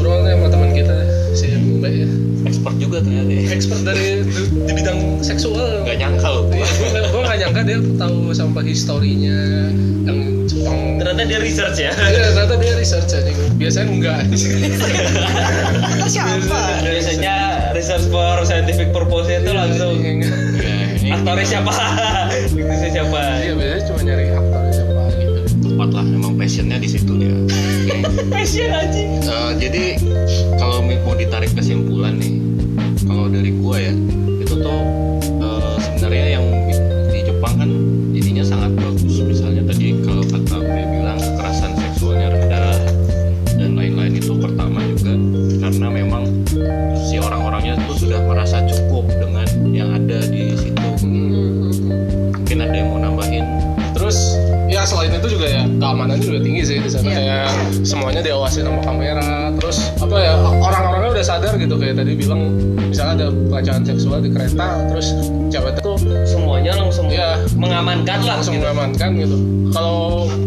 historinya 8.72 9.38
yang 10.08 10.32
Jepang. 10.52 11.00
Ternyata 11.00 11.24
dia 11.30 11.40
research 11.40 11.78
ya. 11.80 11.92
Iya, 11.96 12.34
ternyata 12.34 12.56
dia 12.60 12.74
research 12.76 13.12
aja. 13.14 13.32
Biasanya 13.56 13.88
enggak. 13.88 14.20
Kita 15.96 16.08
siapa? 16.10 16.62
Biasanya 16.82 17.36
research 17.72 18.06
for 18.10 18.42
scientific 18.44 18.90
purpose 18.92 19.30
itu 19.32 19.52
langsung. 19.54 19.96
ya, 20.02 20.12
ini 21.00 21.10
Aktornya 21.16 21.46
siapa? 21.46 21.72
Aktrisnya 21.72 22.90
siapa? 22.90 23.20
Iya, 23.46 23.54
biasanya 23.54 23.82
cuma 23.88 24.00
nyari 24.02 24.26
aktor 24.34 24.64
siapa 24.74 25.02
gitu. 25.22 25.40
tepat 25.62 25.90
lah 25.94 26.06
memang 26.06 26.34
passionnya 26.36 26.78
di 26.82 26.90
situ 26.90 27.12
dia 27.22 27.36
Passion 28.34 28.70
aja. 28.74 29.04
Eh, 29.22 29.52
jadi 29.62 29.84
kalau 30.58 30.82
mau 30.82 31.14
ditarik 31.14 31.52
kesimpulan 31.54 32.18
nih 32.18 32.41
keamanannya 55.92 56.24
juga 56.24 56.40
tinggi 56.40 56.64
sih 56.64 56.78
di 56.80 56.88
sana 56.88 57.04
Iya. 57.04 57.16
kayak 57.20 57.48
semuanya 57.84 58.22
diawasin 58.24 58.64
sama 58.64 58.80
kamera. 58.80 59.52
Terus 59.60 59.78
apa 60.00 60.16
ya 60.18 60.34
orang-orangnya 60.40 61.10
udah 61.12 61.26
sadar 61.26 61.54
gitu 61.54 61.76
kayak 61.76 62.00
tadi 62.00 62.12
bilang 62.16 62.42
misalnya 62.82 63.14
ada 63.14 63.28
pelecehan 63.28 63.84
seksual 63.84 64.24
di 64.24 64.32
kereta 64.32 64.68
terus 64.88 65.08
cewek 65.52 65.76
itu 65.76 65.92
Semuanya 66.24 66.72
langsung 66.78 67.12
Iya. 67.12 67.44
mengamankan 67.54 68.24
lah. 68.24 68.40
langsung 68.40 68.56
gitu. 68.56 68.64
mengamankan 68.64 69.10
gitu. 69.20 69.38
Kalau 69.70 69.96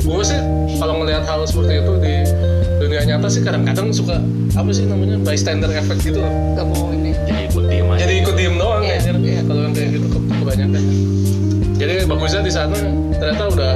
gue 0.00 0.22
sih 0.24 0.40
kalau 0.74 0.94
ngelihat 0.98 1.24
hal 1.24 1.44
seperti 1.44 1.72
itu 1.78 1.92
di 1.98 2.14
dunia 2.78 3.00
nyata 3.04 3.28
sih 3.28 3.40
kadang-kadang 3.40 3.92
suka 3.92 4.16
apa 4.54 4.70
sih 4.70 4.88
namanya 4.88 5.20
bystander 5.20 5.68
effect 5.70 6.00
gitu 6.02 6.18
loh. 6.18 6.32
Gak 6.56 6.66
mau 6.66 6.88
ini. 6.90 7.12
jadi 7.24 7.42
ikut 7.46 7.64
diem 7.68 7.86
aja 7.86 8.00
Jadi 8.00 8.14
ikut 8.18 8.34
diem 8.34 8.54
doang 8.56 8.80
anjir. 8.82 9.14
iya. 9.18 9.40
kalau 9.42 9.60
yang 9.62 9.72
kayak 9.72 9.90
gitu 9.92 10.06
ke- 10.08 10.24
kebanyakan. 10.34 10.82
Jadi 11.74 11.94
bagusnya 12.06 12.40
di 12.40 12.52
sana 12.54 12.78
ternyata 13.14 13.44
udah 13.50 13.74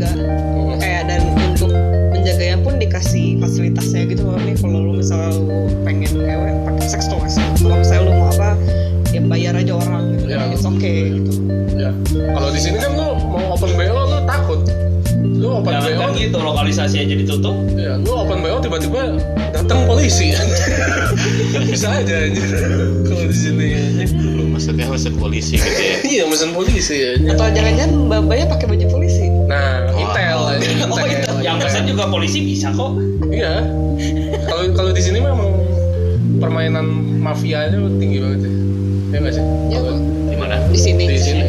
dijaga. 0.00 0.78
Kayak 0.80 1.02
dan 1.12 1.22
untuk 1.36 1.70
menjaganya 2.12 2.56
pun 2.64 2.74
dikasih 2.80 3.26
fasilitasnya 3.40 4.02
gitu 4.08 4.22
loh 4.24 4.40
nih 4.40 4.56
kalau 4.56 4.78
lu 4.80 4.92
misalnya 4.96 5.30
lu 5.36 5.68
pengen 5.84 6.12
kayak 6.24 6.56
pakai 6.64 6.86
seks 6.88 7.06
sih? 7.28 7.44
Kalau 7.60 7.76
misalnya 7.76 8.02
lu 8.08 8.12
mau 8.16 8.28
apa 8.32 8.50
ya 9.12 9.20
bayar 9.20 9.52
aja 9.60 9.72
orang 9.76 10.16
gitu. 10.16 10.24
Iya. 10.32 10.40
It's 10.56 10.64
okay 10.64 10.98
gitu. 11.20 11.32
Ya. 11.76 11.90
Kalau 12.32 12.48
di 12.52 12.60
sini 12.60 12.76
kan 12.80 12.90
lu 12.96 13.08
mau 13.28 13.44
open 13.56 13.70
BO 13.76 14.00
lu 14.08 14.18
takut. 14.24 14.60
Lu 15.20 15.48
open 15.60 15.72
Jangan 15.72 15.92
BO, 15.92 16.00
kan 16.00 16.10
gitu 16.16 16.36
lokalisasi 16.40 16.96
aja 17.04 17.14
ditutup. 17.16 17.56
ya, 17.76 17.96
lu 18.00 18.12
open 18.12 18.40
BO 18.40 18.56
tiba-tiba 18.60 19.20
datang 19.52 19.84
polisi. 19.84 20.32
Bisa 21.70 21.88
aja 21.92 22.14
anjir. 22.24 22.48
Kalau 23.04 23.24
di 23.28 23.36
sini 23.36 23.68
lu 24.16 24.48
maksudnya 24.52 24.86
masuk 24.88 25.14
polisi 25.20 25.56
gitu 25.60 25.80
ya 25.80 25.96
Iya, 26.20 26.22
mesin 26.28 26.50
polisi 26.52 26.96
ya. 27.00 27.12
Atau 27.32 27.46
jangan-jangan 27.52 27.90
mbak-mbaknya 28.08 28.46
pakai 28.48 28.66
baju 28.68 28.86
polisi. 28.92 29.29
Nah, 29.50 29.90
Wah. 29.90 29.98
intel 29.98 30.40
aja. 30.46 30.86
Oh, 30.86 30.98
intel. 31.02 31.36
Yang 31.42 31.56
pesan 31.66 31.84
juga 31.90 32.06
polisi 32.06 32.38
bisa 32.46 32.70
kok. 32.70 32.94
Iya. 33.26 33.66
Kalau 34.46 34.64
kalau 34.78 34.90
di 34.94 35.02
sini 35.02 35.18
memang 35.18 35.50
permainan 36.38 36.86
mafianya 37.18 37.82
tinggi 37.98 38.18
banget 38.22 38.40
ya. 38.46 38.52
Ya 39.10 39.16
nggak 39.18 39.34
sih? 39.34 39.44
Ya, 39.74 39.80
di 40.30 40.36
mana 40.38 40.54
Di 40.70 40.78
sini. 40.78 41.04
di 41.10 41.18
sini, 41.18 41.42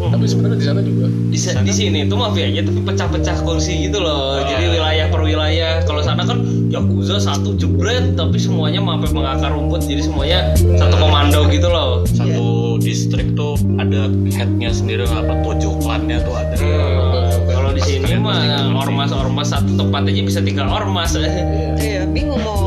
sini. 0.00 0.12
Tapi 0.12 0.24
sebenarnya 0.24 0.56
di 0.56 0.66
sana 0.66 0.80
juga. 0.80 1.06
Di, 1.10 1.38
sa- 1.38 1.60
di 1.60 1.72
sini 1.72 1.98
tuh 2.08 2.16
mafianya 2.16 2.62
tapi 2.64 2.80
pecah-pecah 2.80 3.36
kursi 3.44 3.86
gitu 3.86 4.00
loh. 4.00 4.40
Jadi 4.42 4.64
wilayah 4.70 5.06
per 5.12 5.20
wilayah. 5.20 5.72
Kalau 5.84 6.00
sana 6.00 6.24
kan 6.24 6.40
yakuza 6.72 7.20
satu 7.20 7.54
jebret 7.54 8.16
tapi 8.16 8.40
semuanya 8.40 8.80
sampai 8.80 9.10
mengakar 9.12 9.50
rumput. 9.52 9.84
Jadi 9.84 10.02
semuanya 10.02 10.38
satu 10.56 10.96
komando 10.96 11.46
gitu 11.48 11.68
loh. 11.68 12.02
satu 12.10 12.76
distrik 12.80 13.36
tuh 13.36 13.54
ada 13.76 14.08
headnya 14.32 14.72
sendiri 14.72 15.04
apa 15.04 15.36
tojo 15.44 15.76
klannya 15.78 16.20
tuh 16.24 16.34
ada 16.34 16.54
Hmm. 16.60 17.48
Kalau 17.48 17.70
di 17.72 17.80
sini 17.80 18.20
mah 18.20 18.36
ormas-ormas 18.76 19.48
satu 19.48 19.72
tempat 19.74 20.04
aja 20.04 20.20
bisa 20.20 20.40
tinggal 20.44 20.68
ormas. 20.68 21.16
Iya, 21.16 22.04
bingung 22.04 22.36
mau 22.44 22.52
mau 22.52 22.59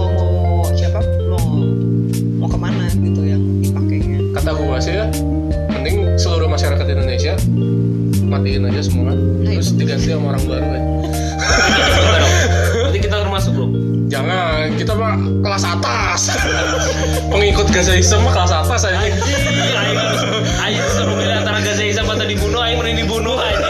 matiin 8.34 8.66
aja 8.66 8.82
semua, 8.82 9.14
terus 9.46 9.78
diganti 9.78 10.10
sama 10.10 10.34
orang 10.34 10.44
baru 10.50 10.66
aja. 10.66 10.82
Dong. 10.82 11.06
Berarti 12.74 13.00
kita 13.00 13.16
termasuk 13.22 13.52
belum? 13.54 13.72
Jangan, 14.10 14.74
kita 14.74 14.94
mah 14.94 15.14
kelas 15.42 15.64
atas. 15.66 16.22
Pengikut 17.34 17.68
Gazaism 17.70 18.26
mah 18.26 18.34
kelas 18.34 18.54
atas 18.54 18.82
aja. 18.86 18.98
Aing 18.98 19.16
Aing 20.62 20.78
disuruh 20.82 21.14
milih 21.14 21.36
antara 21.38 21.62
Gazaisam 21.62 22.06
atau 22.10 22.26
dibunuh, 22.26 22.62
Aing 22.62 22.78
mending 22.82 23.06
dibunuh 23.06 23.38
aja. 23.38 23.70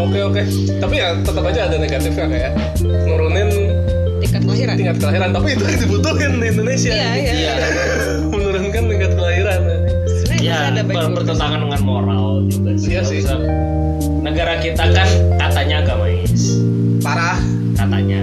Oke 0.00 0.18
oke. 0.24 0.42
Tapi 0.80 0.94
ya 0.96 1.08
tetap 1.20 1.44
aja 1.44 1.60
ada 1.68 1.76
negatifnya 1.76 2.26
kayak 2.26 2.52
nurunin 3.04 3.48
Tingkat 4.20 4.42
kelahiran. 4.44 4.74
tingkat 4.76 4.96
kelahiran. 5.00 5.30
Tapi 5.32 5.48
itu 5.56 5.64
yang 5.64 5.80
dibutuhin 5.80 6.32
di 6.36 6.46
Indonesia. 6.52 6.92
Iya, 6.92 7.10
iya. 7.16 7.54
Ya, 10.50 10.58
ada 10.68 10.82
baik 10.82 10.90
ber- 10.90 11.02
buruknya. 11.06 11.16
bertentangan 11.22 11.58
dengan 11.62 11.80
moral 11.82 12.24
juga 12.44 12.70
sih. 12.74 12.88
Iya 12.90 13.00
sih. 13.06 13.20
Negara 14.20 14.58
kita 14.58 14.84
kan 14.90 15.08
katanya 15.38 15.76
agamais, 15.80 16.42
parah 17.00 17.38
katanya. 17.74 18.20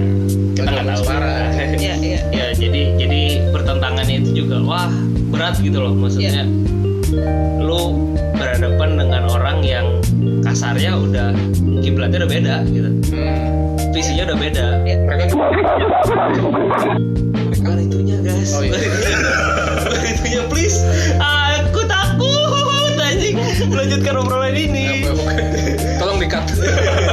Kita 0.52 0.68
nggak 0.68 0.86
tahu. 0.86 1.02
Parah. 1.04 1.36
Iya, 1.78 1.94
iya. 1.98 2.20
ya 2.28 2.46
jadi 2.52 2.82
jadi 2.98 3.20
bertentangan 3.50 4.06
itu 4.06 4.30
juga 4.34 4.58
wah 4.60 4.90
berat 5.30 5.56
gitu 5.60 5.78
loh 5.78 5.94
maksudnya 5.94 6.42
lu 7.58 8.10
berhadapan 8.34 8.98
dengan 8.98 9.22
orang 9.28 9.58
yang 9.62 9.86
kasarnya 10.42 10.98
udah 10.98 11.30
kiblatnya 11.80 12.26
udah 12.26 12.30
beda 12.30 12.56
gitu 12.66 12.90
hmm. 13.14 13.46
visinya 13.92 14.32
udah 14.32 14.38
beda 14.38 14.66
mereka 14.82 15.22
tuh 15.30 15.38
bukan 17.54 17.78
itunya 17.80 18.16
guys 18.20 18.50
Oh, 18.50 18.62
iya. 18.64 18.74
itunya 20.10 20.42
please 20.50 20.82
anjing 21.20 21.47
melanjutkan 23.72 24.14
obrolan 24.18 24.54
ini. 24.54 25.06
Tolong 25.98 26.18
dikat 26.22 26.44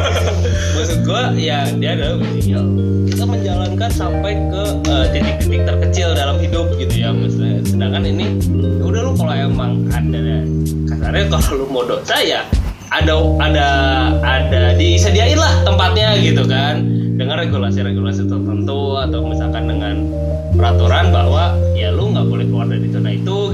maksud 0.75 0.99
gua 1.07 1.33
ya 1.33 1.65
dia 1.79 1.97
adalah 1.97 2.21
ya, 2.37 2.61
kita 3.09 3.23
menjalankan 3.25 3.89
sampai 3.89 4.33
ke 4.37 4.63
eh, 4.85 5.05
titik-titik 5.15 5.61
terkecil 5.65 6.13
dalam 6.13 6.37
hidup 6.37 6.69
gitu 6.77 6.93
ya 6.93 7.09
maksudnya. 7.09 7.63
Sedangkan 7.65 8.03
ini 8.05 8.37
ya 8.61 8.83
udah 8.85 9.01
lu 9.01 9.11
kalau 9.17 9.33
emang 9.33 9.89
ada 9.89 10.45
kasarnya 10.89 11.25
kalau 11.33 11.51
lu 11.63 11.65
mau 11.71 11.83
dosa 11.87 12.17
ya 12.21 12.41
ada 12.93 13.17
ada 13.41 13.67
ada 14.21 14.61
disediain 14.77 15.39
lah 15.39 15.53
tempatnya 15.65 16.19
gitu 16.21 16.45
kan. 16.45 16.85
Dengan 17.15 17.39
regulasi-regulasi 17.39 18.27
tertentu 18.27 18.99
atau 18.99 19.23
misalkan 19.23 19.71
dengan 19.71 20.03
peraturan 20.51 21.15
bahwa 21.15 21.55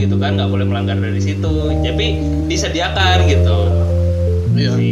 gitu 0.01 0.17
kan 0.17 0.33
nggak 0.33 0.49
boleh 0.49 0.65
melanggar 0.65 0.97
dari 0.97 1.21
situ. 1.21 1.51
Tapi 1.85 2.07
disediakan 2.49 3.17
gitu. 3.29 3.57
Iya. 4.57 4.71
Si 4.75 4.91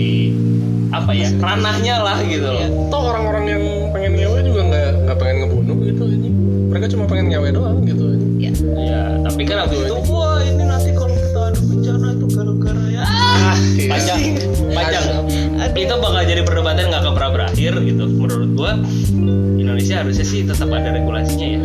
apa 0.90 1.12
ya 1.14 1.30
ranahnya 1.38 1.96
lah 2.02 2.18
gitu 2.26 2.50
loh. 2.50 2.66
Toh 2.90 3.02
orang-orang 3.14 3.46
yang 3.50 3.64
pengen 3.94 4.12
ngewe 4.18 4.40
juga 4.46 4.62
nggak 4.70 4.90
nggak 5.06 5.18
pengen 5.18 5.36
ngebunuh 5.46 5.78
gitu 5.86 6.04
ini. 6.10 6.30
Mereka 6.70 6.86
cuma 6.94 7.04
pengen 7.10 7.26
ngewe 7.34 7.50
doang 7.50 7.82
gitu 7.86 8.06
Iya. 8.40 8.52
ya 8.80 9.02
tapi 9.20 9.44
kan 9.44 9.68
habis 9.68 9.84
itu 9.84 9.96
wah 10.08 10.40
ini 10.40 10.64
nanti 10.64 10.96
kalau 10.96 11.12
kita 11.12 11.42
ada 11.52 11.60
bencana 11.60 12.08
itu 12.16 12.26
gara-gara 12.32 12.84
ya. 12.88 13.04
Ah, 13.04 13.56
iya. 13.76 13.90
panjang 13.92 14.20
panjang. 14.72 15.04
Aduh. 15.60 15.76
itu 15.76 15.94
bakal 16.00 16.22
jadi 16.24 16.42
perdebatan 16.48 16.88
nggak 16.88 17.02
akan 17.04 17.14
pernah 17.20 17.32
berakhir 17.36 17.72
gitu 17.84 18.04
menurut 18.08 18.50
gua. 18.56 18.72
Indonesia 19.60 19.96
harusnya 20.02 20.26
sih 20.26 20.42
tetap 20.48 20.72
ada 20.72 20.90
regulasinya 20.92 21.48
ya. 21.48 21.60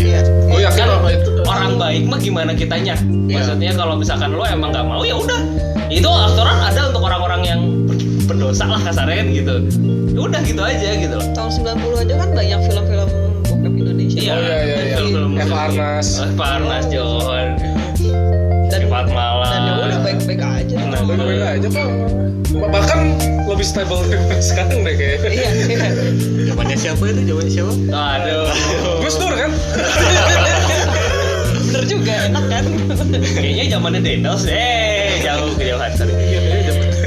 Iya. 0.00 0.20
gue 0.26 0.60
yakin 0.64 0.80
kan 0.80 0.90
apa 0.96 1.08
itu 1.12 1.29
orang 1.50 1.72
baik 1.76 2.02
mah 2.04 2.18
gimana 2.18 2.52
kitanya 2.52 2.94
Iya. 3.26 3.34
maksudnya 3.36 3.72
kalau 3.74 3.94
misalkan 3.94 4.30
lo 4.30 4.42
emang 4.44 4.70
nggak 4.70 4.82
mau 4.84 5.02
ya 5.02 5.14
udah 5.14 5.40
itu 5.88 6.06
aturan 6.06 6.58
ada 6.60 6.80
untuk 6.86 7.02
orang-orang 7.02 7.42
yang 7.44 7.60
ber- 7.84 7.98
berdosa 8.26 8.64
lah 8.64 8.78
kasarnya 8.80 9.16
kan 9.16 9.28
gitu 9.28 9.54
ya 10.08 10.20
udah 10.20 10.40
gitu 10.40 10.60
aja 10.60 10.88
gitu 10.96 11.14
loh 11.14 11.26
Tahun 11.30 11.50
90 11.52 11.70
aja 12.00 12.14
kan 12.16 12.28
banyak 12.30 12.58
film-film 12.64 13.08
bokep 13.44 13.72
Indonesia. 13.76 14.18
Iya, 14.20 14.32
Oh, 14.32 14.40
iya, 14.40 14.56
iya, 14.56 14.76
iya. 14.80 14.96
film-film 14.96 15.32
Eva 15.36 15.56
Arnas. 15.64 16.08
Eva 16.20 16.46
Arnas, 16.52 16.84
John, 16.86 17.46
Dan 18.66 18.80
Sifat 18.80 19.06
Malam. 19.08 19.46
dan 19.46 19.60
ya 19.60 19.72
udah 19.80 20.00
baik-baik 20.00 20.40
aja. 20.40 20.76
Nah, 20.80 21.00
Baik-baik 21.00 21.42
aja 21.56 21.68
kok 21.68 21.88
bahkan 22.62 22.98
lebih 23.46 23.62
stable 23.62 24.02
sekarang 24.40 24.82
deh 24.82 24.92
kayaknya 24.92 25.28
Iya, 25.28 25.50
iya. 25.66 25.88
Jawabannya 26.46 26.76
siapa 26.76 27.02
itu? 27.04 27.20
Jawabannya 27.24 27.52
siapa? 27.52 27.72
Aduh, 27.88 28.46
Gus 29.00 29.14
Dur 29.16 29.32
kan 29.32 29.50
Bener 31.70 31.84
juga, 31.86 32.14
enak 32.26 32.44
kan? 32.46 32.64
kayaknya 33.32 33.64
zamannya 33.70 34.00
Dendels 34.02 34.42
eh 34.44 35.22
jauh 35.22 35.54
kejauhan 35.54 35.90
sorry. 35.94 36.14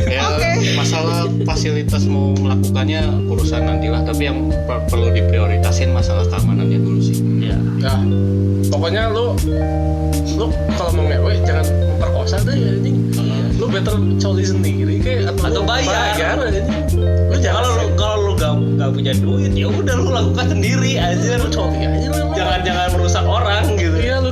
Ya, 0.07 0.23
Oke. 0.29 0.49
masalah 0.73 1.25
fasilitas 1.43 2.05
mau 2.05 2.31
melakukannya 2.33 3.01
urusan 3.27 3.61
nantilah, 3.61 4.01
tapi 4.03 4.23
yang 4.23 4.37
per- 4.63 4.87
perlu 4.87 5.09
diprioritasin 5.09 5.89
masalah 5.89 6.23
keamanannya 6.25 6.79
dulu 6.79 6.99
sih. 6.99 7.17
Ya, 7.41 7.57
ya 7.81 7.93
pokoknya 8.69 9.11
lu 9.11 9.35
lu 10.33 10.45
kalau 10.73 10.91
mau 10.93 11.03
ngewe 11.03 11.43
jangan 11.43 11.65
memperkosa 11.67 12.39
deh 12.41 12.55
ya 12.55 12.71
anjing 12.73 12.97
lu 13.53 13.65
better 13.67 13.93
coli 14.17 14.43
sendiri 14.43 14.95
kayak 14.97 15.29
atau, 15.29 15.43
Atau 15.45 15.61
bayar. 15.61 15.91
bayar 16.15 16.37
lu 17.29 17.37
jangan 17.37 17.61
kalau 17.61 17.73
lu 17.75 17.87
kalau 17.93 18.17
lu 18.17 18.33
gak, 18.33 18.53
gak 18.77 18.89
punya 18.91 19.13
duit 19.13 19.51
ya 19.51 19.67
udah 19.67 19.95
lu 19.95 20.09
lakukan 20.09 20.45
sendiri 20.49 20.95
aja. 20.95 21.37
lu 21.37 21.49
coli 21.49 21.79
aja 21.81 22.07
lu. 22.09 22.25
Jangan 22.33 22.59
jangan 22.61 22.87
merusak 22.93 23.25
orang 23.25 23.63
gitu. 23.75 23.95
iya 23.99 24.17
lu 24.19 24.31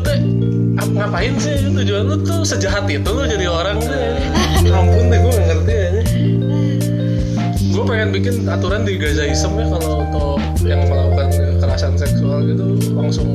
ngapain 0.92 1.34
sih? 1.40 1.56
Tujuan 1.64 2.04
lu 2.06 2.16
tuh 2.22 2.42
sejahat 2.44 2.86
itu 2.88 3.10
lu 3.10 3.24
jadi 3.24 3.48
orang. 3.48 3.78
Tuh 3.80 4.74
ampun 4.80 5.06
deh 5.08 5.20
gue 5.20 5.32
gak 5.32 5.48
ngerti 5.48 5.74
aja. 5.74 6.02
Gue 7.72 7.84
pengen 7.88 8.10
bikin 8.12 8.36
aturan 8.46 8.84
di 8.84 9.00
Gazaism 9.00 9.56
ya 9.56 9.66
kalau 9.72 10.04
untuk 10.04 10.38
yang 10.68 10.84
melakukan 10.86 11.32
kekerasan 11.32 11.96
seksual 11.96 12.44
gitu 12.46 12.78
langsung 12.94 13.34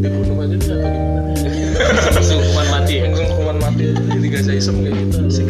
dibunuh 0.00 0.40
aja 0.40 0.56
deh 0.56 0.70
atau 0.72 0.88
gimana? 0.88 1.30
Langsung 2.16 2.40
hukuman 2.40 2.66
mati 2.72 2.92
ya. 2.96 3.02
langsung 3.04 3.26
hukuman 3.28 3.56
mati 3.60 3.82
aja 3.92 4.00
di 4.16 4.28
Gazaism 4.30 4.74
kayak 4.80 4.94
gitu 4.96 5.16
asik. 5.28 5.46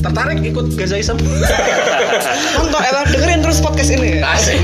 Tertarik 0.00 0.38
ikut 0.40 0.66
Gazaism 0.78 1.16
Nonton, 1.18 2.80
emang 2.80 3.04
dengerin 3.08 3.40
terus 3.42 3.58
podcast 3.58 3.90
ini. 3.90 4.20
asik. 4.22 4.60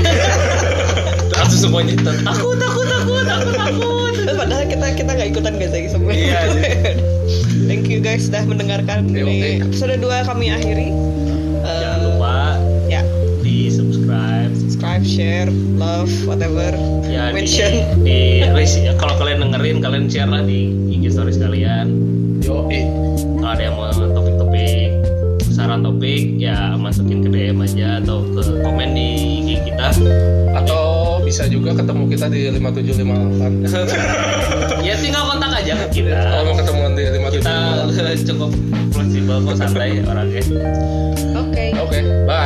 Langsung 1.37 1.59
semuanya 1.69 1.93
takut 2.23 2.55
takut 2.55 2.86
Iya, 6.17 6.39
Thank 7.67 7.85
you 7.87 7.99
guys 7.99 8.25
sudah 8.25 8.41
mendengarkan 8.43 9.05
ini 9.07 9.61
oke. 9.61 9.69
episode 9.69 9.97
2 9.97 10.01
kami 10.25 10.49
akhiri. 10.49 10.89
Eh, 10.89 11.77
Jangan 11.77 11.99
lupa 12.01 12.35
ya 12.87 13.01
di 13.39 13.67
subscribe 13.67 14.49
subscribe, 14.55 15.03
share, 15.03 15.49
love, 15.75 16.09
whatever. 16.23 16.71
ya 17.05 17.29
di, 17.29 17.35
Mention. 17.35 17.71
di 18.01 18.19
resi- 18.47 18.87
kalau 18.95 19.13
kalian 19.15 19.43
dengerin 19.43 19.77
kalian 19.79 20.05
share 20.07 20.25
lah 20.25 20.41
di 20.41 20.71
IG 20.89 21.07
stories 21.09 21.37
kalian 21.37 21.87
yo 22.39 22.65
kalau 23.37 23.49
ada 23.49 23.61
yang 23.61 23.75
mau 23.75 23.87
topik-topik 23.91 24.91
saran 25.47 25.81
topik 25.81 26.37
ya 26.37 26.73
masukin 26.73 27.19
ke 27.19 27.29
DM 27.29 27.59
aja 27.59 27.99
atau 27.99 28.23
ke 28.27 28.41
komen 28.61 28.89
di 28.91 29.07
IG 29.43 29.49
kita 29.65 29.87
atau 30.53 30.83
bisa 31.19 31.43
juga 31.45 31.73
ketemu 31.73 32.03
kita 32.07 32.25
di 32.27 32.39
5758 32.49 33.67
ya 34.87 34.95
tinggal 35.03 35.23
kontak 35.27 35.51
aja 35.51 35.73
ke 35.83 35.87
kita 35.99 36.15
kalau 36.15 36.43
mau 36.47 36.55
ketemuan 36.55 36.91
di 36.95 37.03
kita 37.03 37.55
5758 37.91 38.23
cukup 38.31 38.51
fleksibel 38.95 39.37
kok 39.43 39.55
santai 39.59 39.89
orangnya 40.07 40.43
Oke. 41.35 41.65
oke 41.75 41.99
bye 42.23 42.27
Bye. 42.27 42.36